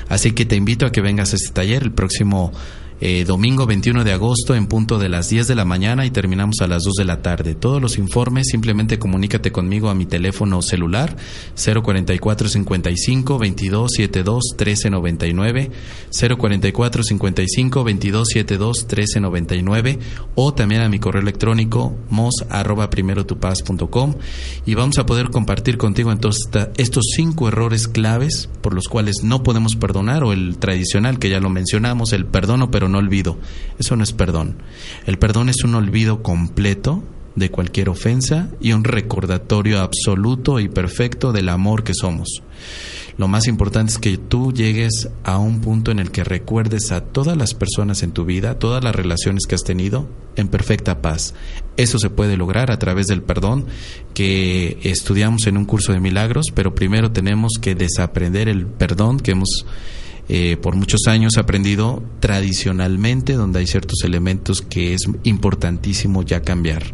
Así 0.10 0.32
que 0.32 0.46
te 0.46 0.56
invito 0.56 0.86
a 0.86 0.92
que 0.92 1.02
vengas 1.02 1.34
a 1.34 1.36
este 1.36 1.52
taller 1.52 1.84
el 1.84 1.92
próximo 1.92 2.52
eh, 3.00 3.26
domingo 3.26 3.66
21 3.66 4.04
de 4.04 4.12
agosto 4.12 4.56
en 4.56 4.68
punto 4.68 4.98
de 5.00 5.10
las 5.10 5.30
10 5.30 5.48
de 5.48 5.56
la 5.56 5.66
mañana 5.66 6.06
y 6.06 6.12
terminamos 6.12 6.62
a 6.62 6.68
las 6.68 6.84
2 6.84 6.96
de 6.96 7.06
la 7.06 7.22
tarde. 7.22 7.56
Todos 7.56 7.82
los 7.82 7.98
informes 7.98 8.48
simplemente 8.50 9.00
comunícate 9.00 9.52
conmigo 9.52 9.90
a 9.90 9.96
mi 9.96 10.06
teléfono 10.06 10.62
celular 10.62 11.16
044 11.56 12.50
55 12.50 13.38
22 13.38 13.92
72 13.96 14.44
13 14.58 14.90
99 14.90 15.72
044 16.12 17.04
55 17.04 17.84
22 17.84 18.28
72 18.28 18.88
13 18.88 19.20
99 19.20 20.00
o 20.36 20.54
también 20.54 20.82
a 20.82 20.90
mi 20.90 21.00
correo 21.00 21.22
electrónico 21.22 21.96
mos 22.10 22.36
y 24.66 24.74
vamos 24.74 24.98
a 24.98 25.06
poder 25.06 25.30
compartir 25.30 25.78
contigo 25.78 26.12
entonces 26.12 26.50
estos 26.78 27.06
cinco 27.16 27.48
errores 27.48 27.88
claves 27.88 28.50
por 28.62 28.74
los 28.74 28.88
cuales 28.88 29.24
no 29.24 29.44
podemos 29.44 29.76
perdonar 29.76 30.24
o 30.24 30.34
el 30.34 30.58
tradicional 30.58 31.20
que 31.20 31.30
ya 31.30 31.40
lo 31.40 31.50
mencionamos, 31.50 32.14
el 32.14 32.26
perdono 32.26 32.70
pero 32.72 32.87
no 32.88 32.98
olvido. 32.98 33.38
Eso 33.80 33.96
no 33.96 34.04
es 34.04 34.14
perdón. 34.14 34.58
El 35.06 35.18
perdón 35.18 35.50
es 35.50 35.64
un 35.64 35.76
olvido 35.76 36.24
completo 36.24 37.04
de 37.36 37.52
cualquier 37.52 37.90
ofensa 37.90 38.50
y 38.60 38.72
un 38.72 38.84
recordatorio 38.84 39.80
absoluto 39.80 40.60
y 40.60 40.70
perfecto 40.70 41.32
del 41.32 41.50
amor 41.50 41.84
que 41.84 41.94
somos. 41.94 42.42
Lo 43.18 43.28
más 43.28 43.48
importante 43.48 43.94
es 43.94 43.98
que 43.98 44.18
tú 44.18 44.54
llegues 44.54 45.10
a 45.24 45.40
un 45.40 45.62
punto 45.62 45.92
en 45.92 45.98
el 45.98 46.12
que 46.12 46.24
recuerdes 46.24 46.92
a 46.92 47.02
todas 47.02 47.36
las 47.36 47.56
personas 47.56 48.04
en 48.04 48.12
tu 48.12 48.26
vida, 48.26 48.60
todas 48.60 48.84
las 48.84 48.96
relaciones 48.96 49.46
que 49.48 49.56
has 49.56 49.64
tenido, 49.64 50.08
en 50.36 50.48
perfecta 50.48 51.02
paz. 51.02 51.34
Eso 51.78 51.98
se 51.98 52.12
puede 52.12 52.38
lograr 52.38 52.72
a 52.72 52.78
través 52.78 53.08
del 53.08 53.24
perdón 53.24 53.66
que 54.14 54.78
estudiamos 54.84 55.48
en 55.48 55.58
un 55.58 55.66
curso 55.66 55.94
de 55.94 56.00
milagros, 56.00 56.46
pero 56.54 56.76
primero 56.76 57.12
tenemos 57.12 57.54
que 57.60 57.74
desaprender 57.74 58.50
el 58.50 58.68
perdón 58.68 59.20
que 59.20 59.32
hemos 59.32 59.66
eh, 60.30 60.58
por 60.58 60.76
muchos 60.76 61.02
años 61.08 61.38
aprendido 61.38 62.04
tradicionalmente, 62.20 63.34
donde 63.34 63.60
hay 63.60 63.68
ciertos 63.68 64.04
elementos 64.04 64.62
que 64.62 64.94
es 64.94 65.02
importantísimo 65.24 66.24
ya 66.24 66.42
cambiar. 66.42 66.94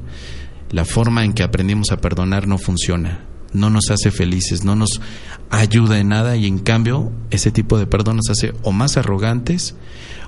La 0.72 0.86
forma 0.86 1.24
en 1.24 1.34
que 1.34 1.44
aprendimos 1.44 1.92
a 1.92 1.98
perdonar 1.98 2.48
no 2.48 2.58
funciona 2.58 3.28
no 3.54 3.70
nos 3.70 3.90
hace 3.92 4.12
felices, 4.12 4.64
no 4.64 4.76
nos 4.76 5.00
ayuda 5.50 6.00
en 6.00 6.10
nada 6.10 6.36
y 6.36 6.48
en 6.48 6.60
cambio 6.60 7.12
ese 7.30 7.52
tipo 7.52 7.78
de 7.78 7.88
perdón 7.88 8.18
nos 8.18 8.30
hace 8.30 8.54
o 8.64 8.72
más 8.72 8.98
arrogantes 8.98 9.76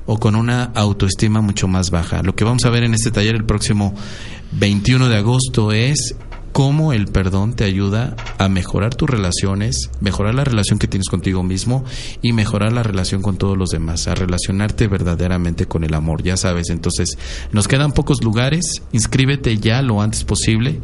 o 0.06 0.20
con 0.20 0.36
una 0.36 0.66
autoestima 0.76 1.42
mucho 1.42 1.68
más 1.68 1.90
baja. 1.90 2.22
Lo 2.22 2.36
que 2.36 2.44
vamos 2.44 2.64
a 2.66 2.70
ver 2.70 2.84
en 2.84 2.94
este 2.94 3.12
taller 3.12 3.36
el 3.36 3.46
próximo 3.46 3.96
21 4.52 5.10
de 5.10 5.18
agosto 5.18 5.72
es 5.72 6.16
cómo 6.56 6.94
el 6.94 7.08
perdón 7.08 7.54
te 7.54 7.66
ayuda 7.66 8.16
a 8.38 8.48
mejorar 8.48 8.96
tus 8.96 9.10
relaciones, 9.10 9.90
mejorar 10.00 10.36
la 10.36 10.46
relación 10.46 10.80
que 10.80 10.88
tienes 10.88 11.10
contigo 11.10 11.44
mismo 11.44 11.84
y 12.22 12.32
mejorar 12.32 12.72
la 12.72 12.82
relación 12.82 13.22
con 13.22 13.36
todos 13.36 13.58
los 13.58 13.72
demás, 13.72 14.08
a 14.08 14.16
relacionarte 14.16 14.88
verdaderamente 14.88 15.66
con 15.66 15.84
el 15.84 15.94
amor, 15.94 16.24
ya 16.24 16.38
sabes. 16.38 16.70
Entonces, 16.70 17.18
nos 17.52 17.68
quedan 17.68 17.92
pocos 17.92 18.24
lugares, 18.24 18.84
inscríbete 18.94 19.58
ya 19.58 19.82
lo 19.82 20.02
antes 20.02 20.24
posible 20.24 20.80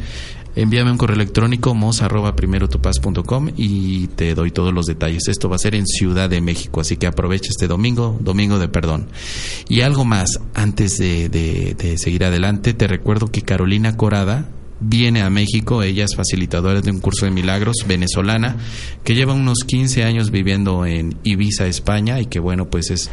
envíame 0.58 0.92
un 0.92 0.98
correo 0.98 1.16
electrónico 1.16 1.74
mos 1.74 2.04
y 3.56 4.08
te 4.08 4.36
doy 4.36 4.52
todos 4.52 4.74
los 4.74 4.88
detalles. 4.88 5.30
Esto 5.30 5.48
va 5.48 5.56
a 5.56 5.60
ser 5.60 5.74
en 5.76 5.88
Ciudad 5.88 6.30
de 6.30 6.42
México, 6.42 6.82
así 6.82 6.98
que 6.98 7.08
aprovecha 7.08 7.48
este 7.50 7.68
domingo, 7.68 8.18
domingo 8.20 8.60
de 8.60 8.68
perdón. 8.68 9.08
Y 9.70 9.80
algo 9.80 10.04
más, 10.04 10.42
antes 10.54 10.98
de, 10.98 11.30
de 11.30 11.98
seguir 11.98 12.26
adelante, 12.26 12.74
te 12.74 12.88
recuerdo 12.88 13.28
que 13.28 13.44
Carolina 13.44 13.96
Corada 13.96 14.50
viene 14.82 15.22
a 15.22 15.30
México, 15.30 15.84
ella 15.84 16.04
es 16.04 16.16
facilitadora 16.16 16.82
de 16.82 16.92
un 16.92 17.00
curso 17.00 17.26
de 17.26 17.32
milagros 17.32 17.78
venezolana, 17.88 18.58
que 19.04 19.16
lleva 19.16 19.34
unos 19.34 19.60
15 19.66 20.04
años 20.04 20.32
viviendo 20.32 20.86
en 20.86 21.16
Ibiza, 21.24 21.68
España, 21.68 22.20
y 22.20 22.26
que 22.26 22.40
bueno, 22.40 22.70
pues 22.70 22.90
es 22.90 23.10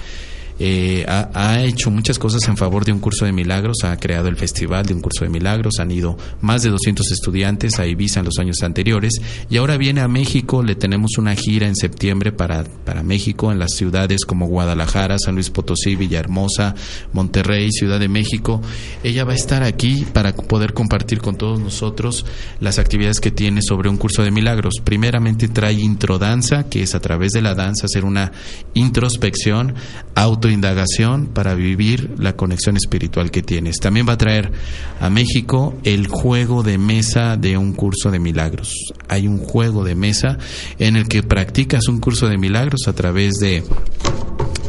eh, 0.60 1.04
ha, 1.06 1.62
hecho 1.62 1.90
muchas 1.90 2.18
cosas 2.18 2.46
en 2.48 2.56
favor 2.56 2.84
de 2.84 2.92
un 2.92 2.98
curso 2.98 3.24
de 3.24 3.32
milagros, 3.32 3.78
ha 3.84 3.96
creado 3.96 4.28
el 4.28 4.36
festival 4.36 4.86
de 4.86 4.94
un 4.94 5.00
curso 5.00 5.24
de 5.24 5.30
milagros, 5.30 5.78
han 5.78 5.90
ido 5.90 6.16
más 6.40 6.62
de 6.62 6.70
200 6.70 7.10
estudiantes 7.12 7.78
a 7.78 7.86
Ibiza 7.86 8.20
en 8.20 8.26
los 8.26 8.38
años 8.38 8.62
anteriores 8.62 9.14
y 9.48 9.56
ahora 9.56 9.76
viene 9.76 10.00
a 10.00 10.08
México, 10.08 10.62
le 10.62 10.74
tenemos 10.74 11.18
una 11.18 11.34
gira 11.34 11.66
en 11.66 11.76
septiembre 11.76 12.32
para, 12.32 12.64
para 12.64 13.02
México 13.02 13.52
en 13.52 13.58
las 13.58 13.74
ciudades 13.74 14.24
como 14.24 14.46
Guadalajara, 14.46 15.18
San 15.18 15.34
Luis 15.34 15.50
Potosí, 15.50 15.94
Villahermosa, 15.94 16.74
Monterrey, 17.12 17.70
Ciudad 17.70 18.00
de 18.00 18.08
México. 18.08 18.60
Ella 19.04 19.24
va 19.24 19.32
a 19.32 19.36
estar 19.36 19.62
aquí 19.62 20.06
para 20.12 20.34
poder 20.34 20.72
compartir 20.72 21.20
con 21.20 21.36
todos 21.36 21.60
nosotros 21.60 22.26
las 22.60 22.78
actividades 22.78 23.20
que 23.20 23.30
tiene 23.30 23.62
sobre 23.62 23.88
un 23.88 23.96
curso 23.96 24.22
de 24.22 24.30
milagros. 24.30 24.74
Primeramente 24.82 25.48
trae 25.48 25.74
introdanza, 25.74 26.68
que 26.68 26.82
es 26.82 26.94
a 26.94 27.00
través 27.00 27.32
de 27.32 27.42
la 27.42 27.54
danza 27.54 27.86
hacer 27.86 28.04
una 28.04 28.32
introspección, 28.74 29.74
auto 30.14 30.47
indagación 30.52 31.26
para 31.26 31.54
vivir 31.54 32.14
la 32.18 32.34
conexión 32.34 32.76
espiritual 32.76 33.30
que 33.30 33.42
tienes. 33.42 33.78
También 33.78 34.06
va 34.08 34.14
a 34.14 34.18
traer 34.18 34.52
a 35.00 35.10
México 35.10 35.74
el 35.84 36.06
juego 36.06 36.62
de 36.62 36.78
mesa 36.78 37.36
de 37.36 37.56
un 37.56 37.72
curso 37.72 38.10
de 38.10 38.18
milagros. 38.18 38.74
Hay 39.08 39.26
un 39.26 39.38
juego 39.38 39.84
de 39.84 39.94
mesa 39.94 40.38
en 40.78 40.96
el 40.96 41.08
que 41.08 41.22
practicas 41.22 41.88
un 41.88 42.00
curso 42.00 42.28
de 42.28 42.38
milagros 42.38 42.88
a 42.88 42.92
través 42.92 43.34
de 43.34 43.62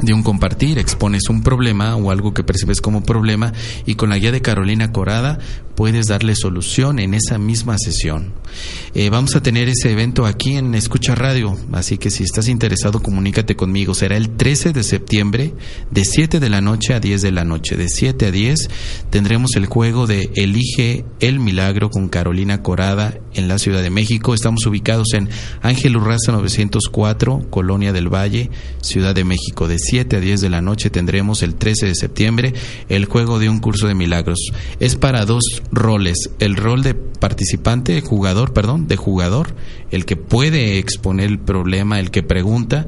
de 0.02 0.14
un 0.14 0.24
compartir, 0.24 0.78
expones 0.78 1.30
un 1.30 1.44
problema 1.44 1.96
o 1.96 2.12
algo 2.12 2.34
que 2.34 2.44
percibes 2.44 2.80
como 2.82 3.04
problema 3.04 3.52
y 3.86 3.96
con 3.96 4.10
la 4.10 4.18
guía 4.18 4.32
de 4.32 4.42
Carolina 4.42 4.92
Corada 4.92 5.40
puedes 5.80 6.08
darle 6.08 6.36
solución 6.36 7.00
en 7.00 7.14
esa 7.14 7.38
misma 7.38 7.78
sesión. 7.78 8.34
Eh, 8.94 9.10
vamos 9.10 9.38
a 9.38 9.42
tener 9.42 9.70
ese 9.70 9.94
evento 9.94 10.26
aquí 10.26 10.58
en 10.58 10.76
Escucha 10.76 11.16
Radio, 11.16 11.56
así 11.72 11.98
que 11.98 12.10
si 12.10 12.24
estás 12.24 12.50
interesado 12.50 13.02
comunícate 13.02 13.56
conmigo. 13.56 13.96
Será 13.96 14.18
el 14.18 14.30
13 14.30 14.74
de 14.74 14.84
septiembre 14.84 15.54
de 15.90 16.04
7 16.04 16.42
de 16.42 16.50
la 16.50 16.60
noche 16.60 16.94
a 16.94 17.00
10 17.00 17.22
de 17.22 17.32
la 17.32 17.46
noche. 17.46 17.78
De 17.78 17.88
7 17.88 18.26
a 18.26 18.32
10 18.32 18.70
tendremos 19.10 19.52
el 19.56 19.68
juego 19.68 20.06
de 20.06 20.30
Elige 20.36 21.06
el 21.22 21.40
Milagro 21.40 21.90
con 21.90 22.10
Carolina 22.10 22.62
Corada 22.62 23.18
en 23.34 23.48
la 23.48 23.58
Ciudad 23.58 23.82
de 23.82 23.90
México. 23.90 24.34
Estamos 24.34 24.66
ubicados 24.66 25.14
en 25.14 25.30
Ángel 25.62 25.96
Urraza 25.96 26.34
904, 26.34 27.46
Colonia 27.50 27.94
del 27.94 28.14
Valle, 28.14 28.50
Ciudad 28.82 29.16
de 29.16 29.24
México. 29.24 29.70
De 29.70 29.80
7 29.80 30.18
a 30.18 30.20
10 30.20 30.42
de 30.42 30.50
la 30.50 30.62
noche 30.62 30.90
tendremos 30.90 31.42
el 31.42 31.56
13 31.56 31.86
de 31.86 31.96
septiembre 31.96 32.54
el 32.90 33.06
juego 33.06 33.40
de 33.40 33.48
un 33.48 33.60
curso 33.60 33.88
de 33.88 33.96
milagros. 33.96 34.40
Es 34.82 34.98
para 34.98 35.26
dos 35.26 35.62
roles, 35.72 36.30
el 36.40 36.56
rol 36.56 36.84
de 36.84 36.94
participante, 36.94 38.02
jugador, 38.02 38.54
perdón, 38.54 38.88
de 38.88 38.96
jugador, 38.96 39.56
el 39.92 40.06
que 40.06 40.16
puede 40.16 40.80
exponer 40.80 41.28
el 41.28 41.40
problema, 41.40 42.00
el 42.00 42.12
que 42.12 42.24
pregunta, 42.24 42.88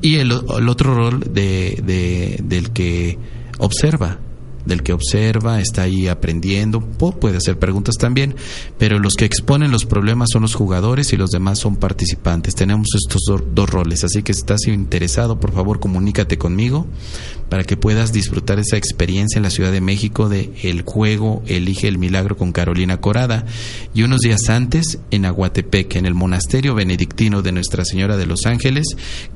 y 0.00 0.16
el, 0.16 0.32
otro 0.32 0.94
rol 0.94 1.20
de, 1.20 1.80
de, 1.84 2.40
del 2.42 2.70
que 2.72 3.18
observa, 3.58 4.18
del 4.66 4.82
que 4.82 4.92
observa, 4.92 5.60
está 5.60 5.82
ahí 5.82 6.08
aprendiendo, 6.08 6.80
puede 6.80 7.36
hacer 7.36 7.58
preguntas 7.58 7.96
también, 7.98 8.34
pero 8.78 8.98
los 8.98 9.14
que 9.14 9.24
exponen 9.24 9.70
los 9.70 9.86
problemas 9.86 10.28
son 10.32 10.42
los 10.42 10.54
jugadores 10.54 11.12
y 11.12 11.16
los 11.16 11.30
demás 11.30 11.58
son 11.58 11.76
participantes. 11.76 12.54
Tenemos 12.54 12.88
estos 12.94 13.22
dos 13.52 13.70
roles, 13.70 14.04
así 14.04 14.22
que 14.22 14.34
si 14.34 14.40
estás 14.40 14.66
interesado, 14.66 15.38
por 15.38 15.52
favor, 15.52 15.80
comunícate 15.80 16.38
conmigo 16.38 16.86
para 17.48 17.64
que 17.64 17.76
puedas 17.76 18.12
disfrutar 18.12 18.58
esa 18.58 18.78
experiencia 18.78 19.38
en 19.38 19.42
la 19.42 19.50
Ciudad 19.50 19.72
de 19.72 19.82
México 19.82 20.28
de 20.30 20.52
el 20.62 20.82
juego 20.82 21.42
Elige 21.46 21.86
el 21.86 21.98
Milagro 21.98 22.36
con 22.36 22.52
Carolina 22.52 22.98
Corada 23.00 23.44
y 23.92 24.04
unos 24.04 24.20
días 24.20 24.48
antes 24.48 25.00
en 25.10 25.26
Aguatepec, 25.26 25.96
en 25.96 26.06
el 26.06 26.14
monasterio 26.14 26.74
benedictino 26.74 27.42
de 27.42 27.52
Nuestra 27.52 27.84
Señora 27.84 28.16
de 28.16 28.26
los 28.26 28.46
Ángeles, 28.46 28.86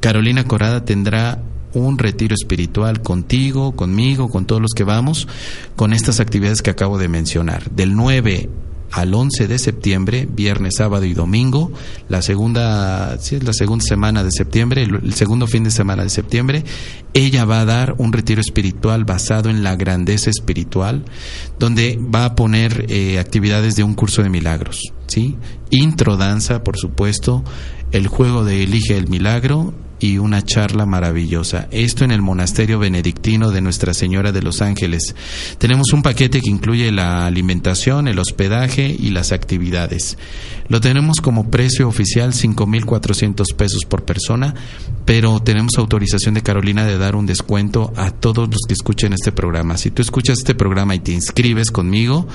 Carolina 0.00 0.44
Corada 0.44 0.84
tendrá 0.84 1.42
un 1.76 1.98
retiro 1.98 2.34
espiritual 2.34 3.02
contigo, 3.02 3.72
conmigo, 3.72 4.28
con 4.30 4.46
todos 4.46 4.62
los 4.62 4.72
que 4.72 4.84
vamos, 4.84 5.28
con 5.76 5.92
estas 5.92 6.20
actividades 6.20 6.62
que 6.62 6.70
acabo 6.70 6.98
de 6.98 7.08
mencionar. 7.08 7.70
Del 7.70 7.94
9 7.94 8.48
al 8.92 9.12
11 9.12 9.48
de 9.48 9.58
septiembre, 9.58 10.28
viernes, 10.30 10.76
sábado 10.76 11.04
y 11.04 11.12
domingo, 11.12 11.72
la 12.08 12.22
segunda, 12.22 13.18
sí, 13.18 13.38
la 13.40 13.52
segunda 13.52 13.84
semana 13.84 14.24
de 14.24 14.30
septiembre, 14.30 14.84
el, 14.84 15.12
segundo 15.12 15.46
fin 15.46 15.64
de 15.64 15.70
semana 15.70 16.02
de 16.02 16.08
septiembre, 16.08 16.64
ella 17.12 17.44
va 17.44 17.60
a 17.60 17.64
dar 17.64 17.94
un 17.98 18.12
retiro 18.12 18.40
espiritual 18.40 19.04
basado 19.04 19.50
en 19.50 19.62
la 19.62 19.76
grandeza 19.76 20.30
espiritual, 20.30 21.04
donde 21.58 21.98
va 22.02 22.24
a 22.24 22.34
poner 22.34 22.86
eh, 22.88 23.18
actividades 23.18 23.76
de 23.76 23.82
un 23.82 23.94
curso 23.94 24.22
de 24.22 24.30
milagros, 24.30 24.80
¿sí? 25.08 25.36
Intro 25.70 26.16
danza, 26.16 26.62
por 26.62 26.78
supuesto, 26.78 27.44
el 27.92 28.06
juego 28.06 28.44
de 28.44 28.62
Elige 28.62 28.96
el 28.96 29.08
Milagro 29.08 29.74
y 29.98 30.18
una 30.18 30.42
charla 30.42 30.86
maravillosa. 30.86 31.68
Esto 31.70 32.04
en 32.04 32.10
el 32.10 32.22
monasterio 32.22 32.78
benedictino 32.78 33.50
de 33.50 33.60
Nuestra 33.60 33.94
Señora 33.94 34.32
de 34.32 34.42
los 34.42 34.62
Ángeles. 34.62 35.14
Tenemos 35.58 35.92
un 35.92 36.02
paquete 36.02 36.40
que 36.40 36.50
incluye 36.50 36.90
la 36.92 37.26
alimentación, 37.26 38.08
el 38.08 38.18
hospedaje 38.18 38.94
y 38.98 39.10
las 39.10 39.32
actividades. 39.32 40.18
Lo 40.68 40.80
tenemos 40.80 41.20
como 41.20 41.50
precio 41.50 41.88
oficial 41.88 42.32
5.400 42.32 43.54
pesos 43.54 43.84
por 43.84 44.04
persona, 44.04 44.54
pero 45.04 45.40
tenemos 45.40 45.72
autorización 45.78 46.34
de 46.34 46.42
Carolina 46.42 46.84
de 46.84 46.98
dar 46.98 47.16
un 47.16 47.26
descuento 47.26 47.92
a 47.96 48.10
todos 48.10 48.48
los 48.48 48.60
que 48.66 48.74
escuchen 48.74 49.12
este 49.12 49.32
programa. 49.32 49.76
Si 49.76 49.90
tú 49.90 50.02
escuchas 50.02 50.38
este 50.38 50.54
programa 50.54 50.94
y 50.94 50.98
te 50.98 51.12
inscribes 51.12 51.70
conmigo, 51.70 52.26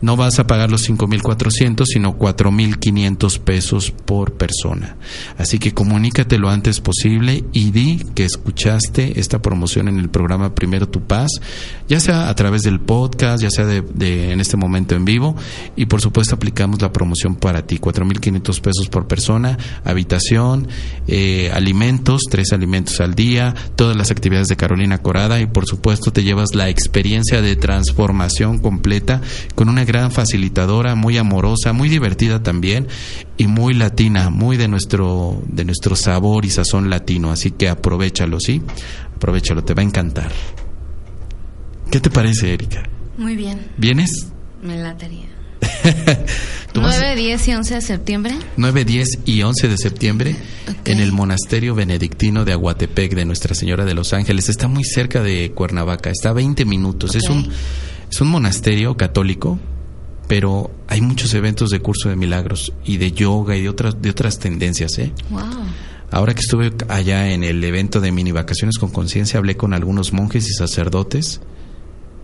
no 0.00 0.16
vas 0.16 0.38
a 0.38 0.46
pagar 0.46 0.70
los 0.70 0.88
5.400, 0.88 1.84
sino 1.86 2.18
4.500 2.18 3.38
pesos 3.40 3.90
por 3.90 4.34
persona. 4.34 4.96
Así 5.36 5.58
que 5.58 5.74
comunícate 5.74 6.38
lo 6.38 6.50
antes 6.50 6.80
posible 6.80 7.44
y 7.52 7.70
di 7.70 8.04
que 8.14 8.24
escuchaste 8.24 9.20
esta 9.20 9.42
promoción 9.42 9.88
en 9.88 9.98
el 9.98 10.08
programa 10.08 10.54
Primero 10.54 10.88
Tu 10.88 11.00
Paz, 11.00 11.30
ya 11.88 12.00
sea 12.00 12.28
a 12.28 12.34
través 12.34 12.62
del 12.62 12.80
podcast, 12.80 13.42
ya 13.42 13.50
sea 13.50 13.66
de, 13.66 14.32
en 14.32 14.40
este 14.40 14.56
momento 14.56 14.94
en 14.94 15.04
vivo, 15.04 15.36
y 15.76 15.86
por 15.86 16.00
supuesto 16.00 16.34
aplicamos 16.34 16.80
la 16.80 16.92
promoción 16.92 17.36
para 17.36 17.66
ti, 17.68 17.78
4.500 17.78 18.60
pesos 18.60 18.88
por 18.88 19.06
persona, 19.06 19.56
habitación, 19.84 20.66
eh, 21.06 21.52
alimentos, 21.54 22.22
tres 22.28 22.52
alimentos 22.52 23.00
al 23.00 23.14
día, 23.14 23.54
todas 23.76 23.96
las 23.96 24.10
actividades 24.10 24.48
de 24.48 24.56
Carolina 24.56 24.98
Corada 24.98 25.40
y 25.40 25.46
por 25.46 25.66
supuesto 25.66 26.12
te 26.12 26.24
llevas 26.24 26.56
la 26.56 26.68
experiencia 26.68 27.40
de 27.40 27.54
transformación 27.54 28.58
completa 28.58 29.20
con 29.54 29.68
una 29.68 29.84
gran 29.84 30.10
facilitadora, 30.10 30.96
muy 30.96 31.16
amorosa, 31.16 31.72
muy 31.72 31.88
divertida 31.88 32.42
también 32.42 32.88
y 33.36 33.46
muy 33.46 33.74
latina, 33.74 34.30
muy 34.30 34.56
de 34.56 34.66
nuestro, 34.66 35.40
de 35.46 35.64
nuestro 35.64 35.94
sabor 35.94 36.44
y 36.44 36.50
sazón 36.50 36.90
latino. 36.90 37.30
Así 37.30 37.52
que 37.52 37.68
aprovechalo, 37.68 38.40
¿sí? 38.40 38.62
Aprovechalo, 39.14 39.62
te 39.62 39.74
va 39.74 39.82
a 39.82 39.84
encantar. 39.84 40.32
¿Qué 41.90 42.00
te 42.00 42.10
parece, 42.10 42.52
Erika? 42.52 42.82
Muy 43.16 43.36
bien, 43.36 43.70
¿Vienes? 43.76 44.32
me 44.62 44.76
latería. 44.76 45.37
¿Tú 46.72 46.80
vas- 46.80 46.96
9, 46.98 47.16
10 47.16 47.48
y 47.48 47.54
11 47.54 47.74
de 47.74 47.80
septiembre. 47.80 48.34
9, 48.56 48.84
10 48.84 49.08
y 49.24 49.42
11 49.42 49.68
de 49.68 49.76
septiembre 49.78 50.36
en 50.84 51.00
el 51.00 51.12
monasterio 51.12 51.74
benedictino 51.74 52.44
de 52.44 52.52
Aguatepec 52.52 53.14
de 53.14 53.24
Nuestra 53.24 53.54
Señora 53.54 53.84
de 53.84 53.94
los 53.94 54.12
Ángeles. 54.12 54.48
Está 54.48 54.68
muy 54.68 54.84
cerca 54.84 55.22
de 55.22 55.52
Cuernavaca, 55.52 56.10
está 56.10 56.30
a 56.30 56.34
20 56.34 56.64
minutos. 56.64 57.14
Es, 57.14 57.28
un, 57.28 57.50
es 58.10 58.20
un 58.20 58.28
monasterio 58.28 58.96
católico, 58.96 59.58
pero 60.28 60.70
hay 60.88 61.00
muchos 61.00 61.32
eventos 61.34 61.70
de 61.70 61.80
curso 61.80 62.08
de 62.10 62.16
milagros 62.16 62.72
y 62.84 62.98
de 62.98 63.12
yoga 63.12 63.56
y 63.56 63.62
de 63.62 63.68
otras, 63.68 64.00
de 64.00 64.10
otras 64.10 64.38
tendencias. 64.38 64.98
¿eh? 64.98 65.12
Wow. 65.30 65.42
Ahora 66.10 66.34
que 66.34 66.40
estuve 66.40 66.72
allá 66.88 67.32
en 67.32 67.44
el 67.44 67.62
evento 67.64 68.00
de 68.00 68.12
mini 68.12 68.32
vacaciones 68.32 68.78
con 68.78 68.90
conciencia, 68.90 69.38
hablé 69.38 69.56
con 69.56 69.74
algunos 69.74 70.12
monjes 70.12 70.46
y 70.48 70.52
sacerdotes 70.52 71.40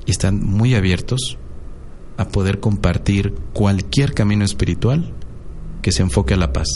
y 0.06 0.10
están 0.10 0.42
muy 0.42 0.74
abiertos 0.74 1.38
a 2.16 2.28
poder 2.28 2.60
compartir 2.60 3.34
cualquier 3.52 4.14
camino 4.14 4.44
espiritual 4.44 5.12
que 5.82 5.92
se 5.92 6.02
enfoque 6.02 6.34
a 6.34 6.36
la 6.36 6.52
paz. 6.52 6.68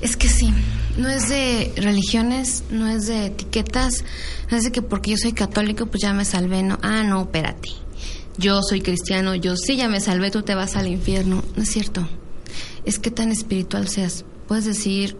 Es 0.00 0.16
que 0.16 0.28
sí, 0.28 0.52
no 0.96 1.08
es 1.08 1.28
de 1.28 1.72
religiones, 1.76 2.64
no 2.70 2.88
es 2.88 3.06
de 3.06 3.26
etiquetas, 3.26 4.04
no 4.50 4.56
es 4.56 4.64
de 4.64 4.72
que 4.72 4.82
porque 4.82 5.12
yo 5.12 5.16
soy 5.16 5.32
católico 5.32 5.86
pues 5.86 6.02
ya 6.02 6.12
me 6.12 6.24
salvé, 6.24 6.62
no, 6.62 6.78
ah, 6.82 7.02
no, 7.04 7.22
espérate, 7.22 7.70
yo 8.36 8.62
soy 8.62 8.80
cristiano, 8.80 9.34
yo 9.34 9.56
sí 9.56 9.76
ya 9.76 9.88
me 9.88 10.00
salvé, 10.00 10.30
tú 10.30 10.42
te 10.42 10.54
vas 10.54 10.76
al 10.76 10.88
infierno, 10.88 11.44
no 11.56 11.62
es 11.62 11.70
cierto, 11.70 12.08
es 12.84 12.98
que 12.98 13.10
tan 13.10 13.30
espiritual 13.30 13.88
seas, 13.88 14.24
puedes 14.48 14.64
decir, 14.64 15.16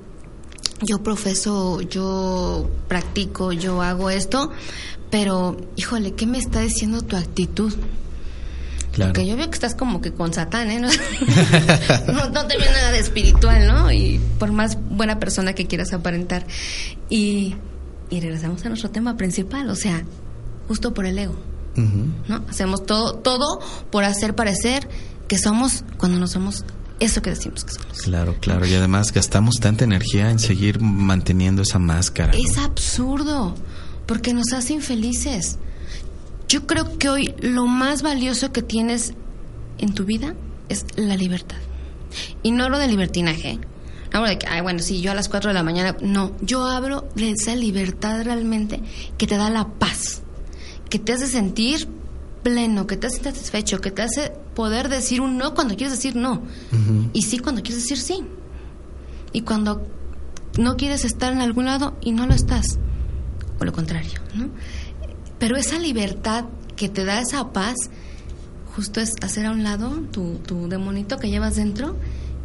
yo 0.83 1.03
profeso, 1.03 1.81
yo 1.81 2.69
practico, 2.89 3.53
yo 3.53 3.83
hago 3.83 4.11
esto, 4.11 4.51
pero 5.11 5.57
híjole, 5.77 6.15
¿qué 6.15 6.27
me 6.27 6.39
está 6.39 6.61
diciendo 6.61 7.03
tu 7.03 7.17
actitud? 7.17 7.73
Claro. 8.93 9.13
Porque 9.13 9.27
yo 9.27 9.37
veo 9.37 9.49
que 9.49 9.55
estás 9.55 9.75
como 9.75 10.01
que 10.01 10.13
con 10.13 10.33
Satán, 10.33 10.71
¿eh? 10.71 10.79
No, 12.07 12.13
no, 12.13 12.29
no 12.29 12.47
te 12.47 12.59
veo 12.59 12.71
nada 12.71 12.93
de 12.93 12.99
espiritual, 12.99 13.67
¿no? 13.67 13.91
Y 13.91 14.21
por 14.39 14.53
más 14.53 14.79
buena 14.81 15.19
persona 15.19 15.55
que 15.55 15.67
quieras 15.67 15.93
aparentar. 15.93 16.47
Y, 17.09 17.57
y 18.11 18.21
regresamos 18.21 18.65
a 18.65 18.69
nuestro 18.69 18.91
tema 18.91 19.17
principal, 19.17 19.71
o 19.71 19.75
sea, 19.75 20.05
justo 20.69 20.93
por 20.93 21.07
el 21.07 21.19
ego, 21.19 21.37
Ujú. 21.77 22.09
¿no? 22.29 22.45
Hacemos 22.49 22.85
todo, 22.85 23.15
todo 23.15 23.61
por 23.91 24.05
hacer 24.05 24.35
parecer 24.35 24.89
que 25.27 25.39
somos 25.39 25.85
cuando 25.97 26.19
no 26.19 26.27
somos 26.27 26.65
eso 27.01 27.23
que 27.23 27.31
decimos 27.31 27.65
que 27.65 27.73
somos. 27.73 28.03
Claro, 28.03 28.37
claro. 28.41 28.67
Y 28.67 28.75
además 28.75 29.13
gastamos 29.13 29.57
tanta 29.57 29.85
energía 29.85 30.31
en 30.31 30.39
seguir 30.39 30.81
manteniendo 30.81 31.63
esa 31.63 31.79
máscara. 31.79 32.33
¿no? 32.33 32.39
Es 32.39 32.59
absurdo, 32.59 33.55
porque 34.07 34.35
nos 34.35 34.53
hace 34.53 34.75
infelices. 34.75 35.59
Yo 36.49 36.67
creo 36.67 36.99
que 36.99 37.09
hoy 37.09 37.35
lo 37.41 37.67
más 37.67 38.03
valioso 38.03 38.53
que 38.53 38.63
tienes 38.63 39.15
en 39.79 39.95
tu 39.95 40.05
vida 40.05 40.35
es 40.69 40.87
la 40.97 41.17
libertad. 41.17 41.59
Y 42.43 42.51
no 42.51 42.69
lo 42.69 42.79
de 42.79 42.89
libertinaje. 42.89 43.53
¿eh? 43.53 43.61
No 44.13 44.19
hablo 44.19 44.31
de 44.31 44.39
que, 44.39 44.47
ay, 44.47 44.61
bueno, 44.61 44.81
sí, 44.81 45.01
yo 45.01 45.13
a 45.13 45.15
las 45.15 45.29
4 45.29 45.51
de 45.51 45.55
la 45.55 45.63
mañana. 45.63 45.97
No, 46.03 46.33
yo 46.43 46.67
hablo 46.67 47.09
de 47.15 47.31
esa 47.31 47.57
libertad 47.57 48.23
realmente 48.25 48.81
que 49.17 49.27
te 49.27 49.37
da 49.37 49.49
la 49.49 49.69
paz, 49.69 50.23
que 50.91 50.99
te 50.99 51.13
hace 51.13 51.27
sentir 51.27 51.89
pleno, 52.43 52.87
que 52.87 52.97
te 52.97 53.07
hace 53.07 53.23
satisfecho, 53.23 53.81
que 53.81 53.91
te 53.91 54.03
hace 54.03 54.33
poder 54.55 54.89
decir 54.89 55.21
un 55.21 55.39
no 55.39 55.55
cuando 55.55 55.77
quieres 55.77 55.97
decir 55.97 56.17
no. 56.17 56.43
Y 57.13 57.23
sí 57.23 57.39
cuando 57.39 57.63
quieres 57.63 57.83
decir 57.83 57.99
sí. 57.99 58.23
Y 59.33 59.43
cuando 59.43 59.87
no 60.59 60.77
quieres 60.77 61.05
estar 61.07 61.33
en 61.33 61.41
algún 61.41 61.65
lado 61.65 61.97
y 62.03 62.13
no 62.13 62.27
lo 62.27 62.35
estás. 62.35 62.79
O 63.59 63.65
lo 63.65 63.73
contrario, 63.73 64.21
¿no? 64.35 64.51
Pero 65.43 65.57
esa 65.57 65.77
libertad 65.77 66.45
que 66.77 66.89
te 66.89 67.05
da 67.05 67.19
esa 67.19 67.53
paz, 67.53 67.75
justo 68.77 69.01
es 69.01 69.15
hacer 69.23 69.47
a 69.47 69.51
un 69.51 69.65
lado 69.65 69.91
tu, 70.13 70.37
tu 70.37 70.69
demonito 70.69 71.19
que 71.19 71.31
llevas 71.31 71.57
dentro 71.57 71.97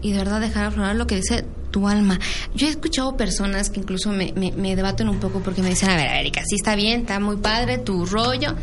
y 0.01 0.13
de 0.13 0.17
verdad 0.17 0.41
dejar 0.41 0.65
aflorar 0.65 0.95
lo 0.95 1.05
que 1.05 1.17
dice 1.17 1.45
tu 1.69 1.87
alma. 1.87 2.19
Yo 2.55 2.65
he 2.65 2.71
escuchado 2.71 3.15
personas 3.15 3.69
que 3.69 3.81
incluso 3.81 4.11
me, 4.11 4.33
me, 4.33 4.51
me 4.51 4.75
debaten 4.75 5.09
un 5.09 5.19
poco 5.19 5.41
porque 5.41 5.61
me 5.61 5.69
dicen, 5.69 5.91
a 5.91 5.95
ver, 5.95 6.07
Erika, 6.07 6.41
sí 6.43 6.55
está 6.55 6.75
bien, 6.75 7.01
está 7.01 7.19
muy 7.19 7.35
padre 7.37 7.77
tu 7.77 8.03
rollo, 8.07 8.55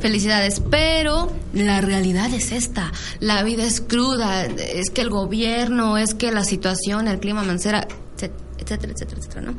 felicidades, 0.00 0.62
pero 0.70 1.30
la 1.52 1.82
realidad 1.82 2.32
es 2.32 2.50
esta, 2.50 2.90
la 3.20 3.42
vida 3.42 3.64
es 3.64 3.82
cruda, 3.82 4.46
es 4.46 4.88
que 4.88 5.02
el 5.02 5.10
gobierno, 5.10 5.98
es 5.98 6.14
que 6.14 6.32
la 6.32 6.44
situación, 6.44 7.08
el 7.08 7.20
clima 7.20 7.42
mancera, 7.42 7.86
etcétera, 8.16 8.90
etcétera, 8.90 9.18
etcétera, 9.18 9.40
¿no? 9.42 9.54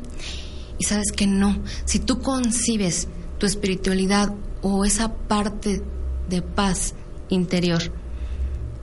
Y 0.76 0.82
sabes 0.82 1.12
que 1.12 1.28
no, 1.28 1.56
si 1.84 2.00
tú 2.00 2.18
concibes 2.18 3.06
tu 3.44 3.46
espiritualidad 3.46 4.32
o 4.62 4.86
esa 4.86 5.12
parte 5.12 5.82
de 6.30 6.40
paz 6.40 6.94
interior, 7.28 7.82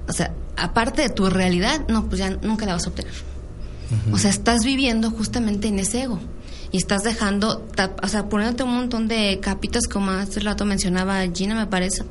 o 0.07 0.13
sea, 0.13 0.35
aparte 0.55 1.01
de 1.01 1.09
tu 1.09 1.27
realidad, 1.31 1.87
no, 1.87 2.07
pues 2.07 2.19
ya 2.19 2.29
nunca 2.29 2.67
la 2.67 2.73
vas 2.73 2.85
a 2.85 2.89
obtener. 2.89 3.11
O 4.13 4.19
sea, 4.19 4.29
estás 4.29 4.63
viviendo 4.63 5.09
justamente 5.09 5.67
en 5.67 5.79
ese 5.79 6.03
ego. 6.03 6.19
Y 6.71 6.77
estás 6.77 7.03
dejando, 7.03 7.67
o 8.03 8.07
sea, 8.07 8.29
poniéndote 8.29 8.63
un 8.63 8.75
montón 8.75 9.07
de 9.07 9.39
capitas, 9.41 9.87
como 9.87 10.11
hace 10.11 10.39
rato 10.41 10.63
mencionaba 10.63 11.21
Gina, 11.33 11.55
me 11.55 11.65
parece. 11.65 12.03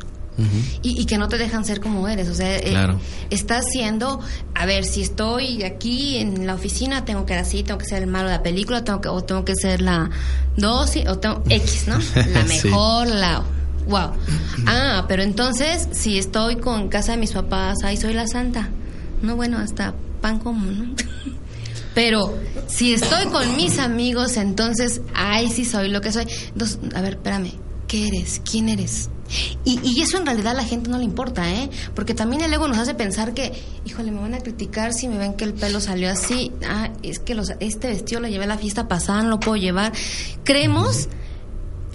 Y, 0.82 0.98
y 1.00 1.04
que 1.04 1.18
no 1.18 1.28
te 1.28 1.36
dejan 1.36 1.64
ser 1.66 1.80
como 1.80 2.08
eres. 2.08 2.28
O 2.30 2.34
sea, 2.34 2.56
eh, 2.56 2.96
estás 3.28 3.64
siendo, 3.70 4.20
a 4.54 4.64
ver, 4.64 4.84
si 4.84 5.02
estoy 5.02 5.62
aquí 5.64 6.16
en 6.16 6.46
la 6.46 6.54
oficina, 6.54 7.04
tengo 7.04 7.26
que 7.26 7.34
ser 7.34 7.42
así, 7.42 7.62
tengo 7.62 7.78
que 7.78 7.84
ser 7.86 8.02
el 8.02 8.08
malo 8.08 8.28
de 8.30 8.36
la 8.36 8.42
película, 8.42 8.82
tengo 8.82 9.00
que, 9.02 9.08
o 9.08 9.22
tengo 9.22 9.44
que 9.44 9.54
ser 9.54 9.82
la 9.82 10.08
dosis, 10.56 11.06
o 11.08 11.18
tengo 11.18 11.42
X, 11.48 11.88
¿no? 11.88 11.98
La 12.14 12.46
Sí. 12.46 12.68
mejor, 12.68 13.08
la... 13.08 13.42
Wow. 13.86 14.12
Ah, 14.66 15.04
pero 15.08 15.22
entonces, 15.22 15.88
si 15.92 16.18
estoy 16.18 16.56
con 16.56 16.88
casa 16.88 17.12
de 17.12 17.18
mis 17.18 17.32
papás, 17.32 17.78
ahí 17.84 17.96
soy 17.96 18.14
la 18.14 18.26
santa. 18.26 18.70
No, 19.22 19.36
bueno, 19.36 19.58
hasta 19.58 19.94
pan 20.22 20.38
como, 20.38 20.64
¿no? 20.70 20.94
Pero 21.94 22.38
si 22.68 22.92
estoy 22.94 23.26
con 23.26 23.56
mis 23.56 23.78
amigos, 23.80 24.36
entonces, 24.36 25.00
ay, 25.12 25.50
sí 25.50 25.64
soy 25.64 25.88
lo 25.88 26.00
que 26.00 26.12
soy. 26.12 26.24
Entonces, 26.52 26.78
a 26.94 27.00
ver, 27.00 27.14
espérame, 27.14 27.52
¿qué 27.88 28.06
eres? 28.06 28.40
¿Quién 28.48 28.68
eres? 28.68 29.10
Y, 29.64 29.78
y 29.82 30.00
eso 30.02 30.18
en 30.18 30.26
realidad 30.26 30.52
a 30.52 30.54
la 30.54 30.64
gente 30.64 30.90
no 30.90 30.98
le 30.98 31.04
importa, 31.04 31.48
¿eh? 31.52 31.70
Porque 31.94 32.14
también 32.14 32.42
el 32.42 32.52
ego 32.52 32.66
nos 32.68 32.78
hace 32.78 32.94
pensar 32.94 33.32
que, 33.34 33.52
híjole, 33.84 34.10
me 34.10 34.20
van 34.20 34.34
a 34.34 34.38
criticar 34.40 34.92
si 34.92 35.06
me 35.08 35.18
ven 35.18 35.34
que 35.34 35.44
el 35.44 35.54
pelo 35.54 35.80
salió 35.80 36.10
así. 36.10 36.50
Ah, 36.68 36.90
es 37.02 37.18
que 37.20 37.34
los, 37.34 37.52
este 37.60 37.88
vestido 37.88 38.20
lo 38.20 38.28
llevé 38.28 38.44
a 38.44 38.48
la 38.48 38.58
fiesta 38.58 38.88
pasada, 38.88 39.22
no 39.22 39.28
lo 39.30 39.40
puedo 39.40 39.56
llevar. 39.56 39.92
Creemos 40.44 41.08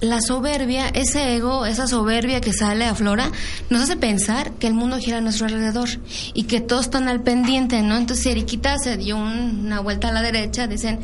la 0.01 0.21
soberbia, 0.21 0.89
ese 0.89 1.35
ego, 1.35 1.65
esa 1.65 1.87
soberbia 1.87 2.41
que 2.41 2.51
sale 2.53 2.85
a 2.85 2.93
flora, 2.95 3.31
nos 3.69 3.81
hace 3.81 3.95
pensar 3.95 4.51
que 4.53 4.67
el 4.67 4.73
mundo 4.73 4.97
gira 4.97 5.17
a 5.17 5.21
nuestro 5.21 5.45
alrededor 5.47 5.87
y 6.33 6.43
que 6.43 6.59
todos 6.61 6.85
están 6.85 7.07
al 7.07 7.21
pendiente, 7.23 7.81
¿no? 7.81 7.95
Entonces, 7.97 8.23
si 8.23 8.29
Eriquita 8.29 8.77
se 8.77 8.97
dio 8.97 9.15
un- 9.17 9.65
una 9.65 9.79
vuelta 9.79 10.09
a 10.09 10.11
la 10.11 10.21
derecha, 10.21 10.67
dicen, 10.67 10.99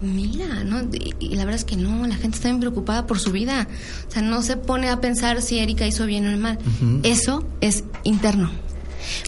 mira, 0.00 0.64
¿no? 0.64 0.80
Y, 1.20 1.34
la 1.36 1.44
verdad 1.44 1.56
es 1.60 1.64
que 1.64 1.76
no, 1.76 2.06
la 2.06 2.14
gente 2.16 2.36
está 2.36 2.48
bien 2.48 2.60
preocupada 2.60 3.06
por 3.06 3.18
su 3.18 3.32
vida. 3.32 3.68
O 4.08 4.10
sea, 4.12 4.22
no 4.22 4.42
se 4.42 4.56
pone 4.56 4.88
a 4.90 5.00
pensar 5.00 5.42
si 5.42 5.58
Erika 5.58 5.86
hizo 5.86 6.06
bien 6.06 6.32
o 6.32 6.36
mal. 6.38 6.58
Eso 7.02 7.46
es 7.60 7.84
interno. 8.04 8.50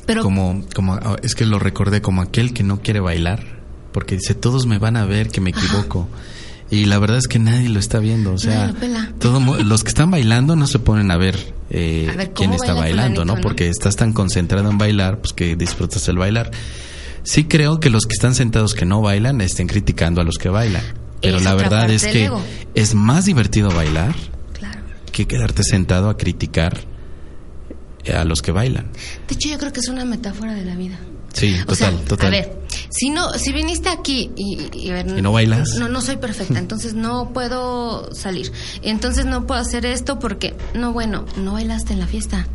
Pero 0.07 0.23
Como, 0.23 0.65
como, 0.75 0.95
ah, 0.95 1.17
es 1.23 1.35
que 1.35 1.47
lo 1.47 1.59
recordé 1.59 2.03
como 2.03 2.23
aquel 2.23 2.53
que 2.53 2.63
no 2.63 2.81
quiere 2.83 3.01
bailar, 3.01 3.61
porque 3.93 4.17
dice, 4.17 4.35
todos 4.35 4.67
me 4.67 4.79
van 4.79 4.97
a 4.97 5.05
ver 5.05 5.29
que 5.31 5.41
me 5.41 5.51
equivoco. 5.51 6.09
Y 6.71 6.87
la 6.87 6.99
verdad 6.99 7.19
es 7.19 7.29
que 7.29 7.39
nadie 7.39 7.69
lo 7.69 7.79
está 7.79 7.99
viendo, 7.99 8.33
o 8.33 8.39
sea, 8.39 8.69
lo 8.69 8.75
pela. 8.75 9.13
todo 9.19 9.41
mu- 9.41 9.57
los 9.57 9.83
que 9.85 9.89
están 9.91 10.11
bailando 10.11 10.57
no 10.57 10.67
se 10.67 10.79
ponen 10.79 11.11
a 11.11 11.19
ver, 11.19 11.55
eh, 11.69 12.09
A 12.11 12.17
ver, 12.17 12.27
¿cómo 12.29 12.35
quién 12.35 12.53
está 12.55 12.73
baila 12.73 13.03
bailando, 13.03 13.25
no? 13.27 13.39
Porque 13.43 13.69
estás 13.69 13.97
tan 13.97 14.15
concentrado 14.15 14.71
en 14.71 14.79
bailar, 14.79 15.19
pues 15.21 15.35
que 15.35 15.55
disfrutas 15.55 16.09
el 16.09 16.17
bailar. 16.17 16.51
Sí 17.25 17.45
creo 17.45 17.79
que 17.81 17.91
los 17.91 18.07
que 18.07 18.15
están 18.15 18.35
sentados 18.35 18.75
que 18.75 18.85
no 18.85 19.01
bailan 19.01 19.41
estén 19.41 19.67
criticando 19.69 20.21
a 20.21 20.25
los 20.25 20.39
que 20.39 20.49
bailan, 20.49 20.83
pero 21.21 21.37
Es 21.39 21.45
la 21.45 21.55
verdad 21.55 21.91
es 21.91 22.05
que 22.05 22.25
ego. 22.25 22.41
es 22.75 22.95
más 22.95 23.25
divertido 23.27 23.71
bailar 23.71 24.15
claro. 24.59 24.81
que 25.13 25.27
quedarte 25.27 25.63
sentado 25.63 26.11
a 26.11 26.17
criticar 26.17 26.81
eh, 28.05 28.13
a 28.15 28.25
los 28.25 28.43
que 28.43 28.51
bailan. 28.53 28.91
De 29.29 29.35
hecho, 29.35 29.49
yo 29.49 29.59
creo 29.59 29.73
que 29.73 29.81
es 29.81 29.89
una 29.89 30.05
metáfora 30.05 30.55
de 30.55 30.65
la 30.65 30.75
vida. 30.75 30.99
Sí, 31.33 31.55
O 31.67 31.75
sea, 31.75 31.91
total, 31.91 32.05
total. 32.07 32.27
A 32.27 32.31
ver, 32.31 32.59
si 32.91 33.09
no, 33.09 33.31
si 33.35 33.53
viniste 33.53 33.89
aquí 33.89 34.31
y, 34.37 34.59
y- 34.73 34.87
y 34.87 34.91
a 34.91 34.95
ver, 34.95 35.07
¿Y 35.19 35.23
no 35.23 35.33
bailas? 35.33 35.77
No, 35.79 35.89
no 35.89 36.01
soy 36.03 36.17
perfecta, 36.17 36.59
entonces 36.59 36.93
no 36.95 37.33
puedo 37.33 38.13
salir. 38.15 38.53
Entonces 38.83 39.25
no 39.25 39.47
puedo 39.47 39.59
hacer 39.61 39.87
esto 39.87 40.19
porque, 40.19 40.55
no, 40.75 40.93
bueno, 40.93 41.25
no 41.37 41.53
bailaste 41.55 41.93
en 41.95 42.01
la 42.01 42.07
fiesta. 42.07 42.47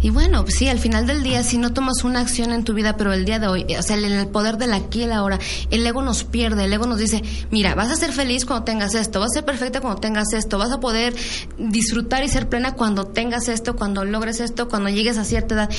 Y 0.00 0.10
bueno, 0.10 0.42
pues 0.42 0.56
sí, 0.56 0.68
al 0.68 0.78
final 0.78 1.06
del 1.06 1.22
día, 1.22 1.42
si 1.42 1.58
no 1.58 1.72
tomas 1.72 2.04
una 2.04 2.20
acción 2.20 2.52
en 2.52 2.64
tu 2.64 2.74
vida, 2.74 2.96
pero 2.96 3.12
el 3.12 3.24
día 3.24 3.38
de 3.38 3.48
hoy, 3.48 3.66
o 3.78 3.82
sea, 3.82 3.96
el, 3.96 4.04
el 4.04 4.28
poder 4.28 4.58
del 4.58 4.74
aquí 4.74 5.00
y 5.00 5.02
el 5.04 5.12
ahora, 5.12 5.38
el 5.70 5.86
ego 5.86 6.02
nos 6.02 6.24
pierde, 6.24 6.64
el 6.64 6.72
ego 6.72 6.86
nos 6.86 6.98
dice, 6.98 7.22
mira, 7.50 7.74
vas 7.74 7.90
a 7.90 7.96
ser 7.96 8.12
feliz 8.12 8.44
cuando 8.44 8.64
tengas 8.64 8.94
esto, 8.94 9.20
vas 9.20 9.30
a 9.30 9.34
ser 9.34 9.44
perfecta 9.44 9.80
cuando 9.80 10.00
tengas 10.00 10.32
esto, 10.32 10.58
vas 10.58 10.70
a 10.70 10.80
poder 10.80 11.14
disfrutar 11.58 12.22
y 12.24 12.28
ser 12.28 12.48
plena 12.48 12.74
cuando 12.74 13.06
tengas 13.06 13.48
esto, 13.48 13.74
cuando 13.76 14.04
logres 14.04 14.40
esto, 14.40 14.68
cuando 14.68 14.90
llegues 14.90 15.16
a 15.18 15.24
cierta 15.24 15.54
edad. 15.54 15.70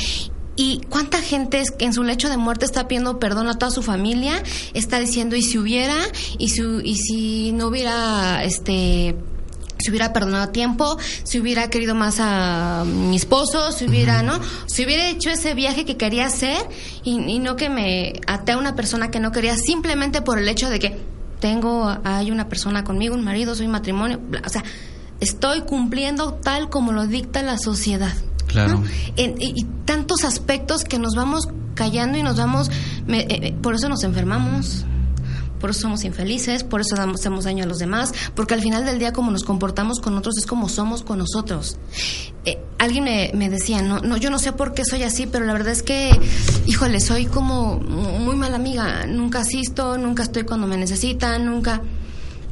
¿Y 0.60 0.82
cuánta 0.90 1.22
gente 1.22 1.60
es 1.60 1.70
que 1.70 1.86
en 1.86 1.94
su 1.94 2.04
lecho 2.04 2.30
de 2.30 2.38
muerte 2.38 2.66
está 2.66 2.88
pidiendo 2.88 3.20
perdón 3.20 3.48
a 3.48 3.60
toda 3.60 3.70
su 3.70 3.84
familia? 3.84 4.42
Está 4.74 4.98
diciendo, 4.98 5.36
¿y 5.36 5.44
si 5.44 5.60
hubiera? 5.60 5.96
¿Y 6.40 6.50
si, 6.50 6.64
y 6.84 6.96
si 6.96 7.52
no 7.52 7.68
hubiera, 7.68 8.44
este, 8.44 9.16
si 9.88 9.92
hubiera 9.92 10.12
perdonado 10.12 10.44
a 10.44 10.52
tiempo, 10.52 10.98
si 11.24 11.40
hubiera 11.40 11.70
querido 11.70 11.96
más 11.96 12.18
a 12.20 12.84
mi 12.86 13.16
esposo, 13.16 13.72
si 13.72 13.86
hubiera, 13.86 14.22
¿no? 14.22 14.38
Si 14.66 14.84
hubiera 14.84 15.08
hecho 15.08 15.30
ese 15.30 15.54
viaje 15.54 15.86
que 15.86 15.96
quería 15.96 16.26
hacer 16.26 16.58
y, 17.06 17.18
y 17.22 17.40
no 17.40 17.56
que 17.56 17.70
me 17.70 18.20
até 18.28 18.52
a 18.52 18.58
una 18.58 18.76
persona 18.76 19.12
que 19.12 19.22
no 19.22 19.32
quería 19.32 19.56
simplemente 19.56 20.22
por 20.22 20.40
el 20.40 20.50
hecho 20.50 20.70
de 20.70 20.80
que 20.80 21.00
tengo, 21.40 21.98
hay 22.04 22.32
una 22.32 22.50
persona 22.50 22.84
conmigo, 22.84 23.16
un 23.16 23.24
marido, 23.24 23.56
soy 23.56 23.70
matrimonio, 23.70 24.20
bla, 24.22 24.42
o 24.46 24.50
sea, 24.50 24.66
estoy 25.22 25.62
cumpliendo 25.62 26.34
tal 26.34 26.70
como 26.70 26.92
lo 26.92 27.08
dicta 27.08 27.42
la 27.44 27.58
sociedad. 27.58 28.14
Claro. 28.48 28.80
¿no? 28.80 28.84
En- 29.16 29.42
y, 29.42 29.54
y 29.56 29.64
tantos 29.86 30.26
aspectos 30.26 30.84
que 30.84 31.00
nos 31.00 31.16
vamos 31.16 31.48
callando 31.76 32.18
y 32.18 32.24
nos 32.24 32.36
vamos, 32.36 32.70
me- 33.06 33.22
eh, 33.22 33.28
eh, 33.30 33.54
por 33.62 33.74
eso 33.76 33.88
nos 33.88 34.04
enfermamos. 34.04 34.84
Por 35.60 35.72
eso 35.72 35.82
somos 35.82 36.04
infelices, 36.04 36.64
por 36.64 36.82
eso 36.82 36.96
hacemos 36.96 37.46
daño 37.46 37.64
a 37.64 37.68
los 37.68 37.80
demás, 37.80 38.14
porque 38.36 38.54
al 38.54 38.62
final 38.62 38.86
del 38.86 39.00
día 39.00 39.12
como 39.14 39.32
nos 39.32 39.44
comportamos 39.44 40.00
con 40.00 40.16
otros 40.18 40.38
es 40.38 40.46
como 40.46 40.70
somos 40.70 41.02
con 41.04 41.18
nosotros. 41.18 41.78
Eh, 42.46 42.60
alguien 42.78 43.06
me, 43.06 43.32
me 43.34 43.50
decía, 43.50 43.82
no, 43.82 44.00
no, 44.00 44.18
yo 44.18 44.30
no 44.30 44.38
sé 44.40 44.54
por 44.54 44.74
qué 44.74 44.84
soy 44.86 45.04
así, 45.04 45.26
pero 45.26 45.46
la 45.46 45.54
verdad 45.54 45.72
es 45.72 45.82
que, 45.84 46.12
híjole, 46.68 47.00
soy 47.00 47.26
como 47.26 47.78
muy 47.80 48.36
mala 48.36 48.56
amiga, 48.58 49.06
nunca 49.08 49.40
asisto, 49.40 49.98
nunca 49.98 50.24
estoy 50.24 50.44
cuando 50.44 50.68
me 50.68 50.78
necesitan, 50.78 51.46
nunca... 51.46 51.82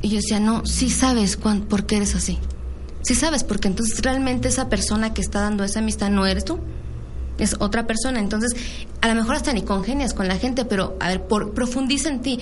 Y 0.01 0.10
yo 0.10 0.18
decía, 0.18 0.39
no, 0.39 0.66
sí 0.66 0.89
sabes 0.89 1.38
cuán- 1.38 1.62
por 1.62 1.86
qué 1.86 1.97
eres 1.97 2.16
así. 2.16 2.38
Sí 3.01 3.16
sabes, 3.16 3.43
porque 3.43 3.68
entonces 3.68 4.01
realmente 4.01 4.47
esa 4.47 4.68
persona 4.68 5.14
que 5.14 5.22
está 5.22 5.41
dando 5.41 5.64
esa 5.64 5.80
amistad 5.80 6.10
no 6.10 6.26
eres 6.26 6.43
tú 6.45 6.60
es 7.38 7.56
otra 7.60 7.86
persona. 7.86 8.20
Entonces, 8.20 8.56
a 9.01 9.08
lo 9.10 9.16
mejor 9.16 9.36
hasta 9.36 9.51
ni 9.51 9.62
congenias 9.62 10.14
con 10.14 10.28
la 10.28 10.38
gente, 10.38 10.64
pero 10.66 10.95
a 10.99 11.10
ver, 11.10 11.28
por, 11.28 11.53
profundiza 11.53 12.10
en 12.10 12.22
ti. 12.22 12.39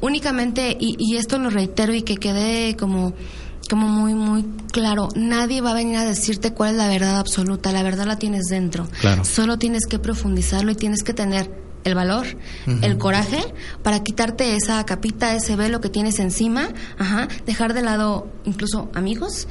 Únicamente, 0.00 0.76
y, 0.78 0.96
y 0.98 1.16
esto 1.16 1.38
lo 1.38 1.50
reitero 1.50 1.94
y 1.94 2.02
que 2.02 2.16
quede 2.16 2.76
como, 2.76 3.14
como 3.68 3.88
muy, 3.88 4.14
muy 4.14 4.44
claro, 4.72 5.08
nadie 5.14 5.60
va 5.60 5.70
a 5.70 5.74
venir 5.74 5.96
a 5.96 6.04
decirte 6.04 6.52
cuál 6.52 6.72
es 6.72 6.76
la 6.76 6.88
verdad 6.88 7.18
absoluta. 7.18 7.72
La 7.72 7.82
verdad 7.82 8.06
la 8.06 8.18
tienes 8.18 8.46
dentro. 8.46 8.86
Claro. 9.00 9.24
Solo 9.24 9.58
tienes 9.58 9.86
que 9.86 9.98
profundizarlo 9.98 10.70
y 10.72 10.74
tienes 10.74 11.02
que 11.02 11.14
tener 11.14 11.66
el 11.86 11.94
valor, 11.94 12.26
el 12.82 12.98
coraje 12.98 13.54
para 13.84 14.02
quitarte 14.02 14.56
esa 14.56 14.84
capita, 14.84 15.34
ese 15.36 15.54
velo 15.54 15.80
que 15.80 15.88
tienes 15.88 16.18
encima, 16.18 16.70
ajá, 16.98 17.28
dejar 17.46 17.74
de 17.74 17.82
lado 17.82 18.26
incluso 18.44 18.90
amigos, 18.92 19.46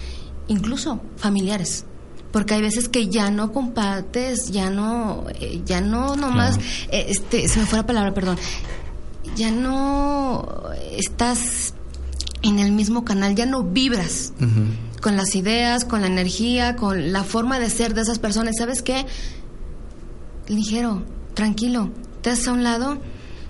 incluso 0.49 1.01
familiares. 1.15 1.85
Porque 2.33 2.55
hay 2.55 2.61
veces 2.61 2.89
que 2.89 3.07
ya 3.07 3.31
no 3.31 3.53
compartes, 3.53 4.51
ya 4.51 4.69
no, 4.69 5.23
eh, 5.39 5.61
ya 5.65 5.79
no 5.79 6.17
nomás, 6.17 6.57
eh, 6.91 7.05
este, 7.07 7.47
se 7.47 7.61
me 7.61 7.65
fue 7.65 7.79
la 7.79 7.85
palabra, 7.85 8.13
perdón, 8.13 8.37
ya 9.35 9.51
no 9.51 10.69
estás 10.91 11.73
en 12.41 12.59
el 12.59 12.71
mismo 12.71 13.05
canal, 13.05 13.35
ya 13.35 13.45
no 13.45 13.63
vibras 13.63 14.33
con 15.01 15.15
las 15.15 15.35
ideas, 15.35 15.85
con 15.85 16.01
la 16.01 16.07
energía, 16.07 16.75
con 16.75 17.11
la 17.11 17.23
forma 17.23 17.59
de 17.59 17.69
ser 17.69 17.93
de 17.93 18.01
esas 18.01 18.19
personas. 18.19 18.55
¿Sabes 18.57 18.81
qué? 18.81 19.05
Ligero, 20.47 21.03
tranquilo, 21.33 21.91
te 22.21 22.29
haces 22.29 22.47
a 22.47 22.53
un 22.53 22.63
lado, 22.63 22.99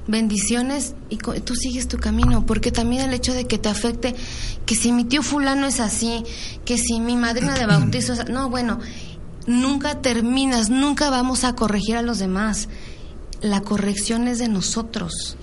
bendiciones 0.07 0.95
y 1.09 1.17
tú 1.17 1.55
sigues 1.55 1.87
tu 1.87 1.97
camino, 1.97 2.45
porque 2.45 2.71
también 2.71 3.03
el 3.03 3.13
hecho 3.13 3.33
de 3.33 3.45
que 3.45 3.57
te 3.57 3.69
afecte, 3.69 4.15
que 4.65 4.75
si 4.75 4.91
mi 4.91 5.03
tío 5.03 5.23
fulano 5.23 5.67
es 5.67 5.79
así, 5.79 6.23
que 6.63 6.77
si 6.77 6.99
mi 6.99 7.15
madrina 7.15 7.53
de 7.53 7.65
bautizo 7.67 8.13
es... 8.13 8.29
No, 8.29 8.49
bueno, 8.49 8.79
nunca 9.45 10.01
terminas, 10.01 10.69
nunca 10.69 11.09
vamos 11.09 11.43
a 11.43 11.53
corregir 11.53 11.97
a 11.97 12.01
los 12.01 12.19
demás. 12.19 12.69
La 13.41 13.61
corrección 13.61 14.27
es 14.27 14.39
de 14.39 14.47
nosotros. 14.47 15.37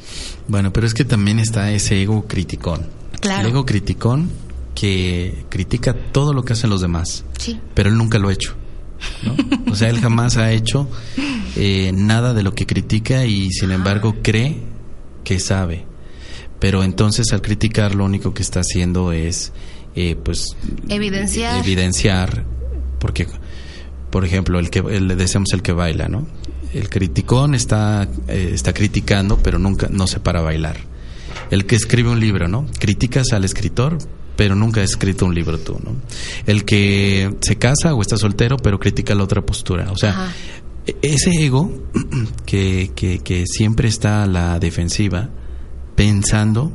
Bueno, 0.48 0.72
pero 0.72 0.86
es 0.86 0.94
que 0.94 1.04
también 1.04 1.38
está 1.38 1.70
ese 1.72 2.02
ego 2.02 2.26
criticón. 2.26 2.86
Claro. 3.20 3.42
El 3.42 3.48
ego 3.52 3.64
criticón 3.66 4.30
que 4.74 5.44
critica 5.48 5.94
todo 6.12 6.32
lo 6.32 6.44
que 6.44 6.54
hacen 6.54 6.70
los 6.70 6.80
demás, 6.80 7.24
Sí. 7.38 7.60
pero 7.74 7.88
él 7.90 7.96
nunca 7.98 8.18
lo 8.18 8.28
ha 8.28 8.32
hecho. 8.32 8.54
¿no? 9.24 9.34
O 9.72 9.74
sea, 9.76 9.90
él 9.90 10.00
jamás 10.00 10.36
ha 10.36 10.52
hecho 10.52 10.88
eh, 11.56 11.90
nada 11.94 12.34
de 12.34 12.42
lo 12.42 12.54
que 12.54 12.66
critica 12.66 13.24
y 13.26 13.50
sin 13.50 13.70
embargo 13.72 14.16
cree 14.22 14.56
que 15.24 15.38
sabe. 15.40 15.84
Pero 16.60 16.84
entonces 16.84 17.32
al 17.32 17.42
criticar 17.42 17.94
lo 17.96 18.04
único 18.04 18.32
que 18.32 18.42
está 18.42 18.60
haciendo 18.60 19.10
es, 19.12 19.52
eh, 19.96 20.14
pues, 20.16 20.56
Evidenciar. 20.88 21.58
evidenciar, 21.64 22.44
porque, 23.00 23.26
por 24.10 24.24
ejemplo, 24.24 24.58
el 24.60 24.70
que 24.70 24.78
el, 24.78 25.08
le 25.08 25.16
decimos 25.16 25.52
el 25.52 25.62
que 25.62 25.72
baila, 25.72 26.08
¿no? 26.08 26.26
El 26.72 26.88
criticón 26.88 27.54
está 27.54 28.08
eh, 28.28 28.50
está 28.54 28.72
criticando, 28.72 29.38
pero 29.38 29.58
nunca 29.58 29.88
no 29.90 30.06
se 30.06 30.20
para 30.20 30.40
a 30.40 30.42
bailar. 30.42 30.76
El 31.50 31.66
que 31.66 31.76
escribe 31.76 32.10
un 32.10 32.20
libro, 32.20 32.48
¿no? 32.48 32.66
Criticas 32.78 33.32
al 33.32 33.44
escritor, 33.44 33.98
pero 34.36 34.54
nunca 34.54 34.80
ha 34.80 34.84
escrito 34.84 35.26
un 35.26 35.34
libro 35.34 35.58
tú, 35.58 35.78
¿no? 35.84 35.96
El 36.46 36.64
que 36.64 37.34
se 37.40 37.56
casa 37.56 37.94
o 37.94 38.00
está 38.00 38.16
soltero, 38.16 38.56
pero 38.56 38.78
critica 38.78 39.14
la 39.14 39.24
otra 39.24 39.42
postura. 39.42 39.90
O 39.92 39.96
sea, 39.96 40.10
Ajá. 40.10 40.32
ese 41.02 41.30
ego 41.44 41.70
que, 42.46 42.90
que, 42.94 43.18
que 43.18 43.46
siempre 43.46 43.88
está 43.88 44.22
a 44.22 44.26
la 44.26 44.58
defensiva, 44.58 45.28
pensando 45.94 46.72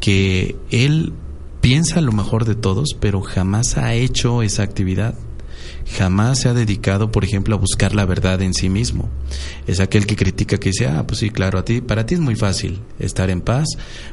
que 0.00 0.56
él 0.70 1.14
piensa 1.62 2.02
lo 2.02 2.12
mejor 2.12 2.44
de 2.44 2.56
todos, 2.56 2.94
pero 3.00 3.22
jamás 3.22 3.78
ha 3.78 3.94
hecho 3.94 4.42
esa 4.42 4.62
actividad. 4.62 5.14
Jamás 5.86 6.40
se 6.40 6.48
ha 6.48 6.54
dedicado, 6.54 7.10
por 7.10 7.24
ejemplo, 7.24 7.54
a 7.54 7.58
buscar 7.58 7.94
la 7.94 8.06
verdad 8.06 8.40
en 8.42 8.54
sí 8.54 8.68
mismo. 8.68 9.10
Es 9.66 9.80
aquel 9.80 10.06
que 10.06 10.16
critica 10.16 10.56
que 10.56 10.70
dice, 10.70 10.86
ah, 10.86 11.06
pues 11.06 11.20
sí, 11.20 11.30
claro, 11.30 11.58
a 11.58 11.64
ti, 11.64 11.80
para 11.80 12.06
ti 12.06 12.14
es 12.14 12.20
muy 12.20 12.36
fácil 12.36 12.80
estar 12.98 13.30
en 13.30 13.42
paz 13.42 13.66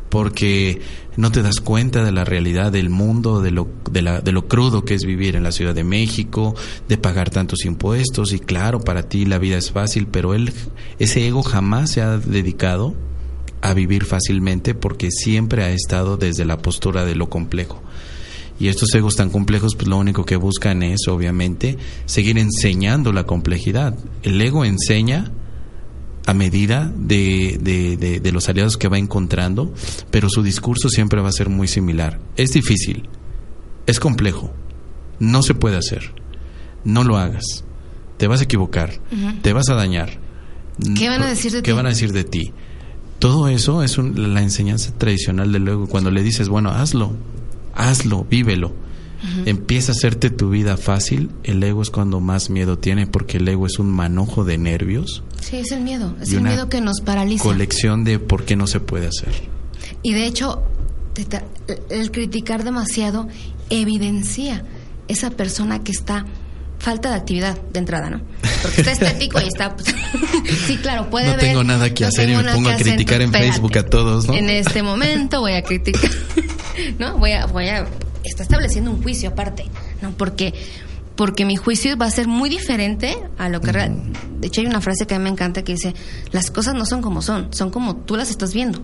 porque 0.09 0.81
no 1.15 1.31
te 1.31 1.41
das 1.41 1.59
cuenta 1.61 2.03
de 2.03 2.11
la 2.11 2.25
realidad 2.25 2.71
del 2.71 2.89
mundo, 2.89 3.41
de 3.41 3.51
lo, 3.51 3.69
de, 3.89 4.01
la, 4.01 4.21
de 4.21 4.31
lo 4.31 4.47
crudo 4.47 4.83
que 4.83 4.93
es 4.93 5.05
vivir 5.05 5.35
en 5.35 5.43
la 5.43 5.51
Ciudad 5.51 5.73
de 5.73 5.83
México, 5.83 6.55
de 6.89 6.97
pagar 6.97 7.29
tantos 7.29 7.65
impuestos 7.65 8.33
y 8.33 8.39
claro, 8.39 8.81
para 8.81 9.03
ti 9.03 9.25
la 9.25 9.37
vida 9.37 9.57
es 9.57 9.71
fácil, 9.71 10.07
pero 10.07 10.33
él, 10.33 10.51
ese 10.99 11.25
ego 11.25 11.41
jamás 11.41 11.91
se 11.91 12.01
ha 12.01 12.17
dedicado 12.17 12.95
a 13.61 13.73
vivir 13.73 14.05
fácilmente 14.05 14.73
porque 14.73 15.11
siempre 15.11 15.63
ha 15.63 15.71
estado 15.71 16.17
desde 16.17 16.45
la 16.45 16.57
postura 16.57 17.05
de 17.05 17.15
lo 17.15 17.29
complejo. 17.29 17.81
Y 18.59 18.67
estos 18.67 18.93
egos 18.93 19.15
tan 19.15 19.29
complejos, 19.31 19.75
pues 19.75 19.87
lo 19.87 19.97
único 19.97 20.23
que 20.23 20.35
buscan 20.35 20.83
es, 20.83 21.07
obviamente, 21.07 21.77
seguir 22.05 22.37
enseñando 22.37 23.11
la 23.11 23.23
complejidad. 23.25 23.97
El 24.23 24.39
ego 24.39 24.65
enseña 24.65 25.31
a 26.27 26.33
medida 26.35 26.91
de, 26.95 27.57
de, 27.59 27.97
de, 27.97 28.19
de 28.19 28.31
los 28.31 28.47
aliados 28.49 28.77
que 28.77 28.87
va 28.87 28.99
encontrando, 28.99 29.73
pero 30.11 30.29
su 30.29 30.43
discurso 30.43 30.89
siempre 30.89 31.21
va 31.21 31.29
a 31.29 31.33
ser 31.33 31.49
muy 31.49 31.67
similar. 31.67 32.19
Es 32.37 32.53
difícil, 32.53 33.09
es 33.87 33.99
complejo, 33.99 34.53
no 35.19 35.41
se 35.41 35.55
puede 35.55 35.77
hacer, 35.77 36.13
no 36.83 37.03
lo 37.03 37.17
hagas, 37.17 37.63
te 38.17 38.27
vas 38.27 38.41
a 38.41 38.43
equivocar, 38.43 38.99
te 39.41 39.53
vas 39.53 39.69
a 39.69 39.73
dañar. 39.73 40.19
¿Qué 40.95 41.09
van 41.09 41.23
a 41.23 41.27
decir 41.27 41.51
de 41.51 41.63
¿Qué 41.63 41.71
ti? 41.71 41.75
van 41.75 41.87
a 41.87 41.89
decir 41.89 42.11
de 42.13 42.23
ti? 42.23 42.51
Todo 43.17 43.47
eso 43.47 43.81
es 43.81 43.97
un- 43.97 44.33
la 44.33 44.41
enseñanza 44.43 44.93
tradicional 44.97 45.51
del 45.51 45.67
ego. 45.67 45.87
Cuando 45.87 46.09
le 46.11 46.21
dices, 46.23 46.49
bueno, 46.49 46.69
hazlo, 46.71 47.13
hazlo, 47.73 48.25
vívelo. 48.29 48.73
Empieza 49.45 49.91
a 49.91 49.95
hacerte 49.95 50.31
tu 50.31 50.49
vida 50.49 50.77
fácil. 50.77 51.29
El 51.43 51.61
ego 51.61 51.83
es 51.83 51.91
cuando 51.91 52.19
más 52.19 52.49
miedo 52.49 52.79
tiene 52.79 53.05
porque 53.05 53.37
el 53.37 53.47
ego 53.47 53.67
es 53.67 53.77
un 53.77 53.91
manojo 53.91 54.43
de 54.43 54.57
nervios, 54.57 55.21
Sí, 55.39 55.57
es 55.57 55.71
el 55.71 55.81
miedo, 55.81 56.15
es 56.21 56.31
Y 56.31 56.35
el 56.35 56.41
miedo 56.41 56.69
que 56.69 56.81
nos 56.81 57.01
paraliza. 57.01 57.43
colección 57.43 58.03
de 58.03 58.17
por 58.19 58.45
qué 58.45 58.55
no 58.55 58.65
se 58.67 58.79
puede 58.79 59.07
hacer. 59.07 59.29
Y 60.01 60.13
de 60.13 60.25
hecho, 60.25 60.63
el 61.89 62.09
criticar 62.11 62.63
demasiado 62.63 63.27
evidencia 63.69 64.63
esa 65.07 65.29
persona 65.31 65.83
que 65.83 65.91
está 65.91 66.25
falta 66.79 67.09
de 67.11 67.15
actividad 67.17 67.59
de 67.73 67.79
entrada, 67.79 68.09
¿no? 68.09 68.21
Porque 68.63 68.81
está 68.81 68.91
estético 68.93 69.39
y 69.39 69.47
está 69.47 69.75
pues, 69.75 69.93
Sí, 70.65 70.77
claro, 70.77 71.09
puede 71.11 71.27
No 71.27 71.31
ver. 71.33 71.41
tengo 71.41 71.63
nada 71.63 71.93
que 71.93 72.05
hacer 72.05 72.27
y 72.29 72.35
me 72.35 72.43
pongo 72.51 72.69
a 72.69 72.75
criticar 72.75 73.21
en 73.21 73.31
Facebook 73.31 73.77
a 73.77 73.83
todos, 73.85 74.27
¿no? 74.27 74.33
En 74.33 74.49
este 74.49 74.81
momento 74.81 75.41
voy 75.41 75.53
a 75.53 75.61
criticar. 75.63 76.09
¿No? 76.99 77.17
Voy 77.17 77.31
a 77.31 77.45
voy 77.45 77.67
a 77.69 77.87
está 78.23 78.43
estableciendo 78.43 78.91
un 78.91 79.01
juicio 79.01 79.29
aparte, 79.29 79.65
¿no? 80.01 80.11
Porque 80.11 80.53
porque 81.15 81.45
mi 81.45 81.55
juicio 81.55 81.97
va 81.97 82.05
a 82.07 82.11
ser 82.11 82.27
muy 82.27 82.49
diferente 82.49 83.15
a 83.37 83.47
lo 83.49 83.61
que 83.61 83.71
real- 83.71 84.01
de 84.39 84.47
hecho 84.47 84.61
hay 84.61 84.67
una 84.67 84.81
frase 84.81 85.05
que 85.05 85.13
a 85.13 85.19
mí 85.19 85.23
me 85.25 85.29
encanta 85.29 85.61
que 85.63 85.73
dice, 85.73 85.93
las 86.31 86.49
cosas 86.49 86.73
no 86.73 86.85
son 86.85 87.01
como 87.01 87.21
son, 87.21 87.53
son 87.53 87.69
como 87.69 87.95
tú 87.97 88.15
las 88.15 88.29
estás 88.31 88.53
viendo. 88.53 88.79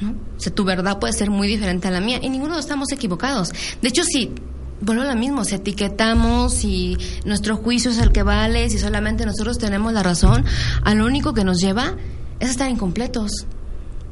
¿no? 0.00 0.10
O 0.36 0.40
sea, 0.40 0.52
tu 0.54 0.64
verdad 0.64 0.98
puede 0.98 1.12
ser 1.14 1.30
muy 1.30 1.48
diferente 1.48 1.88
a 1.88 1.90
la 1.90 2.00
mía 2.00 2.18
y 2.20 2.28
ninguno 2.28 2.58
estamos 2.58 2.90
equivocados. 2.92 3.50
De 3.80 3.88
hecho, 3.88 4.02
si 4.04 4.30
vuelvo 4.82 5.02
a 5.02 5.06
lo 5.06 5.16
mismo, 5.16 5.44
si 5.44 5.54
etiquetamos 5.54 6.64
y 6.64 6.98
nuestro 7.24 7.56
juicio 7.56 7.90
es 7.92 7.98
el 7.98 8.12
que 8.12 8.22
vale, 8.24 8.68
si 8.68 8.78
solamente 8.78 9.24
nosotros 9.24 9.58
tenemos 9.58 9.92
la 9.92 10.02
razón, 10.02 10.44
a 10.84 10.94
lo 10.94 11.06
único 11.06 11.32
que 11.34 11.44
nos 11.44 11.60
lleva 11.60 11.94
es 12.40 12.48
a 12.48 12.50
estar 12.50 12.68
incompletos. 12.70 13.46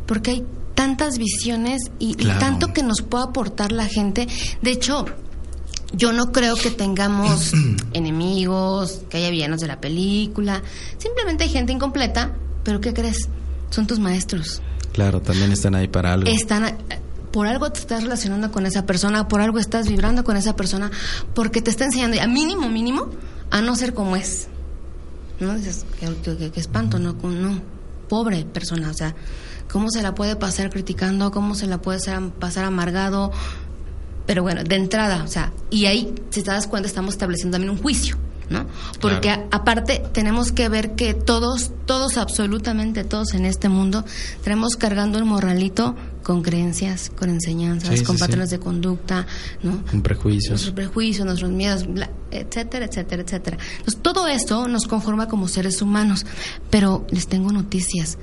Porque 0.07 0.31
hay 0.31 0.45
tantas 0.77 1.19
visiones 1.19 1.91
y, 1.99 2.15
tanto 2.15 2.73
que 2.73 2.85
nos 2.85 3.03
puede 3.03 3.25
aportar 3.25 3.73
la 3.73 3.87
gente. 3.87 4.29
De 4.63 4.71
hecho, 4.71 5.07
yo 5.93 6.13
no 6.13 6.31
creo 6.31 6.55
que 6.55 6.71
tengamos 6.71 7.53
enemigos, 7.93 9.01
que 9.11 9.17
haya 9.17 9.31
villanos 9.31 9.61
de 9.61 9.67
la 9.67 9.81
película. 9.81 10.63
Simplemente 10.99 11.43
hay 11.43 11.51
gente 11.51 11.73
incompleta, 11.73 12.37
pero 12.63 12.81
¿qué 12.81 12.95
crees? 12.95 13.29
Son 13.71 13.89
tus 13.89 13.99
maestros 13.99 14.63
Claro, 14.97 15.21
también 15.21 15.53
están 15.53 15.75
ahí 15.75 15.89
para 15.89 16.15
algo. 16.15 16.31
están 16.31 16.79
por 17.31 17.47
algo 17.47 17.71
te 17.71 17.81
estás 17.81 18.03
relacionando 18.03 18.51
con 18.51 18.65
esa 18.65 18.87
persona, 18.87 19.29
por 19.29 19.43
algo 19.43 19.59
estás 19.59 19.89
vibrando 19.89 20.25
con 20.25 20.39
esa 20.39 20.57
persona, 20.57 20.91
porque 21.35 21.61
te 21.61 21.69
está 21.69 21.85
enseñando, 21.85 22.19
a 22.19 22.27
mínimo, 22.27 22.71
mínimo, 22.71 23.11
a 23.51 23.61
no 23.61 23.77
ser 23.77 23.93
como 23.93 24.17
es. 24.17 24.49
¿No? 25.39 25.55
Dices, 25.55 25.85
qué, 26.01 26.51
espanto, 26.59 26.99
no, 26.99 27.13
no, 27.13 27.61
pobre 28.09 28.47
persona, 28.47 28.89
o 28.91 28.95
sea, 28.95 29.15
¿cómo 29.71 29.91
se 29.91 30.03
la 30.03 30.15
puede 30.15 30.37
pasar 30.37 30.71
criticando? 30.71 31.31
¿Cómo 31.31 31.55
se 31.55 31.67
la 31.67 31.79
puede 31.79 32.01
pasar 32.39 32.65
amargado? 32.65 33.33
Pero 34.27 34.43
bueno, 34.43 34.65
de 34.65 34.77
entrada, 34.77 35.23
o 35.23 35.29
sea, 35.29 35.53
y 35.71 35.87
ahí, 35.87 36.15
si 36.31 36.43
te 36.43 36.51
das 36.51 36.67
cuenta, 36.67 36.89
estamos 36.89 37.15
estableciendo 37.15 37.55
también 37.55 37.71
un 37.71 37.79
juicio. 37.79 38.17
¿no? 38.49 38.67
Porque 39.01 39.31
aparte 39.31 40.03
tenemos 40.13 40.53
que 40.53 40.69
ver 40.69 40.95
que 40.95 41.15
todos, 41.15 41.73
todos, 41.85 42.17
absolutamente 42.17 43.03
todos 43.03 43.35
en 43.35 43.45
este 43.45 43.69
mundo, 43.69 44.05
tenemos 44.43 44.77
cargando 44.77 45.19
el 45.19 45.25
morralito 45.25 45.97
con 46.23 46.43
creencias, 46.43 47.11
con 47.11 47.31
enseñanzas, 47.31 48.03
con 48.03 48.19
patrones 48.19 48.51
de 48.51 48.59
conducta, 48.59 49.27
¿no? 49.63 49.85
Con 49.85 50.03
prejuicios. 50.03 50.51
Nuestros 50.51 50.75
prejuicios, 50.75 51.25
nuestros 51.25 51.51
miedos, 51.51 51.87
etcétera, 52.31 52.87
etcétera, 52.87 53.23
etcétera. 53.23 53.59
Entonces, 53.79 54.03
todo 54.03 54.27
esto 54.27 54.67
nos 54.69 54.87
conforma 54.87 55.29
como 55.29 55.47
seres 55.47 55.81
humanos. 55.83 56.27
Pero 56.71 57.07
les 57.11 57.29
tengo 57.29 57.53
noticias. 57.53 58.19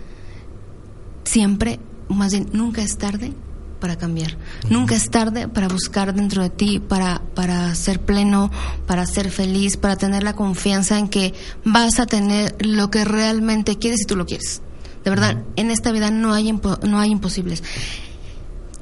Siempre, 1.33 1.79
más 2.09 2.31
bien, 2.31 2.47
nunca 2.53 2.83
es 2.83 2.99
tarde 2.99 3.33
para 3.79 3.97
cambiar. 3.97 4.37
Nunca 4.69 4.93
es 4.93 5.09
tarde 5.09 5.47
para 5.47 5.67
buscar 5.67 6.13
dentro 6.13 6.43
de 6.43 6.51
ti, 6.51 6.77
para, 6.79 7.23
para 7.33 7.73
ser 7.73 8.01
pleno, 8.01 8.51
para 8.85 9.07
ser 9.07 9.31
feliz, 9.31 9.75
para 9.75 9.95
tener 9.95 10.21
la 10.21 10.35
confianza 10.35 10.99
en 10.99 11.07
que 11.07 11.33
vas 11.65 11.99
a 11.99 12.05
tener 12.05 12.55
lo 12.63 12.91
que 12.91 13.03
realmente 13.03 13.79
quieres 13.79 14.01
y 14.01 14.05
tú 14.05 14.15
lo 14.15 14.27
quieres. 14.27 14.61
De 15.03 15.09
verdad, 15.09 15.41
en 15.55 15.71
esta 15.71 15.91
vida 15.91 16.11
no 16.11 16.35
hay, 16.35 16.51
no 16.51 16.99
hay 16.99 17.09
imposibles. 17.09 17.63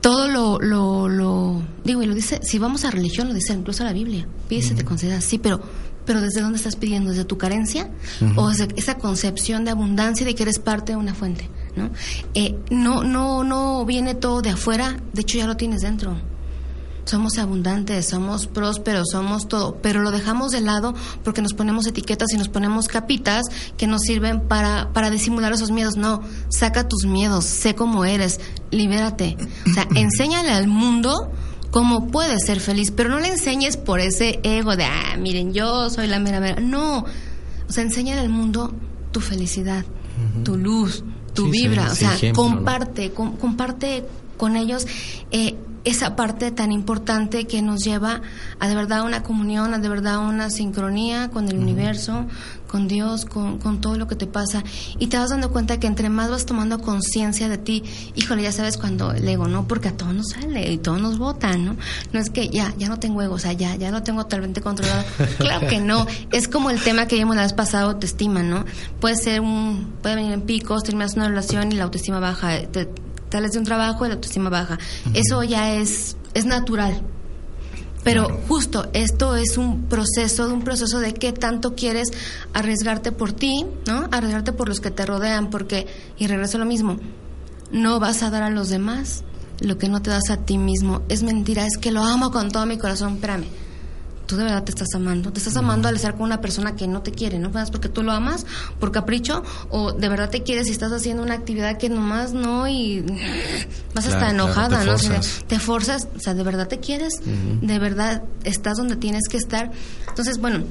Todo 0.01 0.27
lo, 0.27 0.59
lo, 0.59 1.07
lo, 1.07 1.61
digo, 1.85 2.03
y 2.03 2.05
lo 2.05 2.13
dice, 2.13 2.41
si 2.43 2.59
vamos 2.59 2.83
a 2.83 2.91
religión, 2.91 3.29
lo 3.29 3.33
dice 3.33 3.53
incluso 3.53 3.85
la 3.85 3.93
Biblia, 3.93 4.27
pídese, 4.49 4.75
te 4.75 4.83
conceda, 4.83 5.21
sí, 5.21 5.37
pero 5.37 5.61
pero 6.05 6.19
¿desde 6.19 6.41
dónde 6.41 6.57
estás 6.57 6.75
pidiendo? 6.75 7.11
¿Desde 7.11 7.23
tu 7.23 7.37
carencia? 7.37 7.89
¿O 8.35 8.49
desde 8.49 8.67
esa 8.75 8.95
concepción 8.95 9.63
de 9.63 9.71
abundancia 9.71 10.23
y 10.23 10.27
de 10.27 10.35
que 10.35 10.43
eres 10.43 10.59
parte 10.59 10.91
de 10.91 10.97
una 10.97 11.13
fuente? 11.13 11.47
¿No? 11.75 11.89
Eh, 12.33 12.55
no, 12.69 13.03
no, 13.03 13.43
no 13.43 13.85
viene 13.85 14.15
todo 14.15 14.41
de 14.41 14.51
afuera, 14.51 14.97
de 15.13 15.21
hecho 15.21 15.37
ya 15.37 15.47
lo 15.47 15.57
tienes 15.57 15.81
dentro. 15.81 16.15
Somos 17.05 17.39
abundantes, 17.39 18.07
somos 18.07 18.47
prósperos, 18.47 19.09
somos 19.11 19.47
todo, 19.47 19.77
pero 19.81 20.01
lo 20.01 20.11
dejamos 20.11 20.51
de 20.51 20.61
lado 20.61 20.93
porque 21.23 21.41
nos 21.41 21.53
ponemos 21.53 21.87
etiquetas 21.87 22.31
y 22.31 22.37
nos 22.37 22.47
ponemos 22.47 22.87
capitas 22.87 23.45
que 23.75 23.87
nos 23.87 24.01
sirven 24.01 24.47
para, 24.47 24.93
para 24.93 25.09
disimular 25.09 25.51
esos 25.51 25.71
miedos. 25.71 25.97
No, 25.97 26.21
saca 26.49 26.87
tus 26.87 27.05
miedos, 27.05 27.45
sé 27.45 27.73
cómo 27.73 28.05
eres, 28.05 28.39
libérate. 28.69 29.35
O 29.69 29.73
sea, 29.73 29.87
enséñale 29.95 30.51
al 30.51 30.67
mundo 30.67 31.31
cómo 31.71 32.07
puedes 32.07 32.45
ser 32.45 32.59
feliz, 32.59 32.91
pero 32.91 33.09
no 33.09 33.19
le 33.19 33.29
enseñes 33.29 33.77
por 33.77 33.99
ese 33.99 34.39
ego 34.43 34.75
de, 34.75 34.83
ah, 34.83 35.17
miren, 35.17 35.53
yo 35.53 35.89
soy 35.89 36.07
la 36.07 36.19
mera 36.19 36.39
mera. 36.39 36.61
No, 36.61 36.99
o 36.99 37.71
sea, 37.71 37.83
enseña 37.83 38.19
al 38.19 38.29
mundo 38.29 38.73
tu 39.11 39.21
felicidad, 39.21 39.85
tu 40.43 40.55
luz, 40.55 41.03
tu 41.33 41.49
vibra, 41.49 41.91
o 41.91 41.95
sea, 41.95 42.11
comparte, 42.33 43.11
comparte 43.11 44.05
con 44.37 44.55
ellos 44.55 44.87
eh, 45.31 45.55
esa 45.83 46.15
parte 46.15 46.51
tan 46.51 46.71
importante 46.71 47.45
que 47.45 47.61
nos 47.61 47.83
lleva 47.83 48.21
a 48.59 48.67
de 48.67 48.75
verdad 48.75 49.03
una 49.03 49.23
comunión, 49.23 49.73
a 49.73 49.79
de 49.79 49.89
verdad 49.89 50.19
una 50.19 50.49
sincronía 50.49 51.29
con 51.29 51.47
el 51.49 51.57
universo, 51.57 52.25
con 52.71 52.87
Dios, 52.87 53.25
con, 53.25 53.59
con, 53.59 53.81
todo 53.81 53.97
lo 53.97 54.07
que 54.07 54.15
te 54.15 54.27
pasa. 54.27 54.63
Y 54.97 55.07
te 55.07 55.17
vas 55.17 55.29
dando 55.29 55.51
cuenta 55.51 55.79
que 55.79 55.87
entre 55.87 56.09
más 56.09 56.29
vas 56.29 56.45
tomando 56.45 56.79
conciencia 56.79 57.49
de 57.49 57.57
ti, 57.57 57.83
híjole, 58.15 58.43
ya 58.43 58.51
sabes 58.53 58.77
cuando 58.77 59.11
el 59.11 59.27
ego, 59.27 59.47
¿no? 59.47 59.67
Porque 59.67 59.89
a 59.89 59.97
todos 59.97 60.13
nos 60.13 60.29
sale 60.29 60.71
y 60.71 60.77
todos 60.77 61.01
nos 61.01 61.17
votan, 61.17 61.65
¿no? 61.65 61.75
No 62.13 62.19
es 62.19 62.29
que 62.29 62.47
ya, 62.47 62.73
ya 62.77 62.87
no 62.87 62.97
tengo 62.97 63.21
ego, 63.21 63.35
o 63.35 63.39
sea, 63.39 63.51
ya, 63.53 63.75
ya 63.75 63.91
lo 63.91 64.03
tengo 64.03 64.23
totalmente 64.23 64.61
controlado. 64.61 65.03
claro 65.37 65.67
que 65.67 65.79
no. 65.79 66.07
Es 66.31 66.47
como 66.47 66.69
el 66.69 66.81
tema 66.81 67.07
que 67.07 67.17
vimos 67.17 67.35
la 67.35 67.43
vez 67.43 67.53
pasada, 67.53 67.83
autoestima, 67.83 68.41
¿no? 68.41 68.65
Puede 69.01 69.17
ser 69.17 69.41
un, 69.41 69.93
puede 70.01 70.15
venir 70.15 70.31
en 70.31 70.41
picos, 70.41 70.83
terminas 70.83 71.15
una 71.15 71.27
relación 71.27 71.71
y 71.73 71.75
la 71.75 71.83
autoestima 71.83 72.19
baja. 72.19 72.61
Te, 72.67 72.89
sales 73.29 73.51
de 73.51 73.59
un 73.59 73.65
trabajo 73.65 74.05
y 74.05 74.09
la 74.09 74.15
autoestima 74.15 74.49
baja. 74.49 74.79
Eso 75.13 75.43
ya 75.43 75.73
es, 75.73 76.15
es 76.33 76.45
natural 76.45 77.01
pero 78.03 78.41
justo 78.47 78.89
esto 78.93 79.35
es 79.35 79.57
un 79.57 79.83
proceso, 79.83 80.51
un 80.53 80.63
proceso 80.63 80.99
de 80.99 81.13
qué 81.13 81.33
tanto 81.33 81.75
quieres 81.75 82.09
arriesgarte 82.53 83.11
por 83.11 83.33
ti, 83.33 83.65
¿no? 83.87 84.07
Arriesgarte 84.11 84.53
por 84.53 84.67
los 84.67 84.79
que 84.79 84.91
te 84.91 85.05
rodean, 85.05 85.49
porque, 85.49 85.87
y 86.17 86.27
regreso 86.27 86.57
a 86.57 86.59
lo 86.59 86.65
mismo, 86.65 86.97
no 87.71 87.99
vas 87.99 88.23
a 88.23 88.29
dar 88.29 88.43
a 88.43 88.49
los 88.49 88.69
demás 88.69 89.23
lo 89.59 89.77
que 89.77 89.89
no 89.89 90.01
te 90.01 90.09
das 90.09 90.29
a 90.31 90.37
ti 90.37 90.57
mismo. 90.57 91.03
Es 91.09 91.21
mentira, 91.21 91.65
es 91.65 91.77
que 91.77 91.91
lo 91.91 92.03
amo 92.03 92.31
con 92.31 92.51
todo 92.51 92.65
mi 92.65 92.77
corazón, 92.77 93.15
espérame 93.15 93.60
tú 94.31 94.37
de 94.37 94.45
verdad 94.45 94.63
te 94.63 94.71
estás 94.71 94.87
amando. 94.95 95.33
Te 95.33 95.39
estás 95.39 95.57
amando 95.57 95.89
al 95.89 95.95
estar 95.97 96.13
con 96.13 96.23
una 96.23 96.39
persona 96.39 96.77
que 96.77 96.87
no 96.87 97.01
te 97.01 97.11
quiere, 97.11 97.37
¿no? 97.37 97.51
Es 97.59 97.69
porque 97.69 97.89
tú 97.89 98.01
lo 98.01 98.13
amas 98.13 98.45
por 98.79 98.93
capricho 98.93 99.43
o 99.69 99.91
de 99.91 100.07
verdad 100.07 100.29
te 100.29 100.41
quieres 100.41 100.69
y 100.69 100.71
estás 100.71 100.93
haciendo 100.93 101.21
una 101.21 101.33
actividad 101.33 101.77
que 101.77 101.89
nomás 101.89 102.31
no 102.31 102.65
y 102.65 103.03
vas 103.93 104.05
a 104.05 104.09
estar 104.09 104.33
enojada, 104.33 104.85
¿no? 104.85 104.95
te 105.47 105.59
forzas, 105.59 106.07
o 106.15 106.19
sea, 106.19 106.33
de 106.33 106.43
verdad 106.43 106.69
te 106.69 106.79
quieres, 106.79 107.15
de 107.25 107.79
verdad 107.79 108.23
estás 108.45 108.77
donde 108.77 108.95
tienes 108.95 109.23
que 109.29 109.35
estar. 109.35 109.69
Entonces, 110.07 110.37
bueno, 110.37 110.63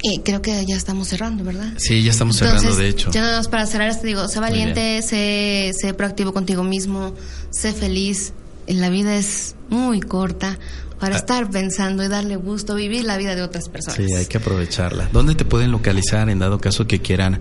y 0.00 0.20
creo 0.20 0.40
que 0.40 0.64
ya 0.64 0.76
estamos 0.76 1.08
cerrando, 1.08 1.42
¿verdad? 1.42 1.72
Sí, 1.76 2.04
ya 2.04 2.12
estamos 2.12 2.36
cerrando, 2.36 2.76
de 2.76 2.88
hecho. 2.88 3.10
Ya 3.10 3.20
nada 3.20 3.38
más 3.38 3.48
para 3.48 3.66
cerrar, 3.66 3.98
te 3.98 4.06
digo, 4.06 4.28
sé 4.28 4.38
valiente, 4.38 5.02
sé, 5.02 5.72
sé 5.76 5.92
proactivo 5.92 6.32
contigo 6.32 6.62
mismo, 6.62 7.14
sé 7.50 7.72
feliz. 7.72 8.32
La 8.68 8.90
vida 8.90 9.16
es 9.16 9.56
muy 9.70 10.00
corta 10.00 10.56
para 11.00 11.16
ah. 11.16 11.18
estar 11.18 11.50
pensando 11.50 12.04
y 12.04 12.08
darle 12.08 12.36
gusto, 12.36 12.74
vivir 12.74 13.04
la 13.04 13.16
vida 13.16 13.34
de 13.34 13.42
otras 13.42 13.68
personas. 13.68 13.96
Sí, 13.96 14.12
hay 14.14 14.26
que 14.26 14.38
aprovecharla. 14.38 15.08
¿Dónde 15.12 15.34
te 15.34 15.44
pueden 15.44 15.72
localizar 15.72 16.28
en 16.28 16.38
dado 16.38 16.60
caso 16.60 16.86
que 16.86 17.00
quieran 17.00 17.40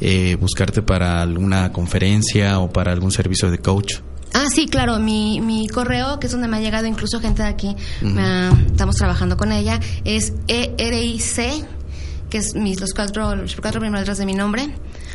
eh, 0.00 0.36
buscarte 0.38 0.82
para 0.82 1.22
alguna 1.22 1.72
conferencia 1.72 2.60
o 2.60 2.70
para 2.70 2.92
algún 2.92 3.10
servicio 3.10 3.50
de 3.50 3.58
coach? 3.58 3.94
Ah, 4.34 4.46
sí, 4.54 4.66
claro, 4.66 4.98
mi, 4.98 5.40
mi 5.40 5.68
correo, 5.68 6.20
que 6.20 6.26
es 6.26 6.32
donde 6.32 6.48
me 6.48 6.58
ha 6.58 6.60
llegado 6.60 6.86
incluso 6.86 7.18
gente 7.18 7.42
de 7.42 7.48
aquí, 7.48 7.74
estamos 8.02 8.96
trabajando 8.96 9.38
con 9.38 9.52
ella, 9.52 9.80
es 10.04 10.34
ERIC, 10.46 11.66
que 12.28 12.38
es 12.38 12.54
mis, 12.54 12.78
los, 12.78 12.92
cuatro, 12.92 13.34
los 13.34 13.56
cuatro 13.56 13.80
primeras 13.80 14.02
letras 14.02 14.18
de 14.18 14.26
mi 14.26 14.34
nombre, 14.34 14.68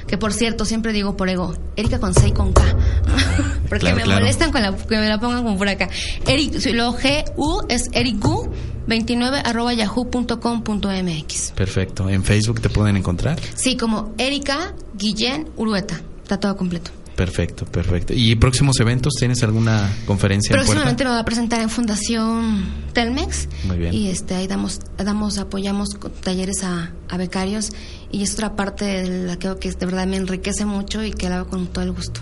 que 0.07 0.17
por 0.17 0.33
cierto, 0.33 0.65
siempre 0.65 0.93
digo 0.93 1.15
por 1.15 1.29
ego, 1.29 1.53
Erika 1.75 1.99
con 1.99 2.15
C 2.15 2.29
y 2.29 2.31
con 2.31 2.53
K. 2.53 2.63
Porque 3.79 3.93
me 3.93 4.05
molestan 4.05 4.51
con 4.51 4.61
la, 4.61 4.75
que 4.75 4.97
me 4.97 5.07
la 5.07 5.19
pongan 5.19 5.43
con 5.43 5.57
por 5.57 5.67
acá. 5.67 5.89
Eric, 6.27 6.53
lo 6.73 6.93
G-U 6.93 7.65
es 7.69 7.89
ericu 7.93 8.49
29 8.87 9.41
arroba 9.43 9.73
yahoo.com.mx. 9.73 11.51
Perfecto. 11.51 12.09
¿En 12.09 12.23
Facebook 12.23 12.61
te 12.61 12.69
pueden 12.69 12.97
encontrar? 12.97 13.39
Sí, 13.55 13.77
como 13.77 14.13
Erika 14.17 14.73
Guillén 14.95 15.49
Urueta. 15.55 16.01
Está 16.21 16.39
todo 16.39 16.55
completo. 16.55 16.91
Perfecto, 17.15 17.65
perfecto. 17.65 18.13
¿Y 18.15 18.35
próximos 18.35 18.79
eventos? 18.79 19.13
¿Tienes 19.19 19.43
alguna 19.43 19.91
conferencia? 20.07 20.55
Próximamente 20.55 21.03
me 21.03 21.11
voy 21.11 21.19
a 21.19 21.25
presentar 21.25 21.61
en 21.61 21.69
Fundación 21.69 22.65
Telmex. 22.93 23.47
Muy 23.65 23.77
bien. 23.77 23.93
Y 23.93 24.09
este, 24.09 24.33
ahí 24.33 24.47
damos, 24.47 24.79
damos 24.97 25.37
apoyamos 25.37 25.89
talleres 26.23 26.63
a, 26.63 26.91
a 27.09 27.17
becarios 27.17 27.71
y 28.11 28.23
es 28.23 28.33
otra 28.33 28.55
parte 28.55 28.85
de 28.85 29.27
la 29.27 29.37
que, 29.37 29.55
que 29.59 29.71
de 29.71 29.85
verdad 29.85 30.07
me 30.07 30.17
enriquece 30.17 30.65
mucho 30.65 31.03
y 31.03 31.11
que 31.11 31.29
la 31.29 31.37
hago 31.37 31.49
con 31.49 31.67
todo 31.67 31.83
el 31.83 31.91
gusto. 31.91 32.21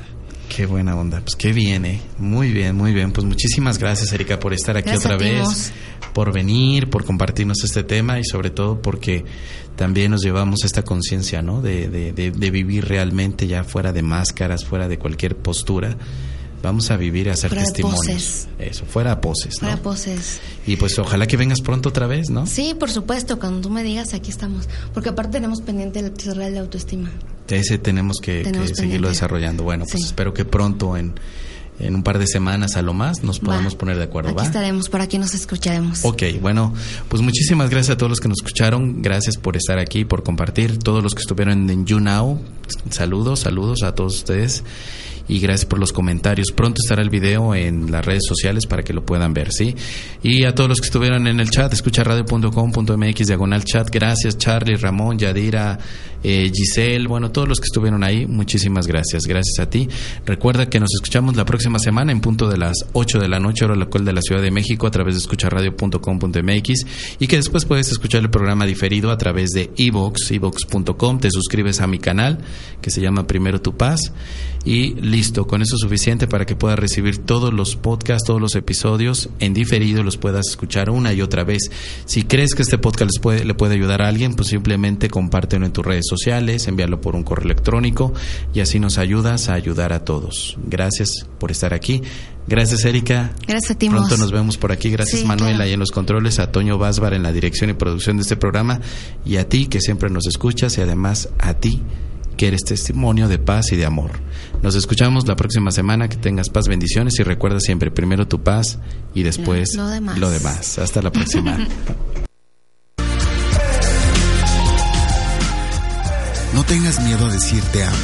Qué 0.54 0.66
buena 0.66 0.98
onda, 0.98 1.22
pues 1.22 1.38
qué 1.38 1.54
bien, 1.54 1.86
¿eh? 1.86 2.02
Muy 2.18 2.52
bien, 2.52 2.76
muy 2.76 2.92
bien. 2.92 3.14
Pues 3.14 3.26
muchísimas 3.26 3.78
gracias, 3.78 4.12
Erika, 4.12 4.38
por 4.38 4.54
estar 4.54 4.76
aquí 4.76 4.90
otra 4.90 5.16
vez, 5.16 5.72
por 6.14 6.34
venir, 6.34 6.90
por 6.90 7.06
compartirnos 7.06 7.64
este 7.64 7.86
tema 7.86 8.20
y 8.20 8.26
sobre 8.26 8.50
todo 8.50 8.82
porque 8.82 9.24
también 9.78 10.12
nos 10.12 10.22
llevamos 10.22 10.66
esta 10.66 10.84
conciencia, 10.84 11.42
¿no? 11.42 11.62
De, 11.62 11.88
de, 11.88 12.12
de, 12.12 12.52
vivir 12.52 12.86
realmente 12.86 13.48
ya 13.48 13.64
fuera 13.64 13.94
de 13.94 14.02
máscaras, 14.02 14.66
fuera 14.66 14.90
de 14.90 15.00
cualquier 15.00 15.38
postura. 15.38 15.96
Vamos 16.62 16.92
a 16.92 16.98
vivir 16.98 17.30
a 17.30 17.34
hacer 17.34 17.50
fuera 17.50 17.64
testimonios. 17.64 18.48
Eso, 18.60 18.86
fuera 18.86 19.22
poses, 19.22 19.54
¿no? 19.62 19.70
Fuera 19.70 19.82
poses. 19.82 20.42
Y 20.68 20.76
pues 20.76 21.00
ojalá 21.00 21.28
que 21.28 21.38
vengas 21.38 21.62
pronto 21.62 21.90
otra 21.90 22.08
vez, 22.08 22.30
¿no? 22.30 22.46
Sí, 22.46 22.76
por 22.78 22.92
supuesto, 22.92 23.40
cuando 23.40 23.62
tú 23.62 23.70
me 23.70 23.84
digas, 23.84 24.14
aquí 24.14 24.30
estamos. 24.30 24.68
Porque 24.94 25.10
aparte 25.10 25.32
tenemos 25.32 25.62
pendiente 25.62 26.00
el 26.00 26.36
real 26.36 26.52
de 26.52 26.60
autoestima. 26.60 27.10
Ese 27.58 27.78
tenemos 27.78 28.18
que, 28.22 28.44
seguirlo 28.74 29.10
desarrollando. 29.10 29.64
Bueno, 29.64 29.86
pues 29.90 30.06
espero 30.06 30.34
que 30.34 30.46
pronto 30.46 30.98
en 30.98 31.14
en 31.82 31.96
un 31.96 32.04
par 32.04 32.20
de 32.20 32.28
semanas 32.28 32.76
a 32.76 32.82
lo 32.82 32.94
más 32.94 33.24
nos 33.24 33.40
podamos 33.40 33.76
poner 33.76 33.98
de 33.98 34.04
acuerdo. 34.04 34.32
Aquí 34.32 34.46
estaremos, 34.46 34.90
por 34.90 35.02
aquí 35.02 35.18
nos 35.18 35.34
escucharemos. 35.34 36.06
Ok, 36.06 36.24
bueno, 36.40 36.74
pues 37.10 37.22
muchísimas 37.22 37.70
gracias 37.70 37.96
a 37.96 37.98
todos 37.98 38.10
los 38.10 38.20
que 38.20 38.28
nos 38.28 38.38
escucharon, 38.40 39.02
gracias 39.02 39.38
por 39.38 39.58
estar 39.58 39.80
aquí, 39.80 40.06
por 40.06 40.24
compartir, 40.24 40.78
todos 40.78 41.04
los 41.04 41.14
que 41.14 41.22
estuvieron 41.22 41.70
en 41.70 41.86
YouNow, 41.86 42.40
saludos, 42.90 43.42
saludos 43.42 43.84
a 43.84 43.96
todos 43.96 44.18
ustedes. 44.18 44.64
Y 45.32 45.40
gracias 45.40 45.66
por 45.66 45.80
los 45.80 45.94
comentarios. 45.94 46.52
Pronto 46.52 46.82
estará 46.84 47.02
el 47.02 47.10
video 47.10 47.56
en 47.56 47.90
las 47.90 48.06
redes 48.06 48.24
sociales 48.28 48.66
para 48.66 48.84
que 48.84 48.92
lo 48.92 49.06
puedan 49.06 49.34
ver, 49.34 49.54
¿sí? 49.54 49.74
Y 50.22 50.44
a 50.44 50.54
todos 50.54 50.70
los 50.70 50.82
que 50.82 50.88
estuvieron 50.88 51.26
en 51.26 51.40
el 51.40 51.50
chat, 51.50 51.72
escucharadio.com.mx 51.72 53.28
diagonal 53.28 53.64
chat, 53.64 53.90
gracias 53.90 54.38
Charlie, 54.38 54.76
Ramón, 54.76 55.18
Yadira, 55.18 55.80
eh, 56.22 56.52
Giselle, 56.54 57.08
bueno, 57.08 57.32
todos 57.32 57.48
los 57.48 57.62
que 57.62 57.66
estuvieron 57.66 58.04
ahí, 58.04 58.28
muchísimas 58.28 58.88
gracias, 58.88 59.24
gracias 59.24 59.58
a 59.60 59.70
ti. 59.70 59.88
Recuerda 60.26 60.68
que 60.68 60.82
nos 60.82 60.90
escuchamos 60.94 61.38
la 61.38 61.46
próxima 61.46 61.80
semana 61.80 62.12
en 62.12 62.20
punto 62.20 62.50
de 62.50 62.58
las 62.58 62.76
8 62.92 63.20
de 63.20 63.30
la 63.30 63.40
noche, 63.40 63.64
hora 63.64 63.76
local 63.76 64.04
de 64.04 64.12
la 64.12 64.22
Ciudad 64.22 64.42
de 64.42 64.52
México, 64.52 64.86
a 64.86 64.92
través 64.92 65.16
de 65.16 65.22
escucharradio.com.mx 65.22 66.86
y 67.20 67.28
que 67.28 67.38
después 67.38 67.64
puedes 67.64 67.90
escuchar 67.90 68.22
el 68.22 68.30
programa 68.30 68.66
diferido 68.66 69.12
a 69.12 69.18
través 69.18 69.52
de 69.52 69.72
iVox, 69.78 70.30
iVox.com, 70.32 71.20
te 71.20 71.30
suscribes 71.32 71.80
a 71.80 71.88
mi 71.88 72.00
canal 72.00 72.40
que 72.82 72.92
se 72.92 73.00
llama 73.00 73.26
Primero 73.28 73.62
Tu 73.62 73.78
Paz 73.78 74.12
y 74.64 74.94
listo, 74.96 75.48
con 75.48 75.62
eso 75.62 75.76
es 75.76 75.82
suficiente 75.82 76.28
para 76.28 76.46
que 76.46 76.56
puedas 76.56 76.78
recibir 76.78 77.18
todos 77.18 77.54
los 77.54 77.76
podcasts, 77.76 78.26
todos 78.28 78.40
los 78.40 78.56
episodios 78.56 79.30
en 79.40 79.54
diferido, 79.54 80.04
los 80.04 80.18
puedas 80.18 80.48
escuchar 80.50 80.90
una 80.90 81.14
y 81.14 81.22
otra 81.22 81.44
vez. 81.44 81.72
Si 82.06 82.24
crees 82.24 82.54
que 82.54 82.62
este 82.62 82.78
podcast 82.78 83.12
les 83.14 83.20
puede, 83.22 83.44
le 83.46 83.54
puede 83.56 83.74
ayudar 83.76 84.02
a 84.02 84.08
alguien, 84.08 84.36
pues 84.36 84.50
simplemente 84.50 85.10
compártelo 85.10 85.66
en 85.66 85.74
tus 85.74 85.86
redes 85.86 86.06
sociales, 86.08 86.68
envíalo 86.68 87.02
por 87.02 87.16
un 87.16 87.24
correo 87.24 87.46
electrónico 87.46 88.14
y 88.54 88.60
así 88.60 88.80
nos 88.80 88.98
ayudas 88.98 89.50
a 89.50 89.54
ayudar 89.54 89.94
a 89.94 90.06
todos. 90.06 90.58
Gracias 90.68 91.26
por 91.40 91.52
estar 91.52 91.74
aquí. 91.74 92.02
Gracias, 92.48 92.86
Erika. 92.86 93.34
Gracias 93.48 93.72
a 93.72 93.76
ti, 93.76 93.90
Pronto 93.90 94.18
nos 94.18 94.32
vemos 94.32 94.58
por 94.58 94.72
aquí. 94.72 94.90
Gracias, 94.90 95.22
Sí, 95.22 95.26
Manuela, 95.28 95.58
claro. 95.58 95.70
y 95.70 95.74
en 95.74 95.80
los 95.80 95.92
controles, 95.92 96.40
a 96.40 96.52
Toño 96.52 96.78
Vásbar 96.78 97.14
en 97.14 97.24
la 97.24 97.32
dirección 97.32 97.70
y 97.70 97.74
producción 97.74 98.18
de 98.18 98.24
este 98.24 98.36
programa, 98.36 98.82
y 99.26 99.38
a 99.38 99.48
ti 99.48 99.68
que 99.68 99.80
siempre 99.80 100.10
nos 100.10 100.28
escuchas, 100.28 100.78
y 100.78 100.82
además 100.82 101.30
a 101.40 101.54
ti 101.56 101.82
que 102.38 102.48
eres 102.48 102.64
testimonio 102.64 103.28
de 103.28 103.38
paz 103.40 103.72
y 103.72 103.76
de 103.76 103.86
amor. 103.86 104.12
Nos 104.62 104.76
escuchamos 104.76 105.28
la 105.28 105.36
próxima 105.36 105.72
semana, 105.72 106.08
que 106.10 106.18
tengas 106.18 106.50
paz, 106.50 106.68
bendiciones, 106.68 107.20
y 107.20 107.24
recuerda 107.24 107.60
siempre, 107.60 107.92
primero 107.92 108.28
tu 108.28 108.42
paz 108.44 108.78
y 109.14 109.24
después 109.24 109.74
Lo 109.76 109.88
demás. 109.88 110.18
lo 110.18 110.30
demás. 110.30 110.78
Hasta 110.80 111.02
la 111.02 111.12
próxima. 111.12 111.58
No 116.54 116.66
tengas 116.66 117.02
miedo 117.02 117.26
a 117.26 117.30
decir 117.32 117.64
te 117.72 117.82
amo. 117.84 117.98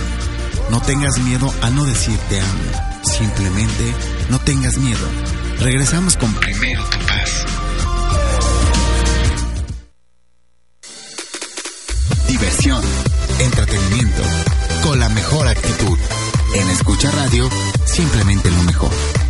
No 0.72 0.80
tengas 0.82 1.20
miedo 1.20 1.54
a 1.62 1.70
no 1.70 1.84
decir 1.86 2.18
te 2.30 2.40
amo. 2.40 3.04
Simplemente 3.04 3.94
no 4.30 4.40
tengas 4.40 4.78
miedo. 4.78 5.06
Regresamos 5.60 6.16
con 6.16 6.34
Primero 6.36 6.82
tu 6.86 6.98
paz. 7.06 7.46
Diversión, 12.28 12.82
entretenimiento, 13.40 14.24
con 14.84 15.00
la 15.00 15.10
mejor 15.10 15.48
actitud. 15.48 15.98
En 16.56 16.70
Escucha 16.70 17.12
Radio, 17.12 17.50
simplemente 17.86 18.50
lo 18.50 18.64
mejor. 18.64 19.27